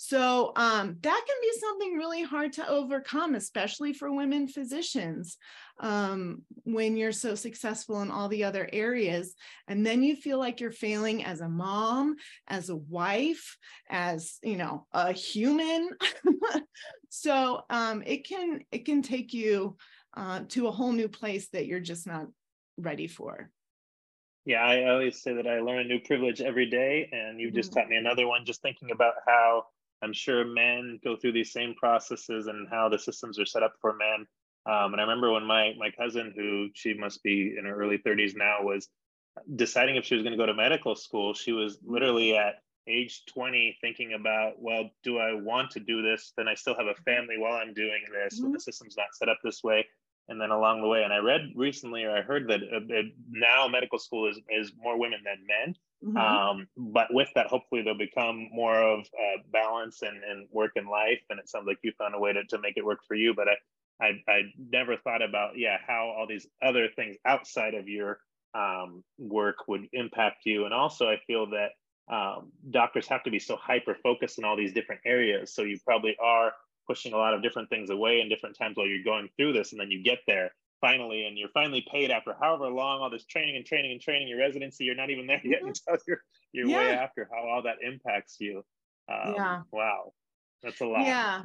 So 0.00 0.52
um, 0.54 0.96
that 1.00 1.24
can 1.26 1.36
be 1.42 1.58
something 1.58 1.94
really 1.94 2.22
hard 2.22 2.52
to 2.54 2.68
overcome, 2.68 3.34
especially 3.34 3.92
for 3.92 4.12
women 4.12 4.46
physicians 4.46 5.36
um, 5.80 6.42
when 6.62 6.96
you're 6.96 7.10
so 7.10 7.34
successful 7.34 8.00
in 8.02 8.10
all 8.10 8.28
the 8.28 8.44
other 8.44 8.70
areas. 8.72 9.34
And 9.66 9.84
then 9.84 10.04
you 10.04 10.14
feel 10.14 10.38
like 10.38 10.60
you're 10.60 10.70
failing 10.70 11.24
as 11.24 11.40
a 11.40 11.48
mom, 11.48 12.14
as 12.46 12.68
a 12.68 12.76
wife, 12.76 13.58
as 13.90 14.38
you 14.40 14.56
know, 14.56 14.86
a 14.92 15.12
human. 15.12 15.90
so 17.08 17.62
um, 17.68 18.04
it 18.06 18.24
can 18.24 18.60
it 18.70 18.86
can 18.86 19.02
take 19.02 19.34
you 19.34 19.76
uh, 20.16 20.42
to 20.50 20.68
a 20.68 20.72
whole 20.72 20.92
new 20.92 21.08
place 21.08 21.48
that 21.48 21.66
you're 21.66 21.80
just 21.80 22.06
not 22.06 22.26
ready 22.76 23.08
for. 23.08 23.50
Yeah, 24.44 24.62
I 24.62 24.88
always 24.90 25.20
say 25.20 25.34
that 25.34 25.48
I 25.48 25.58
learn 25.58 25.80
a 25.80 25.84
new 25.84 25.98
privilege 25.98 26.40
every 26.40 26.70
day, 26.70 27.08
and 27.10 27.40
you've 27.40 27.52
just 27.52 27.72
mm-hmm. 27.72 27.80
taught 27.80 27.88
me 27.88 27.96
another 27.96 28.28
one. 28.28 28.44
Just 28.44 28.62
thinking 28.62 28.92
about 28.92 29.14
how 29.26 29.64
I'm 30.02 30.12
sure 30.12 30.44
men 30.44 31.00
go 31.02 31.16
through 31.16 31.32
these 31.32 31.52
same 31.52 31.74
processes 31.74 32.46
and 32.46 32.68
how 32.68 32.88
the 32.88 32.98
systems 32.98 33.38
are 33.38 33.46
set 33.46 33.62
up 33.62 33.74
for 33.80 33.94
men. 33.94 34.26
Um, 34.66 34.92
and 34.92 35.00
I 35.00 35.04
remember 35.04 35.32
when 35.32 35.44
my 35.44 35.74
my 35.78 35.90
cousin, 35.90 36.32
who 36.36 36.68
she 36.74 36.94
must 36.94 37.22
be 37.22 37.56
in 37.58 37.64
her 37.64 37.74
early 37.74 37.98
30s 37.98 38.36
now, 38.36 38.62
was 38.62 38.88
deciding 39.56 39.96
if 39.96 40.04
she 40.04 40.14
was 40.14 40.22
going 40.22 40.32
to 40.32 40.38
go 40.38 40.46
to 40.46 40.54
medical 40.54 40.94
school. 40.94 41.34
She 41.34 41.52
was 41.52 41.78
literally 41.84 42.36
at 42.36 42.56
age 42.86 43.24
20 43.26 43.76
thinking 43.80 44.14
about, 44.14 44.60
well, 44.60 44.90
do 45.02 45.18
I 45.18 45.34
want 45.34 45.70
to 45.72 45.80
do 45.80 46.02
this? 46.02 46.32
Then 46.36 46.48
I 46.48 46.54
still 46.54 46.74
have 46.74 46.86
a 46.86 46.94
family 47.02 47.36
while 47.38 47.54
I'm 47.54 47.74
doing 47.74 48.02
this. 48.12 48.40
Mm-hmm. 48.40 48.52
the 48.52 48.60
system's 48.60 48.96
not 48.96 49.14
set 49.14 49.28
up 49.28 49.38
this 49.44 49.62
way. 49.62 49.86
And 50.28 50.40
then 50.40 50.50
along 50.50 50.82
the 50.82 50.88
way, 50.88 51.04
and 51.04 51.12
I 51.12 51.18
read 51.18 51.52
recently, 51.54 52.04
or 52.04 52.14
I 52.14 52.20
heard 52.20 52.48
that 52.48 52.60
uh, 52.62 53.02
now 53.30 53.66
medical 53.66 53.98
school 53.98 54.28
is 54.28 54.38
is 54.50 54.72
more 54.78 54.98
women 54.98 55.20
than 55.24 55.38
men. 55.46 55.74
Mm-hmm. 56.04 56.16
Um, 56.16 56.68
but 56.76 57.08
with 57.10 57.28
that, 57.34 57.48
hopefully 57.48 57.82
they'll 57.82 57.98
become 57.98 58.48
more 58.52 58.80
of 58.80 59.00
uh, 59.00 59.42
balance 59.52 60.02
and, 60.02 60.22
and 60.22 60.46
work 60.50 60.72
and 60.76 60.88
life. 60.88 61.20
And 61.30 61.38
it 61.40 61.48
sounds 61.48 61.66
like 61.66 61.78
you 61.82 61.92
found 61.98 62.14
a 62.14 62.18
way 62.18 62.32
to, 62.32 62.44
to 62.44 62.58
make 62.58 62.76
it 62.76 62.84
work 62.84 63.00
for 63.06 63.14
you. 63.14 63.34
But 63.34 63.48
I, 63.48 64.04
I, 64.04 64.30
I 64.30 64.40
never 64.58 64.96
thought 64.96 65.22
about, 65.22 65.52
yeah, 65.56 65.76
how 65.86 66.14
all 66.16 66.26
these 66.28 66.46
other 66.62 66.88
things 66.94 67.16
outside 67.26 67.74
of 67.74 67.88
your 67.88 68.20
um, 68.54 69.02
work 69.18 69.66
would 69.66 69.88
impact 69.92 70.46
you. 70.46 70.64
And 70.64 70.74
also, 70.74 71.08
I 71.08 71.16
feel 71.26 71.50
that 71.50 71.70
um, 72.14 72.52
doctors 72.70 73.08
have 73.08 73.24
to 73.24 73.30
be 73.30 73.38
so 73.38 73.56
hyper 73.56 73.96
focused 74.02 74.38
in 74.38 74.44
all 74.44 74.56
these 74.56 74.72
different 74.72 75.00
areas. 75.04 75.52
So 75.54 75.62
you 75.62 75.78
probably 75.84 76.16
are 76.22 76.52
pushing 76.86 77.12
a 77.12 77.18
lot 77.18 77.34
of 77.34 77.42
different 77.42 77.68
things 77.68 77.90
away 77.90 78.20
in 78.20 78.28
different 78.28 78.56
times 78.56 78.76
while 78.76 78.86
you're 78.86 79.04
going 79.04 79.28
through 79.36 79.52
this. 79.52 79.72
And 79.72 79.80
then 79.80 79.90
you 79.90 80.02
get 80.02 80.20
there 80.26 80.52
finally 80.80 81.26
and 81.26 81.36
you're 81.36 81.48
finally 81.50 81.84
paid 81.90 82.10
after 82.10 82.34
however 82.40 82.68
long 82.68 83.00
all 83.00 83.10
this 83.10 83.26
training 83.26 83.56
and 83.56 83.66
training 83.66 83.92
and 83.92 84.00
training 84.00 84.28
your 84.28 84.38
residency 84.38 84.84
you're 84.84 84.94
not 84.94 85.10
even 85.10 85.26
there 85.26 85.40
yet 85.44 85.60
mm-hmm. 85.60 85.68
until 85.68 85.96
you're 86.06 86.22
you're 86.52 86.66
yeah. 86.66 86.76
way 86.76 86.90
after 86.92 87.28
how 87.32 87.48
all 87.48 87.62
that 87.62 87.76
impacts 87.82 88.36
you. 88.38 88.64
Um, 89.10 89.34
yeah. 89.36 89.62
wow. 89.72 90.12
That's 90.62 90.80
a 90.80 90.86
lot. 90.86 91.02
Yeah. 91.02 91.42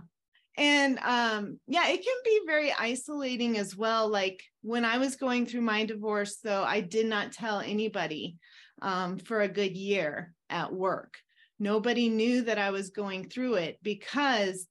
And 0.57 0.99
um 0.99 1.59
yeah 1.67 1.89
it 1.89 2.03
can 2.03 2.17
be 2.23 2.41
very 2.45 2.71
isolating 2.71 3.57
as 3.57 3.75
well. 3.75 4.07
Like 4.07 4.41
when 4.61 4.85
i 4.85 4.97
was 4.97 5.15
going 5.15 5.45
through 5.45 5.61
my 5.61 5.85
divorce 5.85 6.37
though 6.37 6.63
i 6.63 6.79
did 6.79 7.07
not 7.07 7.31
tell 7.31 7.59
anybody 7.59 8.37
um, 8.81 9.17
for 9.17 9.41
a 9.41 9.47
good 9.47 9.75
year 9.77 10.33
at 10.49 10.73
work. 10.73 11.15
Nobody 11.59 12.09
knew 12.09 12.43
that 12.43 12.59
i 12.59 12.71
was 12.71 12.89
going 12.89 13.29
through 13.29 13.55
it 13.55 13.79
because 13.81 14.67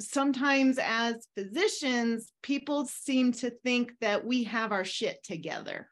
sometimes 0.00 0.78
as 0.78 1.26
physicians, 1.36 2.32
people 2.42 2.86
seem 2.86 3.32
to 3.32 3.50
think 3.50 3.92
that 4.00 4.24
we 4.24 4.44
have 4.44 4.72
our 4.72 4.84
shit 4.84 5.22
together. 5.24 5.88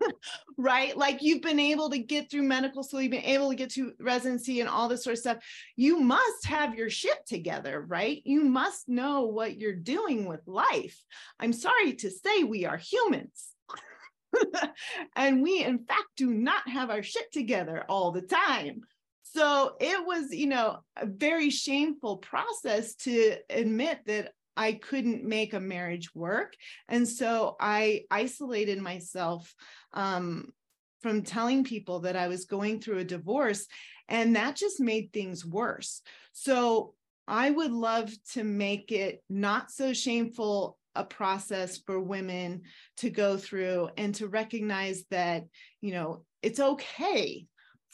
right? 0.58 0.96
Like 0.96 1.22
you've 1.22 1.42
been 1.42 1.60
able 1.60 1.90
to 1.90 1.98
get 1.98 2.30
through 2.30 2.42
medical 2.42 2.82
school, 2.82 3.00
you've 3.00 3.10
been 3.10 3.22
able 3.22 3.50
to 3.50 3.56
get 3.56 3.70
to 3.72 3.92
residency 4.00 4.60
and 4.60 4.68
all 4.68 4.88
this 4.88 5.04
sort 5.04 5.14
of 5.14 5.20
stuff. 5.20 5.38
You 5.74 6.00
must 6.00 6.46
have 6.46 6.74
your 6.74 6.90
shit 6.90 7.26
together, 7.26 7.84
right? 7.86 8.22
You 8.24 8.44
must 8.44 8.88
know 8.88 9.22
what 9.22 9.56
you're 9.56 9.74
doing 9.74 10.26
with 10.26 10.46
life. 10.46 11.02
I'm 11.40 11.52
sorry 11.52 11.94
to 11.94 12.10
say, 12.10 12.44
we 12.44 12.64
are 12.66 12.76
humans. 12.76 13.48
and 15.16 15.42
we, 15.42 15.62
in 15.62 15.78
fact, 15.78 16.04
do 16.16 16.32
not 16.32 16.68
have 16.68 16.90
our 16.90 17.02
shit 17.02 17.32
together 17.32 17.84
all 17.88 18.12
the 18.12 18.22
time. 18.22 18.82
So 19.36 19.76
it 19.78 20.06
was, 20.06 20.32
you 20.32 20.46
know, 20.46 20.78
a 20.96 21.04
very 21.04 21.50
shameful 21.50 22.16
process 22.16 22.94
to 22.94 23.36
admit 23.50 23.98
that 24.06 24.32
I 24.56 24.72
couldn't 24.72 25.24
make 25.24 25.52
a 25.52 25.60
marriage 25.60 26.14
work. 26.14 26.54
And 26.88 27.06
so 27.06 27.54
I 27.60 28.04
isolated 28.10 28.80
myself 28.80 29.54
um, 29.92 30.54
from 31.02 31.20
telling 31.20 31.64
people 31.64 32.00
that 32.00 32.16
I 32.16 32.28
was 32.28 32.46
going 32.46 32.80
through 32.80 33.00
a 33.00 33.04
divorce. 33.04 33.66
And 34.08 34.36
that 34.36 34.56
just 34.56 34.80
made 34.80 35.12
things 35.12 35.44
worse. 35.44 36.00
So 36.32 36.94
I 37.28 37.50
would 37.50 37.72
love 37.72 38.10
to 38.32 38.42
make 38.42 38.90
it 38.90 39.22
not 39.28 39.70
so 39.70 39.92
shameful 39.92 40.78
a 40.94 41.04
process 41.04 41.76
for 41.76 42.00
women 42.00 42.62
to 42.96 43.10
go 43.10 43.36
through 43.36 43.90
and 43.98 44.14
to 44.14 44.28
recognize 44.28 45.04
that, 45.10 45.44
you 45.82 45.92
know, 45.92 46.24
it's 46.40 46.58
okay 46.58 47.46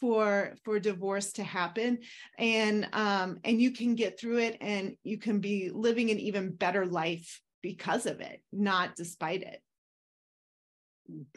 for 0.02 0.56
for 0.64 0.80
divorce 0.80 1.30
to 1.30 1.44
happen 1.44 1.96
and 2.36 2.88
um 2.92 3.38
and 3.44 3.62
you 3.62 3.70
can 3.70 3.94
get 3.94 4.18
through 4.18 4.38
it 4.38 4.56
and 4.60 4.96
you 5.04 5.16
can 5.16 5.38
be 5.38 5.70
living 5.72 6.10
an 6.10 6.18
even 6.18 6.50
better 6.50 6.84
life 6.84 7.40
because 7.62 8.04
of 8.04 8.20
it 8.20 8.42
not 8.52 8.96
despite 8.96 9.42
it 9.42 9.62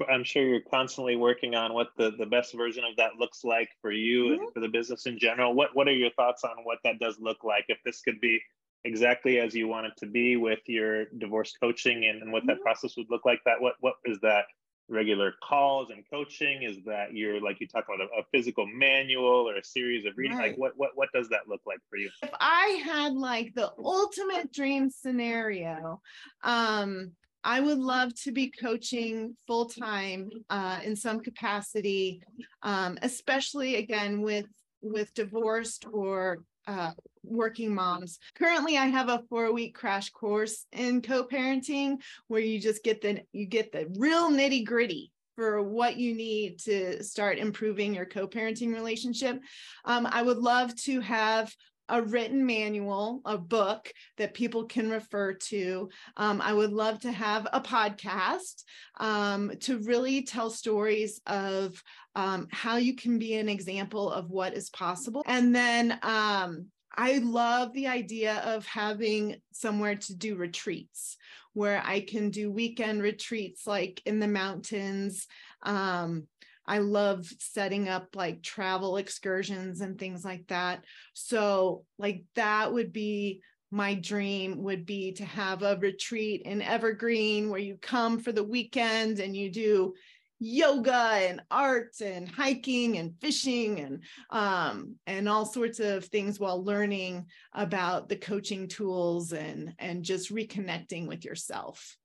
i'm 0.09 0.23
sure 0.23 0.41
you're 0.41 0.61
constantly 0.61 1.15
working 1.15 1.53
on 1.53 1.75
what 1.75 1.89
the 1.95 2.09
the 2.17 2.25
best 2.25 2.55
version 2.55 2.83
of 2.83 2.95
that 2.97 3.11
looks 3.19 3.43
like 3.43 3.69
for 3.83 3.91
you 3.91 4.23
mm-hmm. 4.23 4.43
and 4.45 4.53
for 4.53 4.61
the 4.61 4.67
business 4.67 5.05
in 5.05 5.19
general 5.19 5.53
what 5.53 5.69
what 5.75 5.87
are 5.87 5.93
your 5.93 6.09
thoughts 6.17 6.43
on 6.43 6.55
what 6.63 6.79
that 6.83 6.97
does 6.97 7.19
look 7.19 7.43
like 7.43 7.65
if 7.67 7.77
this 7.85 8.01
could 8.01 8.19
be 8.19 8.41
exactly 8.83 9.37
as 9.37 9.53
you 9.53 9.67
want 9.67 9.85
it 9.85 9.93
to 9.95 10.07
be 10.07 10.37
with 10.37 10.59
your 10.65 11.05
divorce 11.19 11.53
coaching 11.61 12.05
and, 12.05 12.23
and 12.23 12.31
what 12.31 12.41
mm-hmm. 12.41 12.57
that 12.57 12.61
process 12.61 12.97
would 12.97 13.11
look 13.11 13.25
like 13.25 13.41
that 13.45 13.61
what 13.61 13.75
what 13.79 13.93
is 14.05 14.17
that 14.21 14.45
regular 14.87 15.33
calls 15.43 15.89
and 15.89 16.03
coaching? 16.09 16.63
Is 16.63 16.77
that 16.85 17.13
you're 17.13 17.41
like 17.41 17.59
you 17.59 17.67
talk 17.67 17.85
about 17.85 18.01
a, 18.01 18.19
a 18.19 18.23
physical 18.31 18.67
manual 18.67 19.49
or 19.49 19.55
a 19.55 19.63
series 19.63 20.05
of 20.05 20.13
reading? 20.17 20.37
Right. 20.37 20.49
Like 20.51 20.57
what 20.57 20.73
what 20.75 20.91
what 20.95 21.09
does 21.13 21.29
that 21.29 21.47
look 21.47 21.61
like 21.65 21.79
for 21.89 21.97
you? 21.97 22.09
If 22.23 22.31
I 22.39 22.81
had 22.85 23.13
like 23.13 23.53
the 23.55 23.71
ultimate 23.83 24.51
dream 24.51 24.89
scenario, 24.89 26.01
um, 26.43 27.11
I 27.43 27.59
would 27.59 27.79
love 27.79 28.13
to 28.23 28.31
be 28.31 28.51
coaching 28.51 29.35
full 29.45 29.65
time 29.67 30.29
uh, 30.49 30.79
in 30.83 30.95
some 30.95 31.19
capacity, 31.19 32.21
um, 32.63 32.97
especially 33.01 33.75
again 33.75 34.21
with 34.21 34.47
with 34.81 35.13
divorced 35.13 35.85
or 35.91 36.43
uh, 36.67 36.91
working 37.27 37.73
moms. 37.73 38.19
Currently, 38.35 38.77
I 38.77 38.85
have 38.85 39.09
a 39.09 39.23
four 39.29 39.51
week 39.53 39.75
crash 39.75 40.09
course 40.09 40.65
in 40.71 41.01
co-parenting 41.01 41.97
where 42.27 42.41
you 42.41 42.59
just 42.59 42.83
get 42.83 43.01
the 43.01 43.21
you 43.31 43.45
get 43.45 43.71
the 43.71 43.87
real 43.97 44.29
nitty 44.29 44.65
gritty 44.65 45.11
for 45.35 45.61
what 45.61 45.97
you 45.97 46.15
need 46.15 46.59
to 46.59 47.03
start 47.03 47.37
improving 47.37 47.93
your 47.93 48.05
co-parenting 48.05 48.73
relationship. 48.73 49.39
Um, 49.83 50.07
I 50.09 50.21
would 50.21 50.37
love 50.37 50.73
to 50.83 51.01
have 51.01 51.53
a 51.89 52.01
written 52.01 52.45
manual, 52.45 53.21
a 53.25 53.37
book 53.37 53.91
that 54.17 54.33
people 54.33 54.65
can 54.65 54.89
refer 54.89 55.33
to. 55.33 55.89
Um, 56.17 56.41
I 56.41 56.53
would 56.53 56.71
love 56.71 56.99
to 57.01 57.11
have 57.11 57.47
a 57.51 57.61
podcast 57.61 58.63
um, 58.99 59.51
to 59.61 59.79
really 59.79 60.23
tell 60.23 60.49
stories 60.49 61.21
of 61.27 61.81
um, 62.15 62.47
how 62.51 62.77
you 62.77 62.95
can 62.95 63.19
be 63.19 63.35
an 63.35 63.49
example 63.49 64.11
of 64.11 64.29
what 64.29 64.53
is 64.53 64.69
possible. 64.69 65.23
And 65.27 65.53
then 65.53 65.99
um, 66.01 66.67
I 66.97 67.19
love 67.19 67.73
the 67.73 67.87
idea 67.87 68.41
of 68.45 68.65
having 68.65 69.37
somewhere 69.51 69.95
to 69.95 70.15
do 70.15 70.35
retreats 70.35 71.17
where 71.53 71.81
I 71.85 72.01
can 72.01 72.29
do 72.29 72.51
weekend 72.51 73.01
retreats 73.01 73.65
like 73.65 74.01
in 74.05 74.19
the 74.19 74.27
mountains. 74.27 75.27
Um, 75.63 76.27
I 76.67 76.79
love 76.79 77.27
setting 77.39 77.87
up 77.89 78.15
like 78.15 78.41
travel 78.41 78.97
excursions 78.97 79.81
and 79.81 79.97
things 79.97 80.25
like 80.25 80.47
that. 80.47 80.83
So, 81.13 81.85
like, 81.97 82.23
that 82.35 82.73
would 82.73 82.91
be 82.91 83.41
my 83.71 83.93
dream 83.93 84.63
would 84.63 84.85
be 84.85 85.11
to 85.13 85.25
have 85.25 85.63
a 85.63 85.77
retreat 85.77 86.43
in 86.43 86.61
Evergreen 86.61 87.49
where 87.49 87.59
you 87.59 87.77
come 87.81 88.19
for 88.19 88.31
the 88.31 88.43
weekend 88.43 89.19
and 89.19 89.35
you 89.35 89.51
do 89.51 89.93
yoga 90.39 90.93
and 90.93 91.41
art 91.49 91.95
and 92.01 92.29
hiking 92.29 92.97
and 92.97 93.15
fishing 93.21 93.79
and 93.79 94.03
um, 94.29 94.95
and 95.07 95.29
all 95.29 95.45
sorts 95.45 95.79
of 95.79 96.05
things 96.05 96.39
while 96.39 96.63
learning 96.63 97.25
about 97.53 98.09
the 98.09 98.15
coaching 98.17 98.67
tools 98.67 99.33
and 99.33 99.73
and 99.79 100.03
just 100.03 100.33
reconnecting 100.33 101.07
with 101.07 101.23
yourself 101.23 101.97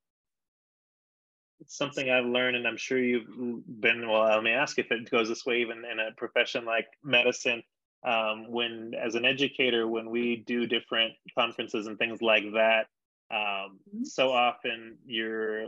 it's 1.60 1.76
something 1.76 2.10
I've 2.10 2.24
learned, 2.24 2.56
and 2.56 2.66
I'm 2.66 2.76
sure 2.76 2.98
you've 2.98 3.28
been. 3.80 4.08
Well, 4.08 4.22
let 4.22 4.42
me 4.42 4.50
ask 4.50 4.78
if 4.78 4.90
it 4.90 5.10
goes 5.10 5.28
this 5.28 5.44
way, 5.44 5.60
even 5.60 5.84
in 5.90 5.98
a 6.00 6.12
profession 6.16 6.64
like 6.64 6.86
medicine. 7.04 7.62
Um, 8.02 8.50
when, 8.50 8.94
as 8.98 9.14
an 9.14 9.26
educator, 9.26 9.86
when 9.86 10.08
we 10.08 10.42
do 10.46 10.66
different 10.66 11.12
conferences 11.38 11.86
and 11.86 11.98
things 11.98 12.22
like 12.22 12.44
that, 12.54 12.86
um, 13.30 13.78
mm-hmm. 13.88 14.04
so 14.04 14.32
often 14.32 14.96
you're 15.04 15.66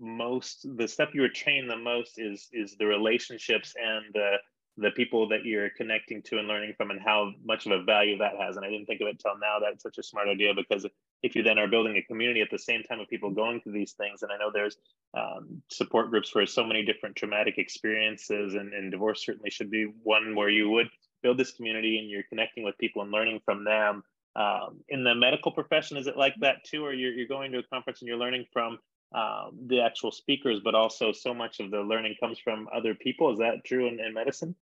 most 0.00 0.66
the 0.76 0.86
stuff 0.86 1.10
you 1.12 1.22
retain 1.22 1.66
the 1.66 1.76
most 1.76 2.18
is 2.18 2.48
is 2.52 2.76
the 2.78 2.86
relationships 2.86 3.74
and 3.76 4.04
the 4.14 4.36
the 4.80 4.92
people 4.92 5.28
that 5.28 5.44
you're 5.44 5.70
connecting 5.70 6.22
to 6.22 6.38
and 6.38 6.46
learning 6.46 6.72
from 6.76 6.92
and 6.92 7.00
how 7.00 7.32
much 7.44 7.66
of 7.66 7.72
a 7.72 7.82
value 7.82 8.16
that 8.18 8.32
has. 8.38 8.56
And 8.56 8.64
i 8.64 8.70
didn't 8.70 8.86
think 8.86 9.00
of 9.00 9.08
it 9.08 9.18
till 9.18 9.38
now 9.38 9.58
that's 9.60 9.82
such 9.82 9.98
a 9.98 10.02
smart 10.02 10.28
idea 10.28 10.52
because 10.54 10.86
if 11.22 11.34
you 11.34 11.42
then 11.42 11.58
are 11.58 11.66
building 11.66 11.96
a 11.96 12.02
community 12.02 12.40
at 12.40 12.50
the 12.50 12.58
same 12.58 12.82
time 12.82 13.00
of 13.00 13.08
people 13.08 13.30
going 13.30 13.60
through 13.60 13.72
these 13.72 13.92
things 13.92 14.22
and 14.22 14.30
i 14.32 14.36
know 14.36 14.50
there's 14.52 14.76
um, 15.16 15.62
support 15.70 16.10
groups 16.10 16.30
for 16.30 16.44
so 16.46 16.64
many 16.64 16.84
different 16.84 17.16
traumatic 17.16 17.58
experiences 17.58 18.54
and, 18.54 18.72
and 18.72 18.92
divorce 18.92 19.24
certainly 19.24 19.50
should 19.50 19.70
be 19.70 19.90
one 20.02 20.36
where 20.36 20.50
you 20.50 20.68
would 20.70 20.88
build 21.22 21.38
this 21.38 21.52
community 21.52 21.98
and 21.98 22.08
you're 22.08 22.22
connecting 22.28 22.64
with 22.64 22.76
people 22.78 23.02
and 23.02 23.10
learning 23.10 23.40
from 23.44 23.64
them. 23.64 24.02
Um, 24.36 24.80
in 24.88 25.02
the 25.02 25.14
medical 25.14 25.50
profession 25.50 25.96
is 25.96 26.06
it 26.06 26.16
like 26.16 26.34
that 26.40 26.62
too 26.64 26.84
or 26.84 26.92
you're, 26.92 27.12
you're 27.12 27.26
going 27.26 27.50
to 27.52 27.58
a 27.58 27.62
conference 27.64 28.00
and 28.00 28.08
you're 28.08 28.18
learning 28.18 28.44
from 28.52 28.78
um, 29.12 29.58
the 29.66 29.80
actual 29.80 30.10
speakers, 30.10 30.60
but 30.62 30.74
also 30.74 31.12
so 31.12 31.32
much 31.32 31.60
of 31.60 31.70
the 31.70 31.80
learning 31.80 32.16
comes 32.20 32.38
from 32.38 32.68
other 32.74 32.94
people. 32.94 33.32
Is 33.32 33.38
that 33.38 33.64
true 33.64 33.88
in, 33.88 34.00
in 34.00 34.12
medicine? 34.12 34.54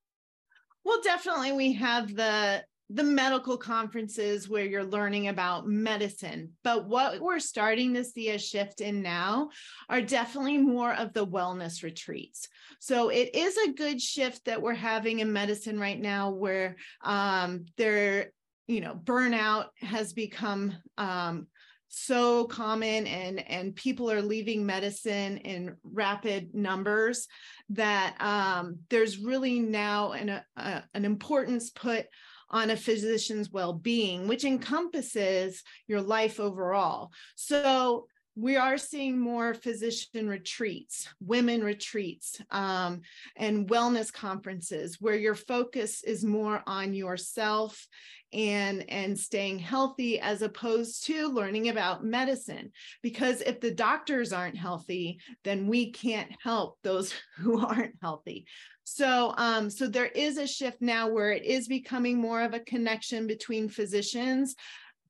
Well, 0.83 1.01
definitely 1.01 1.51
we 1.53 1.73
have 1.73 2.15
the 2.15 2.63
the 2.89 3.03
medical 3.03 3.57
conferences 3.57 4.47
where 4.47 4.65
you're 4.65 4.83
learning 4.83 5.27
about 5.27 5.67
medicine. 5.67 6.51
But 6.63 6.87
what 6.87 7.19
we're 7.19 7.39
starting 7.39 7.95
to 7.95 8.03
see 8.03 8.29
a 8.29 8.37
shift 8.37 8.79
in 8.79 9.01
now 9.01 9.49
are 9.89 10.01
definitely 10.01 10.59
more 10.59 10.93
of 10.93 11.11
the 11.13 11.25
wellness 11.25 11.81
retreats. 11.81 12.47
So 12.79 13.09
it 13.09 13.33
is 13.33 13.57
a 13.57 13.73
good 13.73 13.99
shift 13.99 14.45
that 14.45 14.61
we're 14.61 14.75
having 14.75 15.19
in 15.19 15.33
medicine 15.33 15.79
right 15.79 15.99
now 15.99 16.29
where 16.29 16.75
um, 17.03 17.65
there, 17.75 18.31
you 18.67 18.81
know, 18.81 18.93
burnout 18.93 19.69
has 19.81 20.13
become 20.13 20.75
um, 20.99 21.47
so 21.95 22.43
common 22.45 23.07
and 23.07 23.39
and 23.49 23.75
people 23.75 24.11
are 24.11 24.21
leaving 24.21 24.65
medicine 24.65 25.37
in 25.37 25.75
rapid 25.83 26.53
numbers 26.53 27.27
that 27.69 28.15
um, 28.19 28.79
there's 28.89 29.17
really 29.17 29.59
now 29.59 30.11
an, 30.11 30.41
a, 30.57 30.83
an 30.93 31.05
importance 31.05 31.69
put 31.69 32.05
on 32.49 32.69
a 32.69 32.75
physician's 32.75 33.49
well-being 33.49 34.27
which 34.27 34.43
encompasses 34.43 35.63
your 35.87 36.01
life 36.01 36.39
overall. 36.39 37.11
So 37.35 38.07
we 38.35 38.57
are 38.57 38.77
seeing 38.77 39.17
more 39.17 39.53
physician 39.53 40.27
retreats, 40.27 41.07
women 41.21 41.63
retreats, 41.63 42.41
um, 42.51 43.01
and 43.37 43.69
wellness 43.69 44.11
conferences 44.11 44.99
where 44.99 45.15
your 45.15 45.35
focus 45.35 46.03
is 46.03 46.25
more 46.25 46.61
on 46.67 46.93
yourself 46.93 47.87
and 48.33 48.89
and 48.89 49.17
staying 49.17 49.59
healthy 49.59 50.19
as 50.19 50.41
opposed 50.41 51.05
to 51.05 51.29
learning 51.29 51.69
about 51.69 52.03
medicine. 52.03 52.71
Because 53.01 53.39
if 53.41 53.61
the 53.61 53.71
doctors 53.71 54.33
aren't 54.33 54.57
healthy 54.57 55.19
then 55.43 55.67
we 55.67 55.91
can't 55.91 56.31
help 56.43 56.77
those 56.83 57.13
who 57.37 57.65
aren't 57.65 57.95
healthy. 58.01 58.45
So 58.83 59.33
um 59.37 59.69
so 59.69 59.87
there 59.87 60.07
is 60.07 60.37
a 60.37 60.47
shift 60.47 60.81
now 60.81 61.07
where 61.07 61.31
it 61.31 61.45
is 61.45 61.69
becoming 61.69 62.17
more 62.17 62.41
of 62.41 62.53
a 62.53 62.59
connection 62.59 63.27
between 63.27 63.69
physicians 63.69 64.55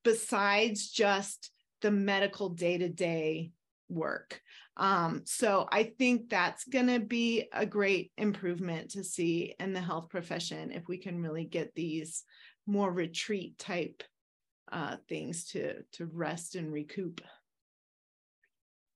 besides 0.04 0.88
just 0.88 1.50
the 1.82 1.90
medical 1.90 2.48
day-to-day 2.48 3.50
work 3.88 4.40
um, 4.76 5.22
so 5.24 5.66
I 5.70 5.84
think 5.84 6.28
that's 6.28 6.64
going 6.64 6.88
to 6.88 7.00
be 7.00 7.48
a 7.52 7.64
great 7.64 8.12
improvement 8.18 8.90
to 8.90 9.04
see 9.04 9.54
in 9.58 9.72
the 9.72 9.80
health 9.80 10.10
profession 10.10 10.70
if 10.70 10.86
we 10.86 10.98
can 10.98 11.22
really 11.22 11.44
get 11.44 11.74
these 11.74 12.24
more 12.66 12.92
retreat 12.92 13.58
type 13.58 14.02
uh, 14.70 14.96
things 15.08 15.46
to 15.46 15.82
to 15.92 16.06
rest 16.06 16.56
and 16.56 16.72
recoup. 16.72 17.22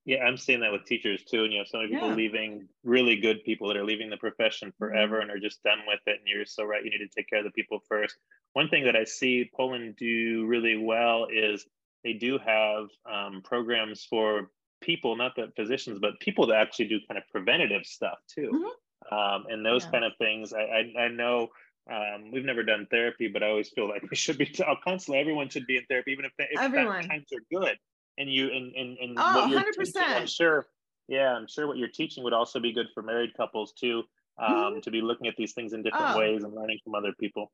Yeah, 0.05 0.23
I'm 0.23 0.37
seeing 0.37 0.59
that 0.61 0.71
with 0.71 0.85
teachers 0.85 1.23
too. 1.23 1.43
And 1.43 1.53
you 1.53 1.59
have 1.59 1.67
so 1.67 1.77
many 1.77 1.91
people 1.91 2.09
yeah. 2.09 2.15
leaving, 2.15 2.67
really 2.83 3.15
good 3.15 3.43
people 3.43 3.67
that 3.67 3.77
are 3.77 3.85
leaving 3.85 4.09
the 4.09 4.17
profession 4.17 4.73
forever 4.77 5.15
mm-hmm. 5.15 5.29
and 5.29 5.31
are 5.31 5.39
just 5.39 5.63
done 5.63 5.79
with 5.87 5.99
it. 6.05 6.17
And 6.19 6.27
you're 6.27 6.45
so 6.45 6.63
right. 6.63 6.83
You 6.83 6.91
need 6.91 7.05
to 7.05 7.15
take 7.15 7.29
care 7.29 7.39
of 7.39 7.45
the 7.45 7.51
people 7.51 7.79
first. 7.87 8.15
One 8.53 8.67
thing 8.67 8.83
that 8.85 8.95
I 8.95 9.05
see 9.05 9.49
Poland 9.55 9.95
do 9.97 10.45
really 10.47 10.75
well 10.75 11.27
is 11.31 11.65
they 12.03 12.13
do 12.13 12.39
have 12.45 12.87
um, 13.11 13.41
programs 13.43 14.03
for 14.03 14.49
people, 14.81 15.15
not 15.15 15.35
the 15.35 15.51
physicians, 15.55 15.99
but 15.99 16.19
people 16.19 16.47
that 16.47 16.57
actually 16.57 16.87
do 16.87 16.99
kind 17.07 17.17
of 17.17 17.23
preventative 17.31 17.85
stuff 17.85 18.17
too. 18.27 18.51
Mm-hmm. 18.53 19.15
Um, 19.15 19.45
and 19.49 19.65
those 19.65 19.85
yeah. 19.85 19.91
kind 19.91 20.05
of 20.05 20.13
things. 20.17 20.53
I, 20.53 20.61
I, 20.61 21.03
I 21.03 21.07
know 21.09 21.49
um, 21.91 22.31
we've 22.31 22.45
never 22.45 22.63
done 22.63 22.87
therapy, 22.91 23.27
but 23.27 23.43
I 23.43 23.49
always 23.49 23.69
feel 23.69 23.87
like 23.87 24.03
we 24.09 24.15
should 24.15 24.37
be 24.37 24.45
t- 24.47 24.63
constantly. 24.83 25.19
Everyone 25.19 25.49
should 25.49 25.67
be 25.67 25.77
in 25.77 25.83
therapy, 25.85 26.11
even 26.11 26.25
if, 26.25 26.31
if 26.37 26.59
Everyone. 26.59 27.07
times 27.07 27.27
are 27.33 27.59
good. 27.59 27.77
And 28.17 28.31
you 28.31 28.51
and 28.51 28.75
and, 28.75 28.97
and 28.97 29.17
oh, 29.17 29.47
100 29.47 29.75
percent. 29.75 30.09
I'm 30.09 30.27
sure. 30.27 30.67
Yeah, 31.07 31.33
I'm 31.33 31.47
sure 31.47 31.67
what 31.67 31.77
you're 31.77 31.89
teaching 31.89 32.23
would 32.23 32.33
also 32.33 32.59
be 32.59 32.71
good 32.71 32.87
for 32.93 33.01
married 33.01 33.33
couples 33.35 33.73
too. 33.73 34.03
Um, 34.37 34.53
mm-hmm. 34.53 34.79
To 34.81 34.91
be 34.91 35.01
looking 35.01 35.27
at 35.27 35.35
these 35.37 35.53
things 35.53 35.73
in 35.73 35.81
different 35.81 36.15
oh. 36.15 36.19
ways 36.19 36.43
and 36.43 36.53
learning 36.53 36.79
from 36.83 36.95
other 36.95 37.13
people. 37.19 37.51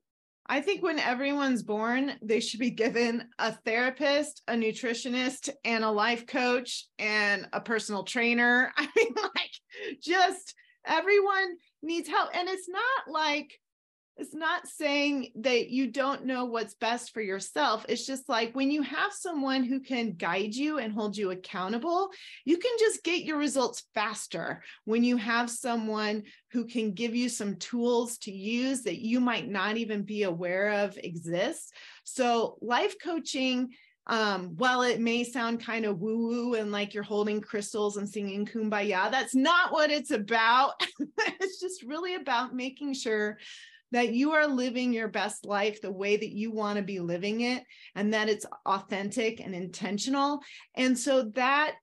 I 0.50 0.62
think 0.62 0.82
when 0.82 1.00
everyone's 1.00 1.64
born, 1.64 2.14
they 2.22 2.40
should 2.40 2.62
be 2.62 2.70
given 2.70 3.28
a 3.38 3.52
therapist, 3.52 4.44
a 4.48 4.54
nutritionist, 4.54 5.50
and 5.66 5.84
a 5.84 5.92
life 5.92 6.26
coach 6.26 6.86
and 6.98 7.48
a 7.52 7.60
personal 7.60 8.04
trainer. 8.04 8.72
I 8.78 8.88
mean, 8.96 9.14
like, 9.16 10.00
just 10.02 10.56
everyone 10.86 11.58
needs 11.84 12.08
help. 12.08 12.30
And 12.34 12.48
it's 12.48 12.70
not 12.70 13.12
like 13.12 13.60
it's 14.18 14.34
not 14.34 14.68
saying 14.68 15.32
that 15.36 15.70
you 15.70 15.92
don't 15.92 16.26
know 16.26 16.46
what's 16.46 16.74
best 16.74 17.14
for 17.14 17.22
yourself. 17.22 17.86
It's 17.88 18.06
just 18.06 18.28
like 18.28 18.56
when 18.56 18.72
you 18.72 18.82
have 18.82 19.14
someone 19.14 19.64
who 19.64 19.80
can 19.80 20.14
guide 20.14 20.56
you 20.56 20.80
and 20.80 20.92
hold 20.92 21.16
you 21.16 21.32
accountable, 21.32 22.10
you 22.44 22.58
can 22.58 22.72
just 22.80 23.04
get 23.04 23.24
your 23.24 23.38
results 23.38 23.84
faster 23.94 24.64
when 24.86 25.04
you 25.04 25.18
have 25.18 25.50
someone 25.50 26.24
who 26.52 26.66
can 26.66 26.94
give 26.94 27.16
you 27.16 27.30
some 27.30 27.58
tools 27.58 28.18
to 28.20 28.32
use 28.32 28.82
that 28.84 29.00
you 29.00 29.20
might 29.20 29.48
not 29.48 29.78
even 29.78 30.02
be 30.02 30.24
aware 30.24 30.84
of 30.84 30.98
exist. 30.98 31.74
So, 32.04 32.58
life 32.62 32.96
coaching 33.04 33.70
um, 34.10 34.56
while 34.56 34.84
it 34.84 35.02
may 35.02 35.26
sound 35.26 35.64
kind 35.64 35.86
of 35.86 36.00
woo 36.00 36.30
woo 36.30 36.54
and 36.54 36.72
like 36.72 36.94
you're 36.94 37.04
holding 37.04 37.42
crystals 37.42 37.98
and 37.98 38.08
singing 38.08 38.46
kumbaya, 38.46 39.12
that's 39.12 39.36
not 39.36 39.74
what 39.74 39.92
it's 39.92 40.12
about. 40.12 40.82
it's 41.18 41.60
just 41.60 41.84
really 41.84 42.16
about 42.16 42.56
making 42.56 42.94
sure 42.94 43.38
that 43.92 44.14
you 44.14 44.34
are 44.34 44.48
living 44.48 44.94
your 44.94 45.08
best 45.08 45.46
life 45.46 45.82
the 45.82 45.92
way 45.92 46.18
that 46.18 46.32
you 46.32 46.52
want 46.52 46.78
to 46.78 46.84
be 46.84 47.00
living 47.00 47.42
it 47.42 47.64
and 47.96 48.14
that 48.14 48.30
it's 48.30 48.46
authentic 48.66 49.40
and 49.40 49.56
intentional. 49.56 50.42
And 50.76 50.98
so 50.98 51.24
that 51.36 51.76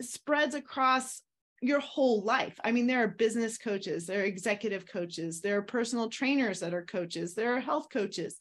spreads 0.00 0.54
across 0.54 1.22
your 1.60 1.80
whole 1.80 2.22
life. 2.22 2.58
I 2.62 2.70
mean, 2.70 2.86
there 2.86 3.02
are 3.02 3.08
business 3.08 3.58
coaches, 3.58 4.06
there 4.06 4.20
are 4.20 4.24
executive 4.24 4.86
coaches, 4.86 5.40
there 5.40 5.58
are 5.58 5.62
personal 5.62 6.08
trainers 6.08 6.60
that 6.60 6.74
are 6.74 6.84
coaches, 6.84 7.34
there 7.34 7.54
are 7.56 7.60
health 7.60 7.88
coaches. 7.92 8.36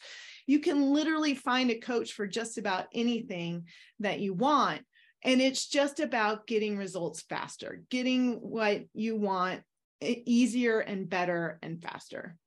You 0.45 0.59
can 0.59 0.93
literally 0.93 1.33
find 1.33 1.71
a 1.71 1.79
coach 1.79 2.13
for 2.13 2.27
just 2.27 2.57
about 2.57 2.85
anything 2.93 3.65
that 3.99 4.19
you 4.19 4.33
want. 4.33 4.81
And 5.23 5.41
it's 5.41 5.67
just 5.67 5.99
about 5.99 6.45
getting 6.45 6.77
results 6.77 7.21
faster, 7.21 7.81
getting 7.89 8.33
what 8.35 8.83
you 8.93 9.15
want 9.15 9.61
easier 9.99 10.79
and 10.79 11.09
better 11.09 11.57
and 11.63 11.81
faster. 11.81 12.37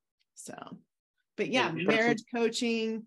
So, 0.44 0.78
but 1.36 1.48
yeah, 1.48 1.70
marriage 1.72 2.22
coaching, 2.34 3.06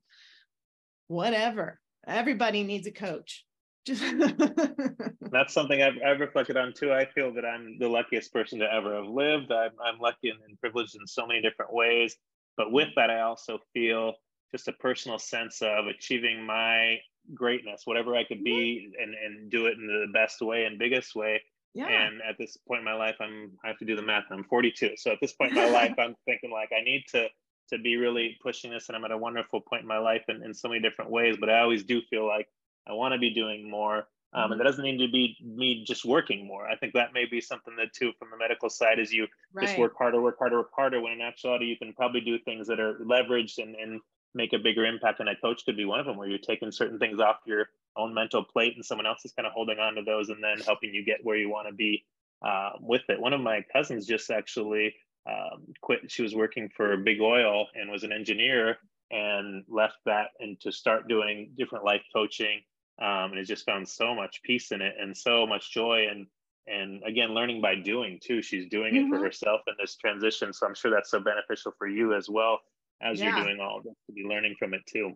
whatever. 1.08 1.80
Everybody 2.06 2.64
needs 2.64 2.88
a 2.88 2.92
coach. 2.92 3.46
That's 3.88 5.54
something 5.54 5.82
I've, 5.82 5.98
I've 6.06 6.20
reflected 6.20 6.58
on 6.58 6.74
too. 6.74 6.94
I 6.94 7.06
feel 7.06 7.34
that 7.34 7.46
I'm 7.46 7.78
the 7.80 7.88
luckiest 7.88 8.32
person 8.32 8.60
to 8.60 8.72
ever 8.72 8.96
have 8.96 9.08
lived. 9.08 9.52
I'm, 9.52 9.72
I'm 9.84 10.00
lucky 10.00 10.30
and, 10.30 10.40
and 10.48 10.60
privileged 10.60 10.96
in 10.96 11.06
so 11.08 11.26
many 11.26 11.42
different 11.42 11.74
ways. 11.74 12.16
But 12.56 12.72
with 12.72 12.90
that, 12.96 13.10
I 13.10 13.22
also 13.22 13.60
feel 13.74 14.14
just 14.52 14.68
a 14.68 14.74
personal 14.74 15.18
sense 15.18 15.62
of 15.62 15.88
achieving 15.88 16.46
my 16.46 17.00
greatness, 17.34 17.82
whatever 17.86 18.16
I 18.16 18.24
could 18.24 18.44
be, 18.44 18.92
mm-hmm. 18.92 19.04
and 19.04 19.16
and 19.16 19.52
do 19.52 19.66
it 19.66 19.78
in 19.78 19.88
the 19.88 20.08
best 20.14 20.42
way 20.42 20.66
and 20.66 20.80
biggest 20.80 21.16
way. 21.16 21.42
Yeah. 21.74 21.88
And 21.88 22.22
at 22.28 22.38
this 22.38 22.58
point 22.68 22.80
in 22.80 22.86
my 22.86 22.94
life, 22.94 23.16
I'm 23.20 23.52
I 23.64 23.68
have 23.68 23.78
to 23.80 23.86
do 23.86 23.96
the 23.96 24.02
math. 24.02 24.26
I'm 24.32 24.44
42, 24.44 24.92
so 24.96 25.12
at 25.12 25.18
this 25.22 25.34
point 25.34 25.52
in 25.52 25.58
my 25.58 25.70
life, 25.82 25.94
I'm 25.98 26.16
thinking 26.26 26.52
like 26.52 26.70
I 26.78 26.84
need 26.84 27.06
to 27.12 27.28
to 27.70 27.78
be 27.78 27.96
really 27.96 28.38
pushing 28.42 28.72
this, 28.72 28.90
and 28.90 28.96
I'm 28.96 29.06
at 29.06 29.12
a 29.12 29.18
wonderful 29.18 29.62
point 29.62 29.82
in 29.82 29.88
my 29.88 29.98
life 29.98 30.24
in, 30.28 30.44
in 30.44 30.54
so 30.54 30.68
many 30.68 30.82
different 30.82 31.10
ways. 31.10 31.38
But 31.40 31.50
I 31.50 31.62
always 31.62 31.84
do 31.84 32.02
feel 32.10 32.28
like 32.28 32.48
I 32.88 32.94
want 32.94 33.14
to 33.14 33.20
be 33.20 33.34
doing 33.34 33.70
more. 33.70 34.08
Um, 34.36 34.52
and 34.52 34.60
that 34.60 34.66
doesn't 34.66 34.84
need 34.84 34.98
to 34.98 35.12
be 35.12 35.38
me 35.44 35.84
just 35.86 36.06
working 36.06 36.48
more. 36.48 36.68
I 36.68 36.76
think 36.76 36.94
that 36.94 37.14
may 37.14 37.26
be 37.26 37.40
something 37.40 37.76
that 37.76 37.94
too 37.94 38.14
from 38.18 38.30
the 38.32 38.38
medical 38.38 38.68
side 38.68 38.98
is 38.98 39.14
you 39.14 39.28
right. 39.54 39.68
just 39.68 39.78
work 39.78 39.94
harder, 39.96 40.22
work 40.22 40.40
harder, 40.40 40.58
work 40.58 40.72
harder. 40.76 41.00
When 41.02 41.14
in 41.14 41.22
actuality, 41.22 41.66
you 41.66 41.78
can 41.78 41.94
probably 41.94 42.22
do 42.22 42.40
things 42.40 42.68
that 42.68 42.80
are 42.80 42.96
leveraged 42.96 43.60
and, 43.60 43.76
and 43.76 44.02
make 44.34 44.54
a 44.54 44.60
bigger 44.60 44.86
impact. 44.86 45.20
And 45.20 45.30
a 45.30 45.36
coach 45.36 45.64
could 45.66 45.78
be 45.78 45.86
one 45.86 46.00
of 46.00 46.06
them, 46.06 46.18
where 46.18 46.28
you're 46.28 46.38
taking 46.38 46.72
certain 46.72 47.00
things 47.00 47.20
off 47.20 47.38
your 47.46 47.68
own 47.98 48.14
mental 48.14 48.44
plate, 48.44 48.76
and 48.76 48.86
someone 48.86 49.08
else 49.08 49.26
is 49.26 49.34
kind 49.34 49.46
of 49.46 49.54
holding 49.54 49.80
on 49.80 49.96
to 49.96 50.02
those, 50.04 50.30
and 50.30 50.44
then 50.44 50.60
helping 50.66 50.94
you 50.94 51.04
get 51.06 51.24
where 51.24 51.38
you 51.38 51.50
want 51.50 51.68
to 51.68 51.74
be 51.74 52.04
uh, 52.46 52.72
with 52.80 53.04
it. 53.10 53.20
One 53.20 53.34
of 53.34 53.42
my 53.42 53.64
cousins 53.74 54.06
just 54.06 54.30
actually 54.32 54.96
um, 55.30 55.74
quit. 55.82 56.10
She 56.10 56.22
was 56.22 56.36
working 56.36 56.70
for 56.76 56.98
Big 56.98 57.22
Oil 57.22 57.68
and 57.76 57.90
was 57.92 58.04
an 58.04 58.12
engineer, 58.12 58.78
and 59.14 59.64
left 59.70 59.98
that 60.06 60.30
and 60.40 60.60
to 60.60 60.72
start 60.72 61.08
doing 61.08 61.52
different 61.56 61.86
life 61.86 62.02
coaching 62.14 62.62
um, 63.02 63.32
and 63.32 63.38
has 63.38 63.48
just 63.48 63.66
found 63.66 63.88
so 63.88 64.16
much 64.16 64.42
peace 64.44 64.72
in 64.72 64.82
it 64.82 64.96
and 65.00 65.16
so 65.16 65.46
much 65.46 65.72
joy 65.72 66.08
and 66.10 66.26
and 66.66 67.04
again 67.06 67.34
learning 67.34 67.62
by 67.62 67.76
doing 67.76 68.20
too 68.24 68.42
she's 68.42 68.68
doing 68.70 68.94
mm-hmm. 68.94 69.06
it 69.06 69.10
for 69.10 69.16
mm-hmm. 69.16 69.26
herself 69.26 69.62
in 69.68 69.74
this 69.80 69.96
transition 69.98 70.52
so 70.54 70.66
i'm 70.66 70.74
sure 70.74 70.90
that's 70.90 71.12
so 71.12 71.20
beneficial 71.20 71.74
for 71.78 71.88
you 71.88 72.14
as 72.16 72.30
well 72.30 72.60
as 73.02 73.20
yeah. 73.20 73.36
you're 73.36 73.46
doing 73.46 73.60
all 73.60 73.78
of 73.78 73.84
this 73.84 73.94
to 74.08 74.14
be 74.14 74.24
learning 74.24 74.56
from 74.58 74.74
it 74.74 74.82
too 74.88 75.12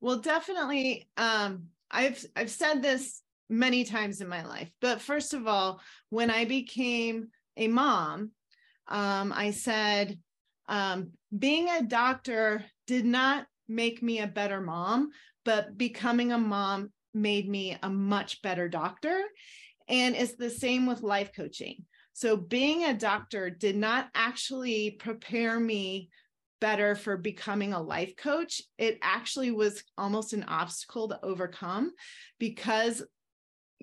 well 0.00 0.18
definitely 0.18 1.08
um 1.16 1.64
i've 1.90 2.24
i've 2.36 2.50
said 2.50 2.82
this 2.82 3.22
many 3.48 3.84
times 3.84 4.20
in 4.20 4.28
my 4.28 4.44
life 4.44 4.70
but 4.80 5.00
first 5.00 5.34
of 5.34 5.46
all 5.46 5.80
when 6.10 6.30
i 6.30 6.44
became 6.44 7.28
a 7.56 7.68
mom 7.68 8.30
um 8.88 9.32
i 9.34 9.50
said 9.50 10.18
um 10.68 11.10
being 11.36 11.68
a 11.68 11.82
doctor 11.82 12.64
did 12.86 13.04
not 13.04 13.46
make 13.68 14.02
me 14.02 14.20
a 14.20 14.26
better 14.26 14.60
mom 14.60 15.10
but 15.44 15.76
becoming 15.76 16.32
a 16.32 16.38
mom 16.38 16.90
made 17.14 17.48
me 17.48 17.76
a 17.82 17.90
much 17.90 18.42
better 18.42 18.68
doctor. 18.68 19.20
And 19.88 20.14
it's 20.14 20.34
the 20.34 20.50
same 20.50 20.86
with 20.86 21.02
life 21.02 21.30
coaching. 21.34 21.84
So, 22.12 22.36
being 22.36 22.84
a 22.84 22.94
doctor 22.94 23.50
did 23.50 23.76
not 23.76 24.08
actually 24.14 24.92
prepare 24.92 25.58
me 25.58 26.10
better 26.62 26.94
for 26.94 27.16
becoming 27.16 27.72
a 27.72 27.82
life 27.82 28.14
coach. 28.16 28.62
It 28.78 28.96
actually 29.02 29.50
was 29.50 29.82
almost 29.98 30.32
an 30.32 30.44
obstacle 30.44 31.08
to 31.08 31.18
overcome 31.24 31.90
because 32.38 33.02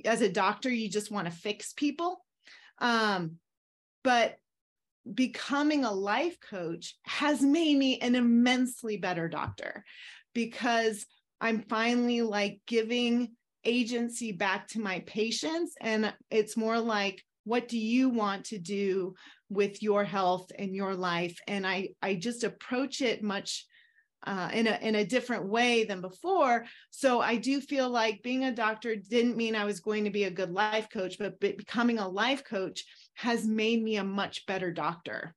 as 0.06 0.22
a 0.22 0.32
doctor, 0.32 0.70
you 0.70 0.90
just 0.90 1.12
want 1.12 1.28
to 1.28 1.32
fix 1.32 1.74
people. 1.74 2.24
Um, 2.80 3.36
but 4.02 4.38
becoming 5.14 5.84
a 5.84 5.92
life 5.92 6.38
coach 6.40 6.96
has 7.04 7.42
made 7.42 7.78
me 7.78 8.00
an 8.00 8.16
immensely 8.16 8.96
better 8.96 9.28
doctor 9.28 9.84
because 10.34 11.06
I'm 11.42 11.64
finally 11.64 12.22
like 12.22 12.62
giving 12.66 13.36
agency 13.66 14.32
back 14.32 14.70
to 14.70 14.80
my 14.80 15.00
patients. 15.06 15.74
And 15.82 16.14
it's 16.32 16.56
more 16.56 16.80
like, 16.80 17.22
what 17.50 17.68
do 17.68 17.80
you 17.80 18.10
want 18.10 18.46
to 18.46 18.60
do 18.60 19.16
with 19.50 19.82
your 19.82 20.04
health 20.04 20.52
and 20.60 20.76
your 20.76 20.94
life? 20.94 21.36
And 21.48 21.66
I, 21.66 21.90
I 22.00 22.14
just 22.14 22.44
approach 22.44 23.02
it 23.02 23.24
much 23.24 23.66
uh, 24.28 24.50
in 24.54 24.68
a 24.68 24.78
in 24.82 24.96
a 24.96 25.06
different 25.06 25.48
way 25.48 25.86
than 25.86 26.00
before. 26.00 26.66
So 26.92 27.22
I 27.22 27.38
do 27.38 27.60
feel 27.60 27.90
like 27.90 28.22
being 28.22 28.44
a 28.44 28.52
doctor 28.52 28.96
didn't 28.96 29.36
mean 29.36 29.56
I 29.56 29.66
was 29.66 29.80
going 29.80 30.04
to 30.04 30.12
be 30.12 30.26
a 30.26 30.32
good 30.32 30.52
life 30.52 30.90
coach, 30.94 31.18
but 31.18 31.40
becoming 31.40 31.98
a 31.98 32.08
life 32.08 32.44
coach 32.44 32.84
has 33.16 33.48
made 33.48 33.82
me 33.82 33.96
a 33.96 34.04
much 34.04 34.46
better 34.46 34.72
doctor 34.72 35.34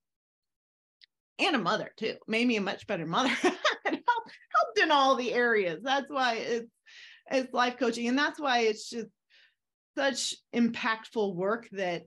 and 1.38 1.56
a 1.56 1.58
mother 1.58 1.92
too. 1.96 2.16
Made 2.28 2.46
me 2.46 2.56
a 2.56 2.60
much 2.60 2.86
better 2.86 3.06
mother. 3.06 3.34
helped 3.44 4.78
in 4.82 4.90
all 4.90 5.16
the 5.16 5.32
areas. 5.32 5.80
That's 5.82 6.10
why 6.10 6.34
it's 6.34 6.70
it's 7.30 7.54
life 7.54 7.78
coaching, 7.78 8.08
and 8.08 8.18
that's 8.18 8.38
why 8.38 8.60
it's 8.60 8.90
just 8.90 9.08
such 9.96 10.34
impactful 10.54 11.34
work 11.34 11.68
that 11.72 12.02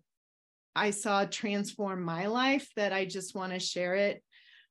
I 0.76 0.92
saw 0.92 1.26
transform 1.26 2.04
my 2.04 2.28
life. 2.28 2.68
That 2.76 2.94
I 2.94 3.06
just 3.06 3.36
want 3.36 3.54
to 3.54 3.60
share 3.60 3.96
it 3.96 4.24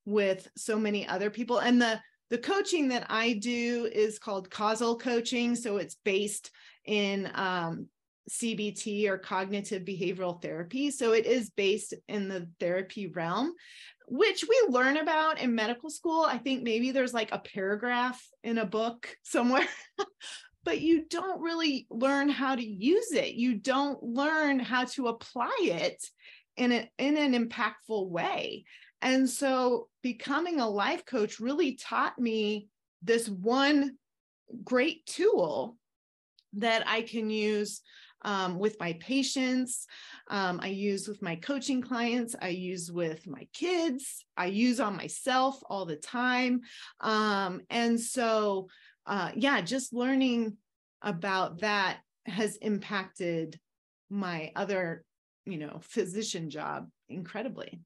with 0.05 0.49
so 0.57 0.79
many 0.79 1.07
other 1.07 1.31
people. 1.31 1.59
And 1.59 1.81
the 1.81 2.01
the 2.31 2.39
coaching 2.39 2.89
that 2.89 3.07
I 3.11 3.35
do 3.35 3.89
is 3.93 4.19
called 4.19 4.51
causal 4.51 4.99
coaching, 4.99 5.55
so 5.55 5.77
it's 5.77 5.97
based 6.05 6.51
in 6.85 7.31
um, 7.35 7.87
CBT 8.31 9.09
or 9.09 9.19
cognitive 9.19 9.85
behavioral 9.85 10.41
therapy. 10.41 10.91
So 10.91 11.13
it 11.13 11.27
is 11.27 11.51
based 11.51 11.95
in 12.09 12.29
the 12.29 12.49
therapy 12.59 13.07
realm 13.09 13.55
which 14.07 14.45
we 14.49 14.63
learn 14.69 14.97
about 14.97 15.41
in 15.41 15.55
medical 15.55 15.91
school. 15.91 16.23
I 16.23 16.39
think 16.39 16.63
maybe 16.63 16.91
there's 16.91 17.15
like 17.15 17.33
a 17.33 17.39
paragraph 17.39 18.23
in 18.43 18.59
a 18.59 18.67
book 18.67 19.09
somewhere, 19.23 19.67
but 20.65 20.81
you 20.81 21.05
don't 21.09 21.41
really 21.41 21.87
learn 21.91 22.29
how 22.29 22.55
to 22.55 22.65
use 22.65 23.13
it. 23.13 23.35
You 23.35 23.55
don't 23.55 24.03
learn 24.03 24.59
how 24.59 24.85
to 24.85 25.09
apply 25.09 25.55
it 25.61 26.05
in, 26.57 26.73
a, 26.73 26.91
in 26.99 27.17
an 27.17 27.33
impactful 27.33 28.09
way. 28.09 28.65
And 29.03 29.29
so 29.29 29.89
becoming 30.03 30.61
a 30.61 30.69
life 30.69 31.05
coach 31.05 31.39
really 31.39 31.77
taught 31.77 32.19
me 32.19 32.69
this 33.03 33.29
one 33.29 33.97
great 34.65 35.05
tool 35.07 35.77
that 36.55 36.85
I 36.87 37.03
can 37.03 37.29
use 37.29 37.83
um, 38.23 38.59
with 38.59 38.81
my 38.81 38.95
patients. 38.95 39.87
Um, 40.29 40.59
I 40.63 40.69
use 40.69 41.07
with 41.07 41.21
my 41.21 41.37
coaching 41.37 41.83
clients. 41.83 42.35
I 42.41 42.49
use 42.49 42.91
with 42.91 43.27
my 43.27 43.47
kids. 43.53 44.25
I 44.37 44.47
use 44.47 44.81
on 44.81 44.97
myself 44.97 45.61
all 45.69 45.85
the 45.85 45.97
time. 45.97 46.63
Um, 47.01 47.61
and 47.69 48.01
so, 48.01 48.69
uh, 49.07 49.31
yeah, 49.35 49.61
just 49.61 49.93
learning 49.93 50.57
about 51.03 51.61
that 51.61 51.99
has 52.27 52.57
impacted 52.57 53.59
my 54.11 54.53
other, 54.57 55.05
you 55.45 55.59
know, 55.59 55.81
physician 55.83 56.51
job 56.51 56.89
incredibly. 57.09 57.81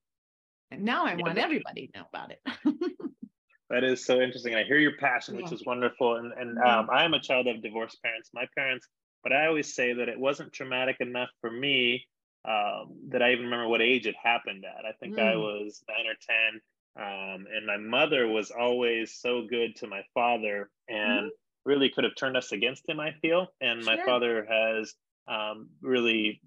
And 0.70 0.82
now 0.82 1.06
I 1.06 1.14
want 1.14 1.38
everybody 1.38 1.88
to 1.88 1.98
know 1.98 2.06
about 2.12 2.30
it. 2.30 2.40
that 3.70 3.84
is 3.84 4.04
so 4.04 4.20
interesting. 4.20 4.54
I 4.54 4.64
hear 4.64 4.78
your 4.78 4.96
passion, 4.98 5.34
yeah. 5.34 5.42
which 5.42 5.52
is 5.52 5.64
wonderful. 5.64 6.16
And, 6.16 6.32
and 6.32 6.58
um, 6.58 6.88
I 6.92 7.04
am 7.04 7.14
a 7.14 7.20
child 7.20 7.46
of 7.46 7.62
divorced 7.62 8.02
parents. 8.02 8.30
My 8.34 8.46
parents 8.56 8.86
but 9.22 9.32
I 9.32 9.46
always 9.46 9.74
say 9.74 9.92
that 9.94 10.08
it 10.08 10.18
wasn't 10.18 10.52
traumatic 10.52 10.96
enough 11.00 11.30
for 11.40 11.50
me 11.50 12.06
um, 12.48 12.96
that 13.08 13.22
I 13.22 13.32
even 13.32 13.44
remember 13.44 13.68
what 13.68 13.82
age 13.82 14.06
it 14.06 14.14
happened 14.22 14.64
at. 14.64 14.84
I 14.84 14.92
think 15.00 15.16
mm. 15.16 15.22
I 15.22 15.36
was 15.36 15.82
nine 15.88 16.06
or 16.06 16.16
10. 16.52 16.60
Um, 16.98 17.46
and 17.54 17.64
my 17.66 17.76
mother 17.76 18.26
was 18.26 18.50
always 18.50 19.14
so 19.14 19.42
good 19.48 19.76
to 19.76 19.86
my 19.86 20.02
father 20.14 20.68
and 20.88 21.26
mm 21.26 21.30
really 21.68 21.90
could 21.90 22.04
have 22.04 22.14
turned 22.16 22.36
us 22.36 22.50
against 22.50 22.88
him, 22.88 22.98
I 22.98 23.12
feel. 23.20 23.46
And 23.60 23.84
sure. 23.84 23.96
my 23.96 24.04
father 24.04 24.46
has 24.48 24.94
um, 25.28 25.68
really 25.82 26.40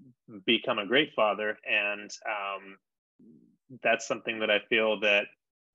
become 0.46 0.80
a 0.80 0.88
great 0.88 1.12
father. 1.16 1.56
And 1.64 2.10
um, 2.26 2.78
that's 3.84 4.08
something 4.08 4.40
that 4.40 4.50
I 4.50 4.60
feel 4.68 5.00
that 5.02 5.26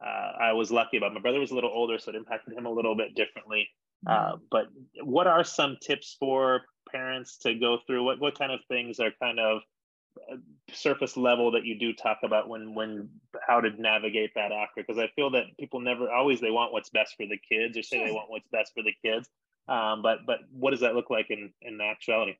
uh, 0.04 0.32
I 0.40 0.52
was 0.52 0.70
lucky 0.70 0.96
about. 0.96 1.14
My 1.14 1.20
brother 1.20 1.40
was 1.40 1.52
a 1.52 1.54
little 1.54 1.70
older, 1.72 1.98
so 1.98 2.10
it 2.10 2.16
impacted 2.16 2.58
him 2.58 2.66
a 2.66 2.70
little 2.70 2.96
bit 2.96 3.14
differently. 3.14 3.68
Uh, 4.06 4.32
mm-hmm. 4.32 4.44
but 4.50 4.66
what 5.04 5.26
are 5.26 5.44
some 5.44 5.76
tips 5.80 6.16
for 6.18 6.62
parents 6.90 7.38
to 7.38 7.54
go 7.54 7.78
through? 7.86 8.04
What 8.04 8.20
what 8.20 8.38
kind 8.38 8.52
of 8.52 8.60
things 8.68 9.00
are 9.00 9.10
kind 9.22 9.40
of 9.40 9.58
uh, 9.58 9.60
surface 10.72 11.16
level 11.16 11.52
that 11.52 11.64
you 11.64 11.78
do 11.78 11.92
talk 11.92 12.18
about 12.24 12.48
when 12.48 12.74
when 12.74 13.08
how 13.46 13.60
to 13.60 13.70
navigate 13.80 14.30
that 14.34 14.52
after? 14.52 14.82
Because 14.82 14.98
I 14.98 15.08
feel 15.14 15.30
that 15.30 15.44
people 15.58 15.80
never 15.80 16.10
always 16.10 16.40
they 16.40 16.50
want 16.50 16.72
what's 16.72 16.90
best 16.90 17.14
for 17.16 17.26
the 17.26 17.38
kids 17.38 17.76
or 17.76 17.82
say 17.82 18.04
they 18.04 18.12
want 18.12 18.30
what's 18.30 18.48
best 18.48 18.72
for 18.74 18.82
the 18.82 18.94
kids, 19.04 19.28
um, 19.68 20.02
but 20.02 20.18
but 20.26 20.38
what 20.50 20.70
does 20.70 20.80
that 20.80 20.94
look 20.94 21.10
like 21.10 21.30
in 21.30 21.52
in 21.62 21.80
actuality? 21.80 22.34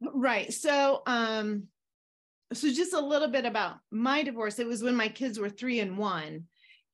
Right. 0.00 0.52
So 0.52 1.02
um, 1.06 1.64
so 2.52 2.72
just 2.72 2.94
a 2.94 3.00
little 3.00 3.28
bit 3.28 3.44
about 3.44 3.76
my 3.90 4.22
divorce. 4.22 4.58
It 4.58 4.66
was 4.66 4.82
when 4.82 4.96
my 4.96 5.08
kids 5.08 5.38
were 5.38 5.50
three 5.50 5.80
and 5.80 5.98
one, 5.98 6.44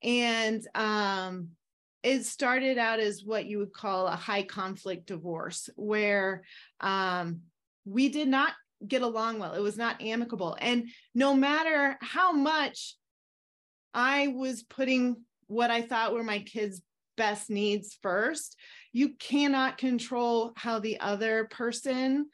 and 0.03 0.65
um 0.75 1.49
it 2.05 2.23
started 2.23 2.77
out 2.77 2.99
as 2.99 3.23
what 3.25 3.47
you 3.47 3.57
would 3.57 3.73
call 3.73 4.05
a 4.05 4.15
high 4.15 4.43
conflict 4.43 5.07
divorce, 5.07 5.71
where 5.75 6.43
um, 6.79 7.41
we 7.83 8.09
did 8.09 8.27
not 8.27 8.53
get 8.87 9.01
along 9.01 9.39
well. 9.39 9.53
It 9.53 9.61
was 9.61 9.77
not 9.77 10.01
amicable. 10.01 10.57
And 10.59 10.89
no 11.13 11.33
matter 11.33 11.97
how 12.01 12.31
much 12.31 12.95
I 13.93 14.27
was 14.27 14.63
putting 14.63 15.17
what 15.47 15.71
I 15.71 15.81
thought 15.81 16.13
were 16.13 16.23
my 16.23 16.39
kids' 16.39 16.81
best 17.17 17.49
needs 17.49 17.97
first, 18.01 18.57
you 18.91 19.09
cannot 19.19 19.77
control 19.77 20.53
how 20.55 20.79
the 20.79 20.99
other 20.99 21.45
person 21.45 22.27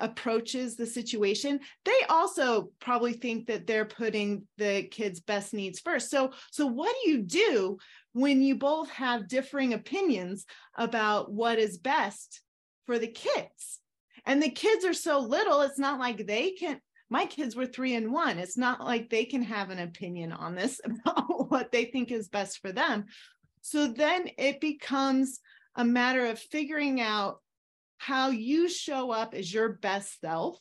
approaches 0.00 0.74
the 0.74 0.86
situation 0.86 1.60
they 1.84 2.00
also 2.08 2.70
probably 2.80 3.12
think 3.12 3.46
that 3.46 3.66
they're 3.66 3.84
putting 3.84 4.42
the 4.58 4.82
kids 4.90 5.20
best 5.20 5.54
needs 5.54 5.78
first 5.78 6.10
so 6.10 6.32
so 6.50 6.66
what 6.66 6.94
do 7.02 7.10
you 7.10 7.22
do 7.22 7.78
when 8.12 8.42
you 8.42 8.56
both 8.56 8.90
have 8.90 9.28
differing 9.28 9.72
opinions 9.72 10.46
about 10.76 11.32
what 11.32 11.60
is 11.60 11.78
best 11.78 12.42
for 12.86 12.98
the 12.98 13.06
kids 13.06 13.80
and 14.26 14.42
the 14.42 14.50
kids 14.50 14.84
are 14.84 14.94
so 14.94 15.18
little 15.18 15.60
it's 15.62 15.78
not 15.78 15.98
like 15.98 16.26
they 16.26 16.52
can 16.52 16.80
my 17.10 17.26
kids 17.26 17.54
were 17.54 17.66
three 17.66 17.94
and 17.94 18.12
one 18.12 18.38
it's 18.38 18.56
not 18.56 18.82
like 18.82 19.10
they 19.10 19.24
can 19.24 19.42
have 19.42 19.70
an 19.70 19.78
opinion 19.78 20.32
on 20.32 20.54
this 20.54 20.80
about 20.84 21.50
what 21.50 21.70
they 21.72 21.84
think 21.84 22.10
is 22.10 22.28
best 22.28 22.60
for 22.60 22.72
them 22.72 23.04
so 23.60 23.86
then 23.86 24.28
it 24.36 24.60
becomes 24.60 25.40
a 25.76 25.84
matter 25.84 26.26
of 26.26 26.38
figuring 26.38 27.00
out 27.00 27.38
how 27.96 28.28
you 28.28 28.68
show 28.68 29.10
up 29.10 29.32
as 29.32 29.52
your 29.52 29.70
best 29.70 30.20
self, 30.20 30.58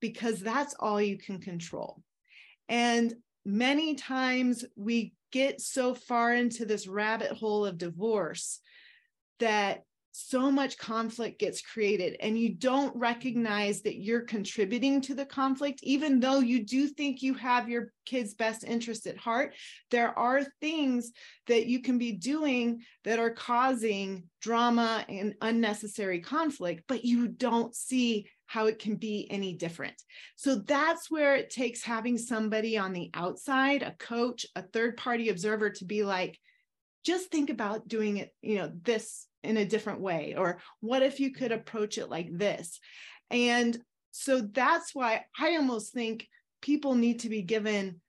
because 0.00 0.38
that's 0.38 0.74
all 0.78 1.00
you 1.00 1.18
can 1.18 1.40
control. 1.40 2.00
And 2.68 3.12
many 3.44 3.96
times 3.96 4.64
we 4.76 5.14
get 5.32 5.60
so 5.60 5.94
far 5.94 6.32
into 6.32 6.64
this 6.64 6.86
rabbit 6.86 7.32
hole 7.32 7.66
of 7.66 7.78
divorce 7.78 8.60
that 9.40 9.82
so 10.12 10.50
much 10.50 10.78
conflict 10.78 11.38
gets 11.38 11.60
created 11.60 12.16
and 12.20 12.38
you 12.38 12.54
don't 12.54 12.94
recognize 12.96 13.82
that 13.82 14.00
you're 14.00 14.22
contributing 14.22 15.00
to 15.00 15.14
the 15.14 15.24
conflict 15.24 15.80
even 15.82 16.20
though 16.20 16.40
you 16.40 16.64
do 16.64 16.88
think 16.88 17.22
you 17.22 17.34
have 17.34 17.68
your 17.68 17.92
kids 18.06 18.34
best 18.34 18.64
interest 18.64 19.06
at 19.06 19.16
heart 19.16 19.54
there 19.90 20.16
are 20.18 20.42
things 20.60 21.12
that 21.46 21.66
you 21.66 21.80
can 21.80 21.98
be 21.98 22.12
doing 22.12 22.82
that 23.04 23.18
are 23.18 23.30
causing 23.30 24.24
drama 24.40 25.04
and 25.08 25.34
unnecessary 25.42 26.20
conflict 26.20 26.82
but 26.88 27.04
you 27.04 27.28
don't 27.28 27.74
see 27.74 28.26
how 28.50 28.66
it 28.66 28.80
can 28.80 28.96
be 28.96 29.28
any 29.30 29.54
different. 29.54 29.94
So 30.34 30.56
that's 30.56 31.08
where 31.08 31.36
it 31.36 31.50
takes 31.50 31.84
having 31.84 32.18
somebody 32.18 32.76
on 32.76 32.92
the 32.92 33.08
outside 33.14 33.84
a 33.84 33.92
coach 33.92 34.44
a 34.56 34.62
third 34.62 34.96
party 34.96 35.28
observer 35.28 35.70
to 35.70 35.84
be 35.84 36.02
like 36.02 36.36
just 37.04 37.30
think 37.30 37.50
about 37.50 37.88
doing 37.88 38.18
it 38.18 38.34
you 38.42 38.56
know 38.56 38.70
this 38.82 39.26
in 39.42 39.56
a 39.56 39.64
different 39.64 40.00
way 40.00 40.34
or 40.36 40.60
what 40.80 41.02
if 41.02 41.18
you 41.18 41.32
could 41.32 41.52
approach 41.52 41.98
it 41.98 42.10
like 42.10 42.28
this? 42.30 42.78
And 43.30 43.78
so 44.12 44.40
that's 44.40 44.94
why 44.94 45.24
i 45.38 45.54
almost 45.56 45.92
think 45.92 46.26
people 46.60 46.94
need 46.94 47.20
to 47.20 47.28
be 47.28 47.42
given 47.42 48.00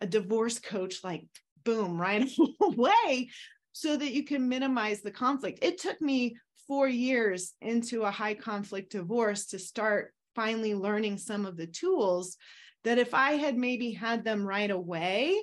a 0.00 0.06
divorce 0.06 0.58
coach 0.58 0.96
like 1.04 1.24
boom 1.64 1.98
right 1.98 2.28
away 2.60 3.30
so 3.72 3.96
that 3.96 4.12
you 4.12 4.24
can 4.24 4.48
minimize 4.48 5.00
the 5.00 5.10
conflict. 5.10 5.60
It 5.62 5.78
took 5.78 6.00
me 6.00 6.36
4 6.66 6.88
years 6.88 7.54
into 7.60 8.02
a 8.02 8.10
high 8.10 8.34
conflict 8.34 8.92
divorce 8.92 9.46
to 9.46 9.58
start 9.58 10.12
finally 10.34 10.74
learning 10.74 11.18
some 11.18 11.46
of 11.46 11.56
the 11.56 11.66
tools 11.66 12.36
that 12.82 12.98
if 12.98 13.14
i 13.14 13.32
had 13.32 13.56
maybe 13.56 13.92
had 13.92 14.24
them 14.24 14.44
right 14.46 14.70
away 14.70 15.40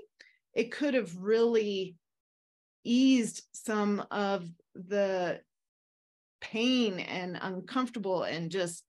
it 0.54 0.72
could 0.72 0.94
have 0.94 1.16
really 1.16 1.96
eased 2.84 3.44
some 3.54 4.04
of 4.12 4.48
the 4.76 5.40
pain 6.40 7.00
and 7.00 7.38
uncomfortable 7.40 8.24
and 8.24 8.52
just 8.52 8.84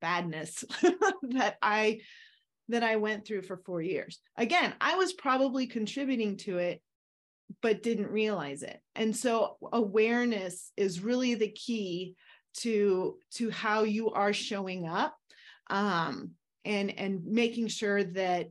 badness 0.00 0.64
that 1.22 1.56
I 1.62 2.00
that 2.68 2.82
I 2.82 2.96
went 2.96 3.26
through 3.26 3.42
for 3.42 3.58
4 3.58 3.82
years. 3.82 4.20
Again, 4.36 4.74
I 4.80 4.96
was 4.96 5.12
probably 5.12 5.66
contributing 5.66 6.38
to 6.38 6.58
it 6.58 6.80
but 7.62 7.82
didn't 7.82 8.10
realize 8.10 8.62
it. 8.62 8.80
And 8.94 9.14
so 9.16 9.56
awareness 9.72 10.72
is 10.76 11.00
really 11.00 11.34
the 11.34 11.50
key 11.50 12.14
to 12.58 13.16
to 13.32 13.50
how 13.50 13.82
you 13.82 14.10
are 14.10 14.32
showing 14.32 14.86
up 14.86 15.16
um 15.70 16.30
and 16.64 16.96
and 16.98 17.24
making 17.24 17.66
sure 17.66 18.04
that 18.04 18.46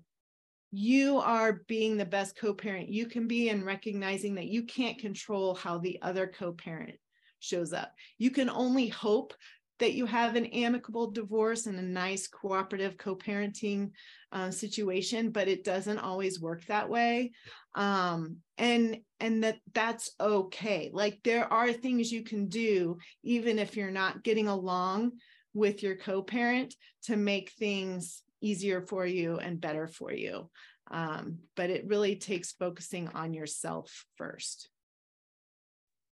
you 0.75 1.19
are 1.19 1.61
being 1.67 1.97
the 1.97 2.05
best 2.05 2.35
co-parent 2.35 2.89
you 2.89 3.05
can 3.05 3.27
be 3.27 3.49
and 3.49 3.63
recognizing 3.63 4.33
that 4.33 4.47
you 4.47 4.63
can't 4.63 4.97
control 4.97 5.53
how 5.53 5.77
the 5.77 5.99
other 6.01 6.25
co-parent 6.25 6.95
shows 7.39 7.73
up. 7.73 7.91
You 8.17 8.31
can 8.31 8.49
only 8.49 8.87
hope 8.87 9.35
that 9.77 9.93
you 9.93 10.07
have 10.07 10.35
an 10.35 10.47
amicable 10.47 11.11
divorce 11.11 11.67
and 11.67 11.77
a 11.77 11.83
nice 11.83 12.27
cooperative 12.27 12.97
co-parenting 12.97 13.91
uh, 14.31 14.49
situation 14.49 15.29
but 15.29 15.47
it 15.47 15.63
doesn't 15.63 15.99
always 15.99 16.41
work 16.41 16.65
that 16.65 16.89
way. 16.89 17.33
Um, 17.75 18.37
and 18.57 18.97
and 19.19 19.43
that 19.43 19.57
that's 19.75 20.09
okay. 20.19 20.89
Like 20.91 21.19
there 21.23 21.53
are 21.53 21.71
things 21.71 22.11
you 22.11 22.23
can 22.23 22.47
do 22.47 22.97
even 23.23 23.59
if 23.59 23.77
you're 23.77 23.91
not 23.91 24.23
getting 24.23 24.47
along 24.47 25.11
with 25.53 25.83
your 25.83 25.97
co-parent 25.97 26.73
to 27.03 27.15
make 27.15 27.51
things 27.59 28.23
easier 28.43 28.81
for 28.81 29.05
you 29.05 29.37
and 29.37 29.61
better 29.61 29.87
for 29.87 30.11
you. 30.11 30.49
Um, 30.91 31.39
but 31.55 31.69
it 31.69 31.87
really 31.87 32.15
takes 32.15 32.51
focusing 32.51 33.07
on 33.09 33.33
yourself 33.33 34.05
first. 34.17 34.69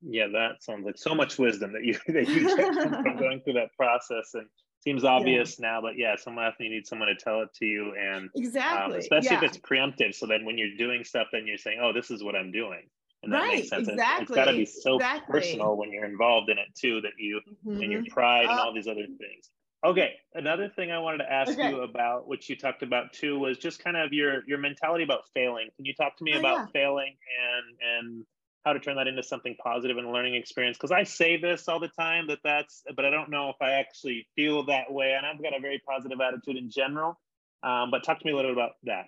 Yeah, 0.02 0.28
that 0.28 0.62
sounds 0.62 0.86
like 0.86 0.98
so 0.98 1.14
much 1.14 1.38
wisdom 1.38 1.72
that 1.72 1.84
you 1.84 1.94
that 2.12 2.28
you 2.28 2.56
get 2.56 2.74
from 2.74 3.16
going 3.18 3.40
through 3.40 3.54
that 3.54 3.74
process, 3.76 4.30
and 4.34 4.46
seems 4.80 5.04
obvious 5.04 5.58
yeah. 5.58 5.70
now. 5.70 5.80
But 5.80 5.96
yeah, 5.96 6.14
someone 6.16 6.44
often 6.44 6.66
you 6.66 6.72
need 6.72 6.86
someone 6.86 7.08
to 7.08 7.16
tell 7.16 7.40
it 7.40 7.48
to 7.54 7.66
you, 7.66 7.94
and 7.98 8.24
um, 8.24 8.30
exactly, 8.36 8.94
um, 8.94 9.00
especially 9.00 9.30
yeah. 9.30 9.38
if 9.38 9.42
it's 9.42 9.58
preemptive. 9.58 10.14
So 10.14 10.26
then 10.26 10.44
when 10.44 10.56
you're 10.56 10.76
doing 10.76 11.02
stuff, 11.02 11.28
then 11.32 11.46
you're 11.46 11.58
saying, 11.58 11.80
"Oh, 11.82 11.92
this 11.92 12.10
is 12.10 12.22
what 12.22 12.36
I'm 12.36 12.52
doing." 12.52 12.82
And 13.24 13.32
that 13.32 13.38
right, 13.38 13.56
makes 13.56 13.70
sense. 13.70 13.88
Exactly. 13.88 14.22
It's, 14.22 14.30
it's 14.30 14.36
got 14.36 14.44
to 14.44 14.56
be 14.56 14.64
so 14.64 14.94
exactly. 14.96 15.40
personal 15.40 15.76
when 15.76 15.90
you're 15.90 16.04
involved 16.04 16.50
in 16.50 16.58
it 16.58 16.68
too 16.78 17.00
that 17.00 17.12
you 17.18 17.40
mm-hmm. 17.66 17.82
and 17.82 17.90
your 17.90 18.04
pride 18.10 18.46
uh, 18.46 18.50
and 18.50 18.60
all 18.60 18.72
these 18.72 18.86
other 18.86 19.06
things. 19.06 19.50
Okay, 19.84 20.14
another 20.34 20.68
thing 20.68 20.90
I 20.90 20.98
wanted 20.98 21.18
to 21.18 21.32
ask 21.32 21.52
okay. 21.52 21.70
you 21.70 21.82
about, 21.82 22.26
which 22.26 22.48
you 22.48 22.56
talked 22.56 22.82
about 22.82 23.12
too, 23.12 23.38
was 23.38 23.58
just 23.58 23.82
kind 23.82 23.96
of 23.96 24.12
your 24.12 24.42
your 24.46 24.58
mentality 24.58 25.04
about 25.04 25.22
failing. 25.34 25.68
Can 25.76 25.84
you 25.84 25.94
talk 25.94 26.16
to 26.16 26.24
me 26.24 26.32
oh, 26.34 26.40
about 26.40 26.56
yeah. 26.58 26.66
failing 26.72 27.14
and 27.38 28.06
and 28.06 28.26
how 28.64 28.72
to 28.72 28.80
turn 28.80 28.96
that 28.96 29.06
into 29.06 29.22
something 29.22 29.56
positive 29.62 29.96
and 29.96 30.06
a 30.06 30.10
learning 30.10 30.34
experience? 30.34 30.76
Because 30.76 30.90
I 30.90 31.04
say 31.04 31.40
this 31.40 31.68
all 31.68 31.78
the 31.78 31.88
time 31.88 32.26
that 32.26 32.40
that's, 32.42 32.82
but 32.96 33.04
I 33.04 33.10
don't 33.10 33.30
know 33.30 33.50
if 33.50 33.56
I 33.60 33.72
actually 33.72 34.26
feel 34.36 34.66
that 34.66 34.92
way. 34.92 35.14
And 35.16 35.24
I've 35.24 35.42
got 35.42 35.56
a 35.56 35.60
very 35.60 35.80
positive 35.88 36.20
attitude 36.20 36.56
in 36.56 36.70
general. 36.70 37.18
Um, 37.62 37.90
but 37.90 38.04
talk 38.04 38.18
to 38.18 38.26
me 38.26 38.32
a 38.32 38.36
little 38.36 38.50
bit 38.50 38.58
about 38.58 38.72
that. 38.84 39.06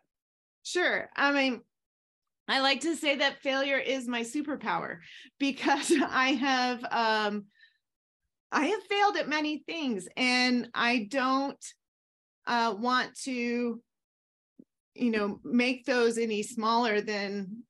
Sure. 0.62 1.08
I 1.16 1.32
mean, 1.32 1.60
I 2.48 2.60
like 2.60 2.80
to 2.80 2.96
say 2.96 3.16
that 3.16 3.42
failure 3.42 3.78
is 3.78 4.08
my 4.08 4.22
superpower 4.22 4.98
because 5.38 5.92
I 6.08 6.30
have 6.32 6.84
um, 6.90 7.44
I 8.52 8.66
have 8.66 8.82
failed 8.84 9.16
at 9.16 9.28
many 9.28 9.58
things 9.58 10.08
and 10.16 10.68
I 10.74 11.08
don't 11.10 11.64
uh, 12.46 12.74
want 12.76 13.14
to, 13.22 13.80
you 14.94 15.10
know, 15.10 15.40
make 15.44 15.84
those 15.84 16.18
any 16.18 16.42
smaller 16.42 17.00
than 17.00 17.62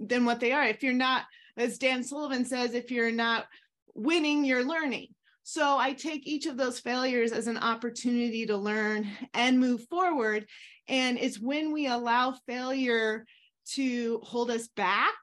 than 0.00 0.24
what 0.24 0.40
they 0.40 0.52
are. 0.52 0.64
If 0.64 0.82
you're 0.82 0.92
not, 0.92 1.24
as 1.56 1.78
Dan 1.78 2.02
Sullivan 2.02 2.44
says, 2.44 2.74
if 2.74 2.90
you're 2.90 3.10
not 3.10 3.46
winning, 3.94 4.44
you're 4.44 4.64
learning. 4.64 5.08
So 5.42 5.78
I 5.78 5.92
take 5.92 6.26
each 6.26 6.46
of 6.46 6.56
those 6.56 6.78
failures 6.78 7.32
as 7.32 7.46
an 7.46 7.56
opportunity 7.56 8.46
to 8.46 8.56
learn 8.56 9.08
and 9.34 9.58
move 9.58 9.86
forward. 9.88 10.46
And 10.88 11.18
it's 11.18 11.40
when 11.40 11.72
we 11.72 11.86
allow 11.86 12.36
failure 12.46 13.24
to 13.72 14.20
hold 14.22 14.50
us 14.50 14.68
back 14.68 15.14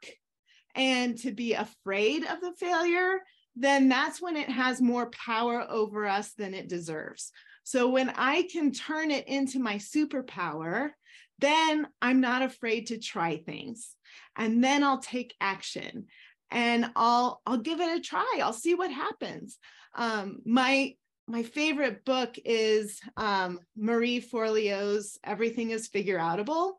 and 0.74 1.18
to 1.20 1.32
be 1.32 1.54
afraid 1.54 2.26
of 2.26 2.42
the 2.42 2.54
failure 2.60 3.22
then 3.56 3.90
that's 3.90 4.22
when 4.22 4.36
it 4.36 4.50
has 4.50 4.82
more 4.82 5.10
power 5.12 5.66
over 5.70 6.06
us 6.06 6.34
than 6.34 6.54
it 6.54 6.68
deserves. 6.68 7.32
So 7.64 7.90
when 7.90 8.10
I 8.10 8.44
can 8.44 8.72
turn 8.72 9.12
it 9.12 9.28
into 9.28 9.60
my 9.60 9.76
superpower, 9.76 10.92
then 11.40 11.88
I'm 12.02 12.22
not 12.22 12.42
afraid 12.42 12.88
to 12.88 13.00
try 13.00 13.38
things. 13.38 13.96
And 14.36 14.64
then 14.64 14.84
I'll 14.84 15.00
take 15.00 15.34
action 15.42 16.08
and 16.52 16.92
I'll 16.96 17.42
I'll 17.46 17.58
give 17.58 17.82
it 17.82 17.98
a 17.98 18.02
try. 18.02 18.40
I'll 18.42 18.54
see 18.54 18.76
what 18.76 18.92
happens. 18.92 19.58
Um, 19.96 20.40
my 20.46 20.96
my 21.28 21.42
favorite 21.42 22.06
book 22.06 22.36
is 22.46 23.00
um, 23.18 23.60
Marie 23.76 24.20
Forleo's 24.20 25.18
Everything 25.24 25.72
is 25.72 25.88
Figure 25.88 26.20
Outable. 26.20 26.74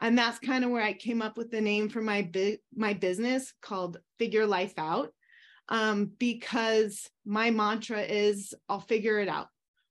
And 0.00 0.16
that's 0.16 0.38
kind 0.38 0.64
of 0.64 0.70
where 0.70 0.84
I 0.84 0.92
came 0.92 1.20
up 1.20 1.36
with 1.36 1.50
the 1.50 1.60
name 1.60 1.88
for 1.88 2.00
my, 2.00 2.22
bi- 2.22 2.58
my 2.72 2.94
business 2.94 3.52
called 3.60 3.98
Figure 4.16 4.46
Life 4.46 4.74
Out 4.78 5.12
um, 5.68 6.12
because 6.18 7.08
my 7.24 7.50
mantra 7.50 8.00
is 8.00 8.54
I'll 8.68 8.80
figure 8.80 9.18
it 9.18 9.28
out. 9.28 9.48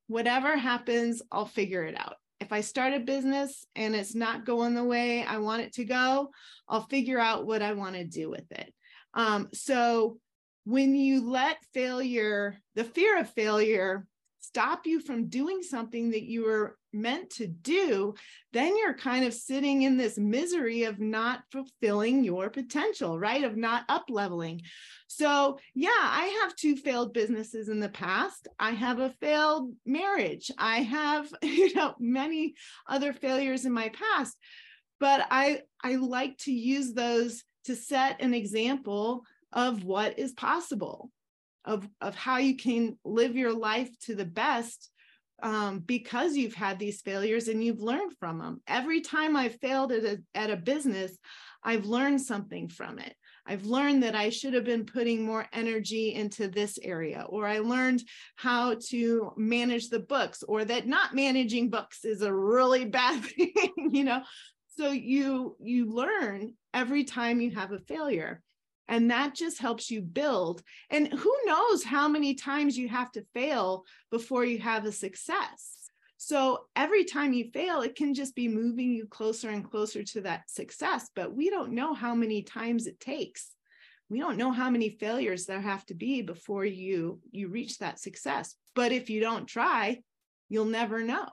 Whatever 0.08 0.58
happens, 0.58 1.22
I'll 1.32 1.46
figure 1.46 1.84
it 1.84 1.96
out. 2.00 2.16
If 2.40 2.52
I 2.52 2.62
start 2.62 2.94
a 2.94 3.00
business 3.00 3.66
and 3.76 3.96
it's 3.96 4.16
not 4.16 4.46
going 4.46 4.76
the 4.76 4.84
way 4.84 5.24
I 5.24 5.38
want 5.40 5.64
it 5.64 5.74
to 5.74 5.86
go, 5.86 6.30
I'll 6.68 6.86
figure 6.88 7.20
out 7.20 7.46
what 7.46 7.62
I 7.62 7.74
want 7.74 7.96
to 7.96 8.04
do 8.06 8.30
with 8.30 8.50
it. 8.52 8.74
Um, 9.14 9.50
so 9.54 10.20
when 10.66 10.96
you 10.96 11.30
let 11.30 11.58
failure, 11.74 12.58
the 12.76 12.84
fear 12.84 13.20
of 13.20 13.30
failure, 13.32 14.06
stop 14.40 14.86
you 14.86 15.00
from 15.00 15.30
doing 15.30 15.64
something 15.64 16.12
that 16.12 16.24
you 16.24 16.46
were 16.46 16.78
meant 16.98 17.30
to 17.32 17.48
do, 17.48 18.16
then 18.54 18.78
you're 18.78 18.94
kind 18.94 19.26
of 19.26 19.34
sitting 19.34 19.84
in 19.84 19.98
this 19.98 20.18
misery 20.18 20.84
of 20.84 21.00
not 21.00 21.44
fulfilling 21.52 22.24
your 22.24 22.50
potential, 22.50 23.20
right? 23.20 23.44
Of 23.44 23.56
not 23.56 23.84
up 23.90 24.06
leveling. 24.10 24.62
So, 25.08 25.60
yeah, 25.74 25.90
I 25.94 26.40
have 26.42 26.56
two 26.56 26.76
failed 26.76 27.14
businesses 27.14 27.70
in 27.70 27.80
the 27.80 27.90
past. 27.90 28.48
I 28.60 28.72
have 28.72 29.00
a 29.00 29.14
failed 29.22 29.74
marriage. 29.86 30.52
I 30.58 30.82
have, 30.84 31.32
you 31.42 31.74
know, 31.74 31.96
many 32.00 32.56
other 32.88 33.14
failures 33.14 33.66
in 33.66 33.72
my 33.72 33.90
past. 33.90 34.36
But 35.00 35.28
I 35.30 35.62
I 35.84 35.96
like 35.96 36.38
to 36.40 36.52
use 36.52 36.94
those 36.94 37.44
to 37.66 37.76
set 37.76 38.22
an 38.22 38.34
example 38.34 39.24
of 39.54 39.84
what 39.84 40.18
is 40.18 40.34
possible, 40.34 41.12
of, 41.66 41.88
of 42.02 42.16
how 42.16 42.38
you 42.38 42.56
can 42.56 42.98
live 43.04 43.36
your 43.36 43.54
life 43.54 43.90
to 44.00 44.16
the 44.16 44.26
best 44.26 44.90
um, 45.44 45.80
because 45.80 46.36
you've 46.36 46.56
had 46.56 46.80
these 46.80 47.02
failures 47.02 47.48
and 47.48 47.64
you've 47.64 47.82
learned 47.82 48.14
from 48.20 48.40
them. 48.40 48.62
Every 48.68 49.02
time 49.02 49.36
I've 49.36 49.60
failed 49.60 49.92
at 49.92 50.04
a, 50.04 50.18
at 50.34 50.50
a 50.50 50.58
business, 50.58 51.18
I've 51.64 51.86
learned 51.86 52.22
something 52.22 52.70
from 52.70 53.00
it. 53.00 53.16
I've 53.46 53.66
learned 53.66 54.04
that 54.04 54.16
I 54.16 54.30
should 54.30 54.54
have 54.54 54.66
been 54.66 54.86
putting 54.86 55.24
more 55.24 55.48
energy 55.54 56.14
into 56.14 56.50
this 56.50 56.78
area, 56.82 57.26
or 57.30 57.48
I 57.48 57.60
learned 57.60 58.04
how 58.36 58.76
to 58.90 59.32
manage 59.38 59.90
the 59.90 60.00
books, 60.00 60.44
or 60.44 60.66
that 60.66 60.88
not 60.88 61.16
managing 61.16 61.70
books 61.70 62.04
is 62.04 62.22
a 62.22 62.34
really 62.34 62.86
bad 63.00 63.24
thing, 63.24 63.74
you 63.92 64.04
know. 64.04 64.22
So 64.78 64.92
you 64.92 65.56
you 65.60 65.92
learn 65.92 66.54
every 66.74 67.04
time 67.04 67.42
you 67.42 67.52
have 67.52 67.72
a 67.72 67.80
failure. 67.80 68.42
And 68.88 69.12
that 69.12 69.36
just 69.36 69.60
helps 69.60 69.92
you 69.92 70.02
build. 70.02 70.64
And 70.90 71.08
who 71.08 71.36
knows 71.46 71.84
how 71.84 72.08
many 72.08 72.36
times 72.36 72.78
you 72.78 72.88
have 72.90 73.12
to 73.14 73.26
fail 73.34 73.84
before 74.12 74.46
you 74.46 74.60
have 74.60 74.86
a 74.86 74.92
success. 74.92 75.74
So 76.18 76.66
every 76.76 77.04
time 77.04 77.34
you 77.34 77.52
fail, 77.54 77.82
it 77.82 77.96
can 77.96 78.14
just 78.14 78.36
be 78.36 78.48
moving 78.48 78.92
you 78.92 79.06
closer 79.06 79.50
and 79.50 79.70
closer 79.70 80.04
to 80.04 80.22
that 80.22 80.50
success. 80.50 81.10
But 81.16 81.36
we 81.36 81.50
don't 81.50 81.74
know 81.74 81.94
how 81.94 82.16
many 82.16 82.42
times 82.42 82.88
it 82.88 83.00
takes. 83.00 83.52
We 84.10 84.20
don't 84.20 84.38
know 84.38 84.52
how 84.52 84.70
many 84.70 84.90
failures 84.90 85.46
there 85.46 85.62
have 85.62 85.86
to 85.88 85.94
be 85.94 86.22
before 86.22 86.66
you 86.66 87.20
you 87.32 87.50
reach 87.50 87.78
that 87.80 88.00
success. 88.00 88.56
But 88.74 88.92
if 88.92 89.10
you 89.10 89.20
don't 89.20 89.48
try, 89.48 90.02
you'll 90.50 90.66
never 90.66 91.04
know. 91.04 91.28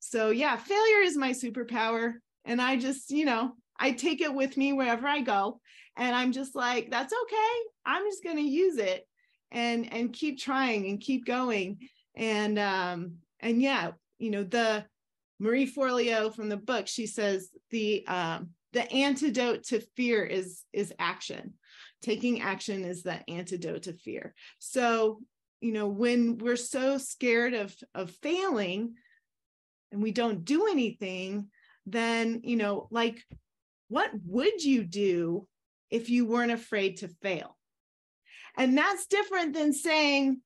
So 0.00 0.30
yeah, 0.30 0.56
failure 0.56 1.02
is 1.02 1.16
my 1.16 1.30
superpower. 1.30 2.14
And 2.44 2.60
I 2.60 2.76
just, 2.76 3.10
you 3.10 3.26
know, 3.26 3.52
I 3.78 3.92
take 3.92 4.20
it 4.20 4.34
with 4.34 4.56
me 4.56 4.72
wherever 4.72 5.06
I 5.06 5.20
go. 5.20 5.60
And 6.00 6.16
I'm 6.16 6.32
just 6.32 6.56
like, 6.56 6.90
that's 6.90 7.12
okay. 7.12 7.58
I'm 7.84 8.04
just 8.06 8.24
going 8.24 8.38
to 8.38 8.42
use 8.42 8.78
it 8.78 9.06
and 9.52 9.92
and 9.92 10.12
keep 10.12 10.40
trying 10.40 10.86
and 10.86 11.00
keep 11.00 11.26
going. 11.26 11.78
And 12.16 12.58
um 12.58 13.16
and 13.38 13.60
yeah, 13.60 13.92
you 14.18 14.30
know, 14.30 14.42
the 14.42 14.84
Marie 15.38 15.70
Forleo 15.70 16.34
from 16.34 16.48
the 16.48 16.56
book, 16.56 16.88
she 16.88 17.06
says 17.06 17.50
the 17.70 18.06
um 18.06 18.50
the 18.72 18.90
antidote 18.90 19.64
to 19.64 19.80
fear 19.94 20.24
is 20.24 20.62
is 20.72 20.92
action. 20.98 21.54
Taking 22.02 22.40
action 22.40 22.84
is 22.84 23.02
the 23.02 23.20
antidote 23.28 23.82
to 23.82 23.92
fear. 23.92 24.34
So, 24.58 25.20
you 25.60 25.72
know, 25.72 25.88
when 25.88 26.38
we're 26.38 26.56
so 26.56 26.96
scared 26.96 27.52
of 27.52 27.74
of 27.94 28.10
failing 28.22 28.94
and 29.92 30.02
we 30.02 30.12
don't 30.12 30.46
do 30.46 30.66
anything, 30.66 31.48
then, 31.84 32.40
you 32.42 32.56
know, 32.56 32.88
like 32.90 33.22
what 33.88 34.10
would 34.24 34.64
you 34.64 34.84
do 34.84 35.46
if 35.90 36.10
you 36.10 36.26
weren't 36.26 36.52
afraid 36.52 36.98
to 36.98 37.08
fail? 37.22 37.56
And 38.56 38.76
that's 38.76 39.06
different 39.06 39.54
than 39.54 39.72
saying, 39.72 40.40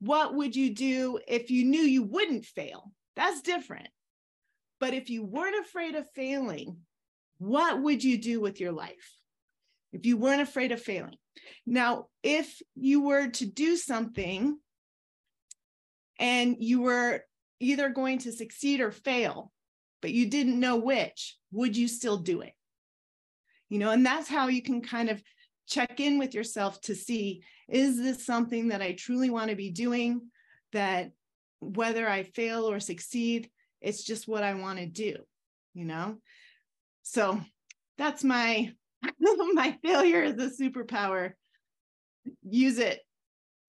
what 0.00 0.34
would 0.34 0.56
you 0.56 0.74
do 0.74 1.20
if 1.28 1.50
you 1.50 1.64
knew 1.64 1.80
you 1.80 2.02
wouldn't 2.02 2.44
fail? 2.44 2.92
That's 3.16 3.42
different. 3.42 3.88
But 4.80 4.94
if 4.94 5.10
you 5.10 5.24
weren't 5.24 5.64
afraid 5.64 5.94
of 5.94 6.10
failing, 6.14 6.78
what 7.38 7.80
would 7.80 8.02
you 8.02 8.18
do 8.18 8.40
with 8.40 8.60
your 8.60 8.72
life? 8.72 9.16
If 9.92 10.06
you 10.06 10.16
weren't 10.16 10.40
afraid 10.40 10.72
of 10.72 10.82
failing. 10.82 11.16
Now, 11.66 12.06
if 12.22 12.60
you 12.74 13.02
were 13.02 13.28
to 13.28 13.46
do 13.46 13.76
something 13.76 14.58
and 16.18 16.56
you 16.58 16.82
were 16.82 17.24
either 17.60 17.90
going 17.90 18.18
to 18.18 18.32
succeed 18.32 18.80
or 18.80 18.90
fail, 18.90 19.52
but 20.00 20.12
you 20.12 20.26
didn't 20.26 20.58
know 20.58 20.76
which, 20.76 21.36
would 21.52 21.76
you 21.76 21.86
still 21.86 22.16
do 22.16 22.40
it? 22.40 22.52
You 23.72 23.78
know, 23.78 23.88
and 23.88 24.04
that's 24.04 24.28
how 24.28 24.48
you 24.48 24.60
can 24.60 24.82
kind 24.82 25.08
of 25.08 25.22
check 25.66 25.98
in 25.98 26.18
with 26.18 26.34
yourself 26.34 26.78
to 26.82 26.94
see 26.94 27.42
is 27.70 27.96
this 27.96 28.22
something 28.26 28.68
that 28.68 28.82
I 28.82 28.92
truly 28.92 29.30
want 29.30 29.48
to 29.48 29.56
be 29.56 29.70
doing? 29.70 30.28
That 30.74 31.12
whether 31.58 32.06
I 32.06 32.24
fail 32.24 32.70
or 32.70 32.80
succeed, 32.80 33.48
it's 33.80 34.04
just 34.04 34.28
what 34.28 34.42
I 34.42 34.52
want 34.52 34.78
to 34.78 34.84
do, 34.84 35.16
you 35.72 35.86
know? 35.86 36.18
So 37.02 37.40
that's 37.96 38.22
my 38.22 38.74
my 39.54 39.78
failure 39.82 40.22
is 40.22 40.34
a 40.34 40.62
superpower. 40.62 41.32
Use 42.42 42.76
it. 42.76 43.00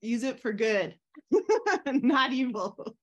Use 0.02 0.24
it 0.24 0.42
for 0.42 0.52
good, 0.52 0.98
not 1.86 2.34
evil. 2.34 2.98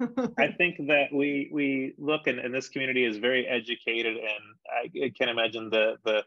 I 0.00 0.48
think 0.58 0.76
that 0.88 1.12
we 1.12 1.50
we 1.52 1.94
look 1.98 2.26
and, 2.26 2.38
and 2.38 2.54
this 2.54 2.68
community 2.68 3.04
is 3.04 3.18
very 3.18 3.46
educated, 3.46 4.16
and 4.16 4.44
I, 4.70 5.06
I 5.06 5.12
can't 5.16 5.30
imagine 5.30 5.70
the 5.70 5.96
the 6.04 6.24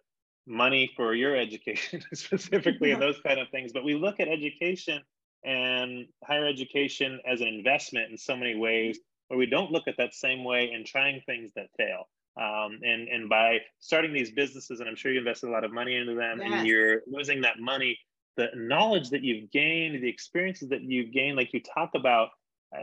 money 0.47 0.91
for 0.95 1.13
your 1.13 1.35
education 1.35 2.03
specifically 2.13 2.91
and 2.91 3.01
those 3.01 3.19
kind 3.25 3.39
of 3.39 3.49
things. 3.49 3.71
But 3.73 3.83
we 3.83 3.95
look 3.95 4.19
at 4.19 4.27
education 4.27 5.01
and 5.43 6.07
higher 6.23 6.45
education 6.45 7.19
as 7.25 7.41
an 7.41 7.47
investment 7.47 8.11
in 8.11 8.17
so 8.17 8.35
many 8.35 8.55
ways, 8.55 8.99
where 9.27 9.37
we 9.37 9.45
don't 9.45 9.71
look 9.71 9.87
at 9.87 9.95
that 9.97 10.13
same 10.13 10.43
way 10.43 10.71
in 10.71 10.83
trying 10.83 11.21
things 11.25 11.51
that 11.55 11.67
fail. 11.77 12.07
Um, 12.37 12.79
and 12.83 13.07
and 13.07 13.29
by 13.29 13.59
starting 13.79 14.13
these 14.13 14.31
businesses, 14.31 14.79
and 14.79 14.89
I'm 14.89 14.95
sure 14.95 15.11
you 15.11 15.19
invested 15.19 15.49
a 15.49 15.51
lot 15.51 15.63
of 15.63 15.71
money 15.71 15.95
into 15.95 16.15
them, 16.15 16.39
yes. 16.41 16.51
and 16.51 16.67
you're 16.67 17.01
losing 17.07 17.41
that 17.41 17.59
money, 17.59 17.97
the 18.35 18.49
knowledge 18.55 19.09
that 19.11 19.23
you've 19.23 19.49
gained, 19.51 20.03
the 20.03 20.09
experiences 20.09 20.69
that 20.69 20.81
you've 20.81 21.13
gained, 21.13 21.37
like 21.37 21.53
you 21.53 21.61
talk 21.61 21.91
about, 21.95 22.29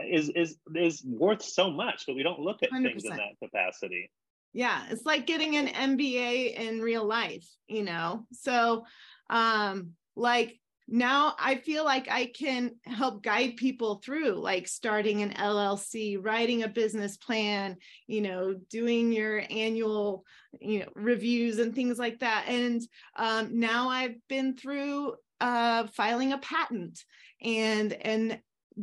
is 0.07 0.29
is 0.29 0.57
is 0.75 1.03
worth 1.05 1.41
so 1.41 1.71
much, 1.71 2.05
but 2.07 2.15
we 2.15 2.23
don't 2.23 2.39
look 2.39 2.63
at 2.63 2.71
100%. 2.71 2.83
things 2.83 3.05
in 3.05 3.11
that 3.11 3.37
capacity. 3.41 4.09
Yeah, 4.53 4.83
it's 4.89 5.05
like 5.05 5.25
getting 5.25 5.55
an 5.55 5.67
MBA 5.67 6.55
in 6.55 6.79
real 6.79 7.05
life, 7.05 7.47
you 7.67 7.83
know. 7.83 8.27
So, 8.31 8.85
um, 9.29 9.91
like 10.15 10.59
now 10.87 11.33
I 11.39 11.55
feel 11.55 11.85
like 11.85 12.09
I 12.09 12.27
can 12.27 12.75
help 12.85 13.23
guide 13.23 13.55
people 13.57 14.01
through 14.03 14.33
like 14.33 14.67
starting 14.67 15.21
an 15.21 15.31
LLC, 15.31 16.17
writing 16.19 16.63
a 16.63 16.67
business 16.67 17.17
plan, 17.17 17.77
you 18.05 18.21
know, 18.21 18.53
doing 18.69 19.11
your 19.11 19.43
annual, 19.49 20.25
you 20.59 20.79
know, 20.79 20.89
reviews 20.95 21.59
and 21.59 21.73
things 21.73 21.97
like 21.97 22.19
that. 22.19 22.45
And 22.47 22.81
um, 23.15 23.59
now 23.59 23.89
I've 23.89 24.15
been 24.27 24.55
through 24.55 25.15
uh, 25.39 25.87
filing 25.87 26.33
a 26.33 26.37
patent 26.37 27.03
and 27.41 27.93
and 27.93 28.39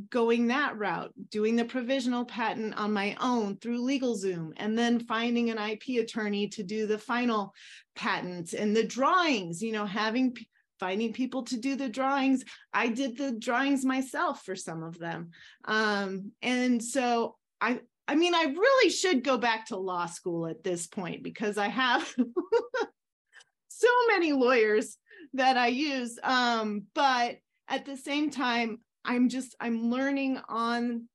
going 0.09 0.49
that 0.49 0.79
route, 0.79 1.13
doing 1.31 1.57
the 1.57 1.65
provisional 1.65 2.25
patent 2.25 2.75
on 2.77 2.93
my 2.93 3.17
own 3.21 3.57
through 3.57 3.83
LegalZoom, 3.83 4.53
and 4.57 4.79
then 4.79 5.01
finding 5.01 5.51
an 5.51 5.59
IP 5.59 6.03
attorney 6.03 6.49
to 6.49 6.63
do 6.63 6.87
the 6.87 6.99
final 6.99 7.55
patent 7.95 8.53
and 8.53 8.77
the 8.77 8.85
drawings, 8.85 9.63
you 9.63 9.73
know, 9.73 9.87
having 9.87 10.37
finding 10.79 11.13
people 11.13 11.43
to 11.45 11.59
do 11.59 11.77
the 11.77 11.89
drawings. 11.89 12.43
I 12.73 12.89
did 12.89 13.17
the 13.17 13.33
drawings 13.33 13.85
myself 13.85 14.45
for 14.45 14.57
some 14.57 14.83
of 14.83 14.99
them. 14.99 15.31
Um, 15.67 16.33
and 16.43 16.83
so 16.83 17.37
I 17.61 17.81
I 18.09 18.17
mean, 18.17 18.35
I 18.35 18.43
really 18.43 18.91
should 18.91 19.23
go 19.23 19.39
back 19.39 19.67
to 19.67 19.77
law 19.77 20.07
school 20.07 20.49
at 20.49 20.65
this 20.65 20.89
point 20.89 21.23
because 21.23 21.57
I 21.57 21.69
have 21.69 22.13
so 23.69 23.89
many 24.09 24.33
lawyers 24.33 24.97
that 25.35 25.57
I 25.57 25.69
use. 25.69 26.19
Um, 26.23 26.87
but 26.93 27.37
at 27.69 27.85
the 27.85 27.97
same 27.97 28.31
time, 28.31 28.81
i'm 29.05 29.29
just 29.29 29.55
i'm 29.61 29.91
learning 29.91 30.39
on 30.49 31.09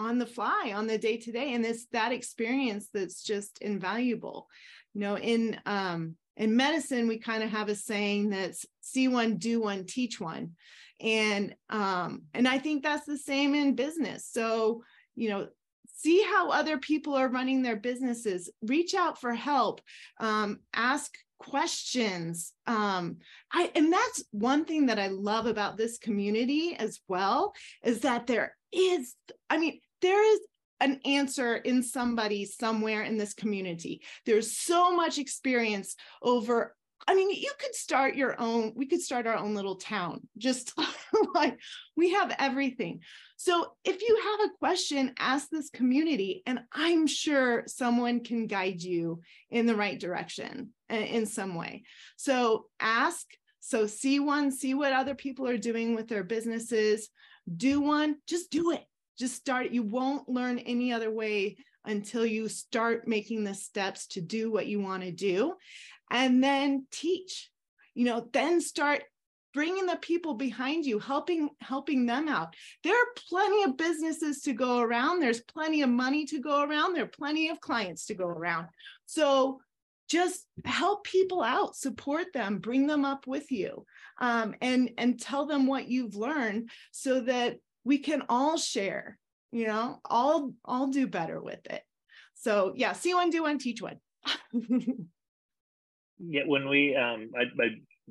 on 0.00 0.18
the 0.18 0.26
fly 0.26 0.72
on 0.74 0.86
the 0.86 0.98
day 0.98 1.16
to 1.18 1.30
day 1.30 1.52
and 1.52 1.64
this 1.64 1.86
that 1.92 2.12
experience 2.12 2.88
that's 2.92 3.22
just 3.22 3.58
invaluable. 3.60 4.48
You 4.94 5.02
know 5.02 5.18
in 5.18 5.60
um 5.66 6.16
in 6.36 6.56
medicine 6.56 7.06
we 7.06 7.18
kind 7.18 7.42
of 7.42 7.50
have 7.50 7.68
a 7.68 7.74
saying 7.74 8.30
that's 8.30 8.64
see 8.80 9.08
one 9.08 9.36
do 9.36 9.60
one 9.60 9.84
teach 9.84 10.20
one. 10.20 10.52
And 11.00 11.54
um 11.68 12.22
and 12.34 12.48
i 12.48 12.58
think 12.58 12.82
that's 12.82 13.06
the 13.06 13.18
same 13.18 13.54
in 13.54 13.74
business. 13.74 14.26
So 14.26 14.82
you 15.14 15.28
know 15.28 15.48
see 15.96 16.22
how 16.22 16.50
other 16.50 16.78
people 16.78 17.14
are 17.14 17.28
running 17.28 17.60
their 17.62 17.76
businesses 17.76 18.50
reach 18.62 18.94
out 18.94 19.20
for 19.20 19.34
help 19.34 19.82
um, 20.18 20.60
ask 20.72 21.12
questions. 21.40 22.52
Um 22.66 23.16
i 23.52 23.70
and 23.74 23.92
that's 23.92 24.22
one 24.30 24.64
thing 24.64 24.86
that 24.86 24.98
i 24.98 25.08
love 25.08 25.46
about 25.46 25.76
this 25.76 25.98
community 25.98 26.76
as 26.78 27.00
well 27.08 27.52
is 27.82 28.00
that 28.00 28.26
there 28.26 28.54
is 28.72 29.16
i 29.48 29.58
mean 29.58 29.80
there 30.02 30.22
is 30.34 30.40
an 30.80 31.00
answer 31.04 31.56
in 31.56 31.82
somebody 31.82 32.44
somewhere 32.46 33.02
in 33.02 33.18
this 33.18 33.34
community. 33.34 34.00
There's 34.24 34.56
so 34.56 34.96
much 34.96 35.18
experience 35.18 35.94
over 36.22 36.74
I 37.06 37.14
mean, 37.14 37.30
you 37.30 37.52
could 37.58 37.74
start 37.74 38.14
your 38.14 38.40
own, 38.40 38.72
we 38.76 38.86
could 38.86 39.00
start 39.00 39.26
our 39.26 39.36
own 39.36 39.54
little 39.54 39.76
town, 39.76 40.26
just 40.38 40.72
like 41.34 41.58
we 41.96 42.12
have 42.12 42.34
everything. 42.38 43.00
So 43.36 43.72
if 43.84 44.02
you 44.02 44.20
have 44.22 44.48
a 44.48 44.58
question, 44.58 45.14
ask 45.18 45.48
this 45.48 45.70
community, 45.70 46.42
and 46.46 46.60
I'm 46.72 47.06
sure 47.06 47.64
someone 47.66 48.22
can 48.22 48.46
guide 48.46 48.82
you 48.82 49.22
in 49.50 49.66
the 49.66 49.76
right 49.76 49.98
direction 49.98 50.70
in 50.88 51.26
some 51.26 51.54
way. 51.54 51.84
So 52.16 52.66
ask, 52.78 53.26
so 53.60 53.86
see 53.86 54.20
one, 54.20 54.50
see 54.50 54.74
what 54.74 54.92
other 54.92 55.14
people 55.14 55.48
are 55.48 55.58
doing 55.58 55.94
with 55.94 56.08
their 56.08 56.24
businesses, 56.24 57.08
do 57.56 57.80
one, 57.80 58.16
just 58.26 58.50
do 58.50 58.72
it. 58.72 58.84
Just 59.18 59.36
start. 59.36 59.70
You 59.70 59.82
won't 59.82 60.28
learn 60.28 60.58
any 60.58 60.92
other 60.92 61.10
way 61.10 61.56
until 61.84 62.24
you 62.24 62.48
start 62.48 63.08
making 63.08 63.44
the 63.44 63.54
steps 63.54 64.06
to 64.08 64.20
do 64.20 64.50
what 64.50 64.66
you 64.66 64.80
want 64.80 65.02
to 65.02 65.10
do 65.10 65.54
and 66.10 66.42
then 66.42 66.86
teach 66.90 67.50
you 67.94 68.04
know 68.04 68.28
then 68.32 68.60
start 68.60 69.02
bringing 69.52 69.86
the 69.86 69.96
people 69.96 70.34
behind 70.34 70.84
you 70.86 70.98
helping 70.98 71.50
helping 71.60 72.06
them 72.06 72.28
out. 72.28 72.54
There 72.84 72.94
are 72.94 73.06
plenty 73.28 73.64
of 73.64 73.76
businesses 73.76 74.42
to 74.42 74.52
go 74.52 74.78
around. 74.80 75.20
There's 75.20 75.40
plenty 75.40 75.82
of 75.82 75.90
money 75.90 76.24
to 76.26 76.40
go 76.40 76.62
around. 76.62 76.94
There 76.94 77.04
are 77.04 77.08
plenty 77.08 77.48
of 77.48 77.60
clients 77.60 78.06
to 78.06 78.14
go 78.14 78.26
around. 78.26 78.68
So 79.06 79.60
just 80.08 80.46
help 80.64 81.04
people 81.04 81.42
out 81.42 81.76
support 81.76 82.32
them 82.32 82.58
bring 82.58 82.86
them 82.86 83.04
up 83.04 83.26
with 83.26 83.50
you 83.50 83.84
um, 84.20 84.54
and 84.60 84.90
and 84.98 85.20
tell 85.20 85.46
them 85.46 85.66
what 85.66 85.88
you've 85.88 86.16
learned 86.16 86.70
so 86.90 87.20
that 87.20 87.58
we 87.84 87.98
can 87.98 88.22
all 88.28 88.56
share 88.56 89.18
you 89.52 89.66
know 89.66 90.00
all 90.04 90.52
all 90.64 90.88
do 90.88 91.06
better 91.06 91.40
with 91.40 91.64
it. 91.66 91.82
So 92.34 92.72
yeah 92.76 92.92
see 92.92 93.14
one 93.14 93.30
do 93.30 93.42
one 93.42 93.58
teach 93.58 93.82
one 93.82 93.98
yeah 96.20 96.42
when 96.46 96.68
we 96.68 96.96
um 96.96 97.30
I, 97.36 97.42
I, 97.62 97.68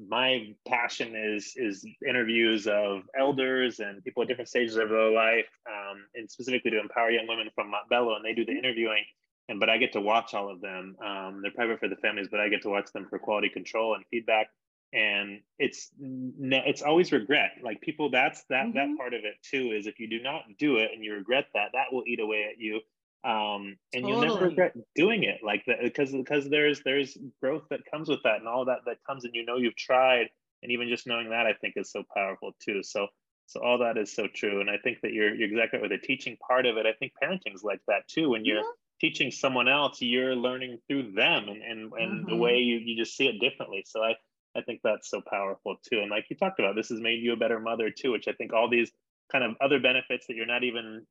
my 0.08 0.56
passion 0.68 1.16
is 1.16 1.54
is 1.56 1.86
interviews 2.08 2.68
of 2.68 3.04
elders 3.18 3.80
and 3.80 4.04
people 4.04 4.24
at 4.24 4.30
different 4.30 4.50
stages 4.50 4.78
of 4.78 4.90
their 4.90 5.12
life 5.12 5.50
um, 5.70 6.06
and 6.16 6.30
specifically 6.30 6.72
to 6.72 6.80
empower 6.80 7.12
young 7.12 7.28
women 7.28 7.50
from 7.54 7.72
Montbello 7.72 8.16
and 8.16 8.24
they 8.24 8.34
do 8.34 8.46
the 8.46 8.52
mm-hmm. 8.52 8.66
interviewing 8.66 9.04
and 9.50 9.60
but 9.60 9.70
i 9.70 9.78
get 9.78 9.92
to 9.94 10.02
watch 10.02 10.34
all 10.34 10.50
of 10.50 10.62
them 10.62 10.96
um, 11.06 11.42
they're 11.42 11.52
private 11.52 11.80
for 11.80 11.90
the 11.90 11.96
families 11.98 12.28
but 12.32 12.40
i 12.40 12.48
get 12.48 12.62
to 12.62 12.70
watch 12.70 12.92
them 12.94 13.08
for 13.10 13.20
quality 13.20 13.50
control 13.50 13.96
and 13.96 14.06
feedback 14.10 14.48
and 14.94 15.42
it's 15.60 15.92
it's 16.00 16.82
always 16.82 17.12
regret 17.12 17.52
like 17.64 17.80
people 17.82 18.10
that's 18.10 18.44
that 18.50 18.66
mm-hmm. 18.66 18.78
that 18.78 18.98
part 18.98 19.14
of 19.14 19.22
it 19.24 19.36
too 19.44 19.72
is 19.76 19.86
if 19.86 20.00
you 20.00 20.10
do 20.10 20.22
not 20.22 20.44
do 20.58 20.78
it 20.78 20.92
and 20.94 21.04
you 21.04 21.14
regret 21.14 21.46
that 21.54 21.70
that 21.74 21.92
will 21.92 22.04
eat 22.08 22.20
away 22.20 22.48
at 22.52 22.60
you 22.60 22.80
um 23.26 23.76
and 23.94 24.04
totally. 24.04 24.12
you'll 24.12 24.36
never 24.36 24.46
regret 24.46 24.74
doing 24.96 25.24
it 25.24 25.40
like 25.44 25.64
that 25.68 25.78
because 25.82 26.12
because 26.12 26.50
there's 26.50 26.82
there's 26.84 27.18
growth 27.42 27.64
that 27.70 27.82
comes 27.92 28.08
with 28.08 28.24
that 28.24 28.38
and 28.38 28.48
all 28.48 28.64
that 28.64 28.80
that 28.86 28.98
comes 29.06 29.26
and 29.26 29.36
you 29.36 29.46
know 29.46 29.58
you've 29.58 29.76
tried 29.76 30.28
and 30.64 30.72
even 30.72 30.88
just 30.88 31.06
knowing 31.06 31.30
that 31.30 31.46
i 31.46 31.54
think 31.54 31.74
is 31.76 31.92
so 31.92 32.02
powerful 32.16 32.52
too 32.64 32.82
so 32.82 33.08
so 33.46 33.62
all 33.62 33.80
that 33.80 33.98
is 33.98 34.14
so 34.14 34.26
true 34.34 34.62
and 34.62 34.70
i 34.70 34.78
think 34.86 35.00
that 35.02 35.12
you're, 35.12 35.36
you're 35.36 35.50
exactly 35.50 35.80
right 35.80 35.90
with 35.90 36.00
the 36.00 36.08
teaching 36.08 36.38
part 36.48 36.66
of 36.66 36.78
it 36.78 36.86
i 36.86 36.94
think 36.94 37.12
parenting's 37.22 37.64
like 37.64 37.82
that 37.90 38.08
too 38.08 38.30
when 38.30 38.46
you're 38.46 38.58
yeah. 38.58 38.64
teaching 39.02 39.32
someone 39.32 39.68
else 39.68 40.02
you're 40.02 40.36
learning 40.36 40.78
through 40.88 41.12
them 41.12 41.50
and 41.50 41.62
and, 41.62 41.92
and 41.92 41.92
mm-hmm. 41.92 42.30
the 42.30 42.38
way 42.38 42.58
you, 42.58 42.78
you 42.78 42.96
just 42.96 43.18
see 43.18 43.28
it 43.28 43.40
differently 43.42 43.84
so 43.86 44.02
i 44.02 44.14
i 44.56 44.62
think 44.62 44.80
that's 44.82 45.10
so 45.10 45.22
powerful 45.30 45.76
too 45.90 46.00
and 46.00 46.10
like 46.10 46.26
you 46.30 46.38
talked 46.38 46.60
about 46.60 46.74
this 46.74 46.88
has 46.88 47.02
made 47.02 47.22
you 47.22 47.34
a 47.34 47.38
better 47.38 47.60
mother 47.60 47.90
too 47.92 48.14
which 48.14 48.30
i 48.30 48.32
think 48.32 48.54
all 48.54 48.70
these 48.70 48.94
kind 49.32 49.44
of 49.44 49.56
other 49.62 49.80
benefits 49.80 50.28
that 50.28 50.36
you're 50.36 50.46
not 50.46 50.64
even 50.64 51.06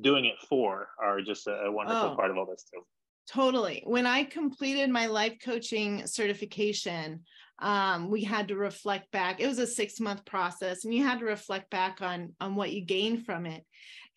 doing 0.00 0.24
it 0.24 0.36
for 0.48 0.88
are 1.02 1.20
just 1.20 1.46
a, 1.46 1.70
wonderful 1.70 2.10
oh, 2.12 2.16
part 2.16 2.30
of 2.30 2.38
all 2.38 2.46
this 2.46 2.64
too. 2.72 2.80
Totally. 3.30 3.82
When 3.86 4.06
I 4.06 4.24
completed 4.24 4.88
my 4.88 5.06
life 5.06 5.36
coaching 5.44 6.06
certification, 6.06 7.24
um, 7.58 8.10
we 8.10 8.22
had 8.24 8.48
to 8.48 8.56
reflect 8.56 9.10
back. 9.10 9.40
It 9.40 9.46
was 9.46 9.58
a 9.58 9.66
six 9.66 10.00
month 10.00 10.24
process, 10.24 10.84
and 10.84 10.94
you 10.94 11.04
had 11.04 11.18
to 11.18 11.26
reflect 11.26 11.70
back 11.70 12.00
on 12.00 12.32
on 12.40 12.54
what 12.54 12.72
you 12.72 12.84
gained 12.84 13.26
from 13.26 13.44
it. 13.46 13.64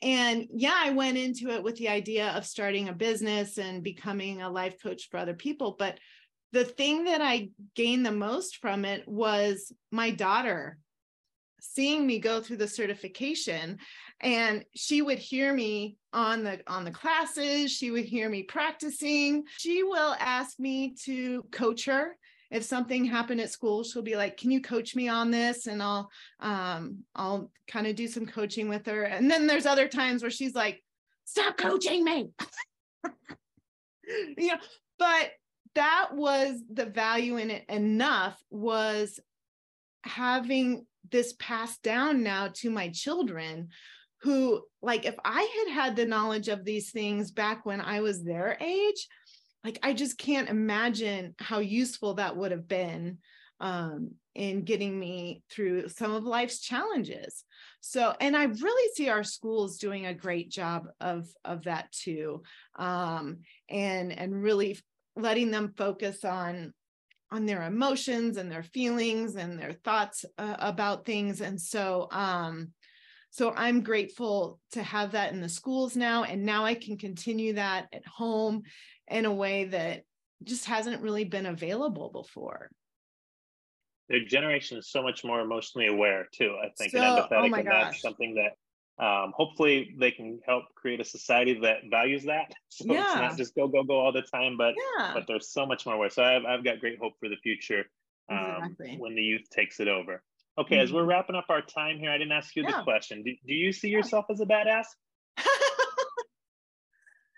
And 0.02 0.48
yeah, 0.54 0.76
I 0.78 0.92
went 0.92 1.18
into 1.18 1.50
it 1.50 1.64
with 1.64 1.76
the 1.76 1.90
idea 1.90 2.30
of 2.30 2.46
starting 2.46 2.90
a 2.90 2.94
business 2.94 3.58
and 3.58 3.84
becoming 3.84 4.42
a 4.42 4.50
life 4.50 4.82
coach 4.82 5.10
for 5.10 5.18
other 5.18 5.34
people. 5.34 5.76
But 5.78 6.00
the 6.54 6.66
thing 6.66 7.06
that 7.06 7.22
I 7.22 7.50
gained 7.76 8.06
the 8.06 8.12
most 8.12 8.58
from 8.58 8.86
it 8.86 9.08
was 9.08 9.72
my 9.92 10.12
daughter 10.12 10.78
seeing 11.62 12.06
me 12.06 12.20
go 12.20 12.42
through 12.42 12.58
the 12.58 12.68
certification 12.68 13.78
and 14.20 14.66
she 14.76 15.02
would 15.02 15.20
hear 15.20 15.54
me 15.54 15.96
on 16.12 16.44
the 16.44 16.60
on 16.68 16.84
the 16.84 16.92
classes 16.92 17.72
she 17.72 17.92
would 17.92 18.04
hear 18.04 18.30
me 18.30 18.44
practicing. 18.44 19.44
She 19.58 19.84
will 19.84 20.16
ask 20.20 20.60
me 20.60 20.96
to 21.06 21.44
coach 21.52 21.86
her. 21.86 22.18
If 22.50 22.64
something 22.64 23.06
happened 23.06 23.40
at 23.40 23.52
school 23.52 23.84
she'll 23.84 24.02
be 24.02 24.18
like 24.18 24.38
can 24.38 24.52
you 24.52 24.60
coach 24.60 24.96
me 24.96 25.08
on 25.08 25.32
this? 25.32 25.68
And 25.68 25.82
i'll 25.82 26.10
um 26.40 26.98
i'll 27.16 27.52
kind 27.68 27.88
of 27.88 27.96
do 27.96 28.08
some 28.08 28.26
coaching 28.26 28.68
with 28.68 28.86
her. 28.88 29.04
And 29.04 29.30
then 29.30 29.48
there's 29.48 29.66
other 29.66 29.88
times 29.88 30.22
where 30.22 30.32
she's 30.32 30.56
like 30.56 30.84
stop 31.26 31.58
coaching 31.58 32.04
me. 32.04 32.32
You 34.38 34.48
know 34.48 34.58
but 35.00 35.32
that 35.74 36.10
was 36.14 36.62
the 36.72 36.86
value 36.86 37.38
in 37.38 37.50
it 37.50 37.66
enough 37.70 38.40
was 38.50 39.20
having 40.04 40.86
this 41.10 41.34
passed 41.40 41.82
down 41.84 42.24
now 42.24 42.50
to 42.54 42.70
my 42.70 42.90
children 42.90 43.70
who 44.22 44.62
like 44.82 45.06
if 45.06 45.16
i 45.26 45.42
had 45.66 45.74
had 45.74 45.96
the 45.96 46.06
knowledge 46.06 46.48
of 46.48 46.64
these 46.64 46.92
things 46.92 47.32
back 47.32 47.66
when 47.66 47.82
i 47.82 48.02
was 48.02 48.24
their 48.24 48.58
age 48.62 49.08
like 49.64 49.80
i 49.84 49.94
just 49.94 50.18
can't 50.18 50.50
imagine 50.50 51.34
how 51.40 51.60
useful 51.60 52.16
that 52.16 52.36
would 52.36 52.52
have 52.52 52.68
been 52.68 53.18
um, 53.62 54.12
in 54.34 54.64
getting 54.64 55.00
me 55.00 55.44
through 55.50 55.88
some 55.88 56.12
of 56.14 56.24
life's 56.24 56.60
challenges. 56.60 57.44
So 57.80 58.14
and 58.20 58.36
i 58.36 58.44
really 58.46 58.94
see 58.96 59.10
our 59.10 59.24
schools 59.24 59.78
doing 59.78 60.06
a 60.06 60.14
great 60.14 60.50
job 60.52 60.86
of 61.00 61.28
of 61.46 61.64
that 61.64 61.92
too 61.92 62.44
um, 62.78 63.40
and 63.70 64.12
and 64.12 64.42
really 64.42 64.80
letting 65.16 65.52
them 65.52 65.74
focus 65.76 66.24
on 66.24 66.74
on 67.32 67.46
their 67.46 67.64
emotions 67.64 68.38
and 68.38 68.52
their 68.52 68.64
feelings 68.64 69.36
and 69.36 69.58
their 69.58 69.74
thoughts 69.74 70.26
uh, 70.38 70.56
about 70.60 71.06
things 71.06 71.42
and 71.42 71.60
so 71.60 72.08
um 72.12 72.70
so 73.30 73.54
i'm 73.56 73.82
grateful 73.82 74.60
to 74.72 74.84
have 74.84 75.14
that 75.14 75.32
in 75.32 75.40
the 75.40 75.50
schools 75.50 75.96
now 75.96 76.24
and 76.24 76.44
now 76.46 76.66
i 76.66 76.74
can 76.74 76.98
continue 76.98 77.54
that 77.54 77.88
at 77.94 78.06
home 78.06 78.62
in 79.08 79.26
a 79.26 79.34
way 79.34 79.66
that 79.66 80.04
just 80.44 80.66
hasn't 80.66 81.02
really 81.02 81.24
been 81.24 81.46
available 81.46 82.10
before 82.12 82.70
their 84.10 84.26
generation 84.26 84.78
is 84.78 84.90
so 84.90 85.02
much 85.02 85.24
more 85.24 85.40
emotionally 85.40 85.88
aware 85.88 86.28
too 86.34 86.56
i 86.62 86.68
think 86.78 86.92
so, 86.92 87.00
and 87.00 87.18
empathetic 87.18 87.52
oh 87.52 87.56
and 87.56 87.66
gosh. 87.66 87.84
that's 87.84 88.02
something 88.02 88.36
that 88.36 88.52
um, 89.00 89.34
hopefully 89.36 89.96
they 89.98 90.12
can 90.12 90.40
help 90.46 90.66
create 90.76 91.00
a 91.00 91.06
society 91.06 91.60
that 91.62 91.78
values 91.90 92.24
that 92.24 92.52
so 92.70 92.86
yeah. 92.92 93.04
it's 93.04 93.16
not 93.16 93.38
just 93.38 93.56
go 93.56 93.68
go 93.68 93.84
go 93.84 94.00
all 94.00 94.12
the 94.12 94.22
time 94.22 94.58
but 94.58 94.74
yeah. 94.98 95.12
but 95.14 95.26
there's 95.28 95.52
so 95.52 95.66
much 95.66 95.86
more 95.86 95.98
way 95.98 96.10
so 96.10 96.24
I've, 96.24 96.46
I've 96.46 96.64
got 96.64 96.80
great 96.80 97.00
hope 97.00 97.14
for 97.20 97.30
the 97.30 97.38
future 97.38 97.86
um, 98.30 98.64
exactly. 98.64 98.98
when 99.00 99.16
the 99.16 99.22
youth 99.22 99.50
takes 99.50 99.80
it 99.80 99.88
over 99.88 100.22
okay 100.58 100.76
mm-hmm. 100.76 100.84
as 100.84 100.94
we're 100.94 101.02
mm-hmm. 101.02 101.10
wrapping 101.10 101.36
up 101.36 101.46
our 101.50 101.62
time 101.62 101.98
here 101.98 102.12
i 102.12 102.18
didn't 102.18 102.34
ask 102.34 102.56
you 102.56 102.64
yeah. 102.64 102.78
the 102.78 102.84
question 102.84 103.24
do, 103.24 103.32
do 103.48 103.54
you 103.54 103.72
see 103.72 103.90
yourself 103.90 104.26
as 104.30 104.40
a 104.42 104.46
badass 104.46 104.86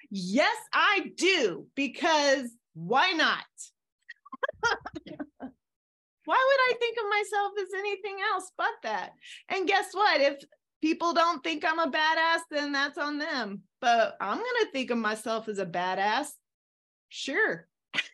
yes 0.10 0.56
i 0.74 1.12
do 1.16 1.66
because 1.76 2.50
why 2.74 3.12
not 3.12 3.46
why 6.26 6.38
would 6.38 6.76
I 6.76 6.78
think 6.80 6.98
of 6.98 7.06
myself 7.10 7.52
as 7.62 7.70
anything 7.78 8.18
else 8.32 8.52
but 8.58 8.74
that? 8.84 9.12
And 9.50 9.68
guess 9.68 9.88
what? 9.94 10.22
If 10.22 10.44
people 10.84 11.14
don't 11.14 11.42
think 11.42 11.64
I'm 11.66 11.80
a 11.80 11.90
badass, 11.90 12.42
then 12.52 12.74
that's 12.74 12.98
on 12.98 13.18
them. 13.18 13.62
But 13.80 14.18
I'm 14.20 14.36
going 14.36 14.66
to 14.66 14.72
think 14.74 14.92
of 14.92 14.98
myself 14.98 15.48
as 15.48 15.58
a 15.58 15.66
badass. 15.66 16.28
Sure. 17.08 17.66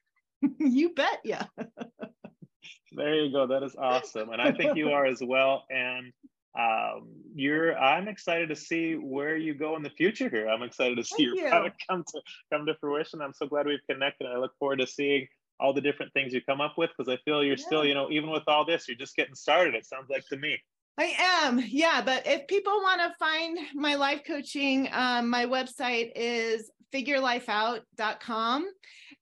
you 0.60 0.94
bet. 0.94 1.20
Yeah. 1.24 1.46
there 2.92 3.16
you 3.16 3.32
go. 3.32 3.48
That 3.48 3.64
is 3.64 3.76
awesome. 3.76 4.30
And 4.30 4.40
I 4.40 4.52
think 4.52 4.78
you 4.78 4.92
are 4.92 5.08
as 5.08 5.20
well. 5.20 5.64
And 5.72 6.14
um, 6.58 7.08
you're 7.34 7.76
I'm 7.76 8.08
excited 8.08 8.50
to 8.50 8.56
see 8.56 8.94
where 8.94 9.36
you 9.36 9.56
go 9.56 9.76
in 9.76 9.82
the 9.82 9.90
future 9.90 10.30
here. 10.30 10.48
I'm 10.48 10.62
excited 10.62 10.98
to 10.98 11.04
see 11.04 11.26
Thank 11.26 11.36
your 11.38 11.46
you. 11.46 11.50
product 11.50 11.84
come 11.90 12.04
to 12.08 12.22
come 12.54 12.68
to 12.68 12.76
fruition. 12.76 13.20
I'm 13.22 13.34
so 13.34 13.48
glad 13.48 13.66
we've 13.66 13.80
connected. 13.90 14.28
I 14.28 14.38
look 14.38 14.52
forward 14.60 14.80
to 14.80 14.88
seeing 14.88 15.28
all 15.60 15.74
the 15.74 15.82
different 15.82 16.14
things 16.14 16.34
you 16.34 16.42
come 16.42 16.62
up 16.62 16.78
with 16.78 16.92
because 16.96 17.12
I 17.12 17.18
feel 17.26 17.44
you're 17.44 17.58
yeah. 17.58 17.66
still, 17.66 17.84
you 17.84 17.96
know, 17.96 18.12
even 18.12 18.30
with 18.30 18.44
all 18.48 18.64
this, 18.64 18.88
you're 18.88 18.98
just 18.98 19.16
getting 19.16 19.36
started. 19.36 19.74
It 19.74 19.88
sounds 19.88 20.10
like 20.10 20.26
to 20.28 20.38
me. 20.38 20.60
I 20.98 21.14
am, 21.44 21.64
yeah. 21.66 22.02
But 22.04 22.28
if 22.28 22.48
people 22.48 22.74
want 22.82 23.02
to 23.02 23.14
find 23.20 23.58
my 23.74 23.96
life 23.96 24.24
coaching, 24.26 24.90
um, 24.92 25.30
my 25.30 25.46
website 25.46 26.12
is 26.16 26.70
figurelifeout.com. 26.94 28.68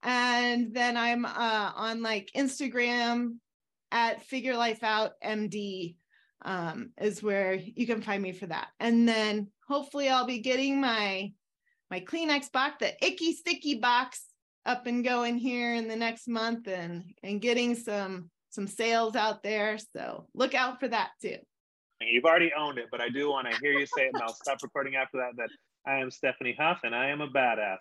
And 0.03 0.73
then 0.73 0.97
I'm 0.97 1.25
uh, 1.25 1.71
on 1.75 2.01
like 2.01 2.31
Instagram 2.35 3.35
at 3.91 4.25
Figure 4.25 4.55
Life 4.55 4.83
Out 4.83 5.13
MD 5.23 5.95
um, 6.45 6.91
is 6.99 7.23
where 7.23 7.53
you 7.53 7.85
can 7.85 8.01
find 8.01 8.21
me 8.21 8.31
for 8.31 8.47
that. 8.47 8.67
And 8.79 9.07
then 9.07 9.47
hopefully 9.67 10.09
I'll 10.09 10.25
be 10.25 10.39
getting 10.39 10.79
my 10.79 11.31
my 11.89 12.01
Kleenex 12.01 12.51
box, 12.51 12.75
the 12.79 13.05
icky 13.05 13.35
sicky 13.35 13.79
box 13.79 14.25
up 14.65 14.87
and 14.87 15.05
going 15.05 15.37
here 15.37 15.73
in 15.73 15.87
the 15.87 15.95
next 15.95 16.27
month 16.27 16.67
and 16.67 17.03
and 17.23 17.41
getting 17.41 17.75
some 17.75 18.29
some 18.49 18.67
sales 18.67 19.15
out 19.15 19.43
there. 19.43 19.77
So 19.95 20.27
look 20.33 20.53
out 20.53 20.79
for 20.79 20.87
that 20.87 21.11
too. 21.21 21.37
You've 22.01 22.25
already 22.25 22.51
owned 22.57 22.77
it, 22.77 22.85
but 22.91 23.01
I 23.01 23.09
do 23.09 23.29
want 23.29 23.51
to 23.51 23.57
hear 23.59 23.71
you 23.71 23.85
say 23.85 24.03
it, 24.03 24.11
and 24.13 24.21
I'll 24.21 24.33
stop 24.33 24.59
recording 24.61 24.95
after 24.95 25.17
that. 25.17 25.35
That 25.37 25.49
I 25.85 25.99
am 25.99 26.09
Stefanie 26.09 26.55
Huff, 26.57 26.79
and 26.83 26.93
I 26.93 27.09
am 27.09 27.21
a 27.21 27.27
badass. 27.27 27.79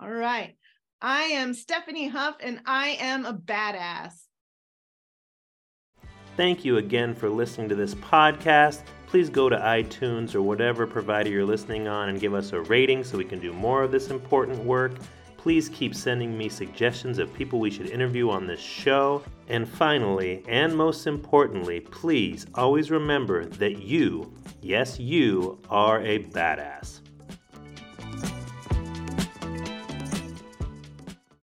All 0.00 0.10
right. 0.10 0.56
I 1.00 1.22
am 1.24 1.52
Stefanie 1.52 2.10
Huff, 2.10 2.36
and 2.40 2.60
I 2.64 2.96
am 3.00 3.26
a 3.26 3.34
badass. 3.34 4.12
Thank 6.36 6.64
you 6.64 6.78
again 6.78 7.14
for 7.14 7.28
listening 7.28 7.68
to 7.70 7.74
this 7.74 7.94
podcast. 7.96 8.82
Please 9.06 9.28
go 9.28 9.48
to 9.48 9.56
iTunes 9.56 10.34
or 10.34 10.40
whatever 10.40 10.86
provider 10.86 11.28
you're 11.28 11.44
listening 11.44 11.88
on 11.88 12.08
and 12.08 12.20
give 12.20 12.32
us 12.32 12.52
a 12.52 12.60
rating 12.62 13.04
so 13.04 13.18
we 13.18 13.24
can 13.24 13.38
do 13.38 13.52
more 13.52 13.82
of 13.82 13.90
this 13.90 14.08
important 14.08 14.58
work. 14.64 14.92
Please 15.42 15.68
keep 15.68 15.92
sending 15.92 16.38
me 16.38 16.48
suggestions 16.48 17.18
of 17.18 17.34
people 17.34 17.58
we 17.58 17.68
should 17.68 17.90
interview 17.90 18.30
on 18.30 18.46
this 18.46 18.60
show. 18.60 19.24
And 19.48 19.68
finally, 19.68 20.44
and 20.46 20.72
most 20.72 21.08
importantly, 21.08 21.80
please 21.80 22.46
always 22.54 22.92
remember 22.92 23.46
that 23.46 23.82
you, 23.82 24.32
yes, 24.60 25.00
you, 25.00 25.58
are 25.68 26.00
a 26.02 26.20
badass. 26.20 27.01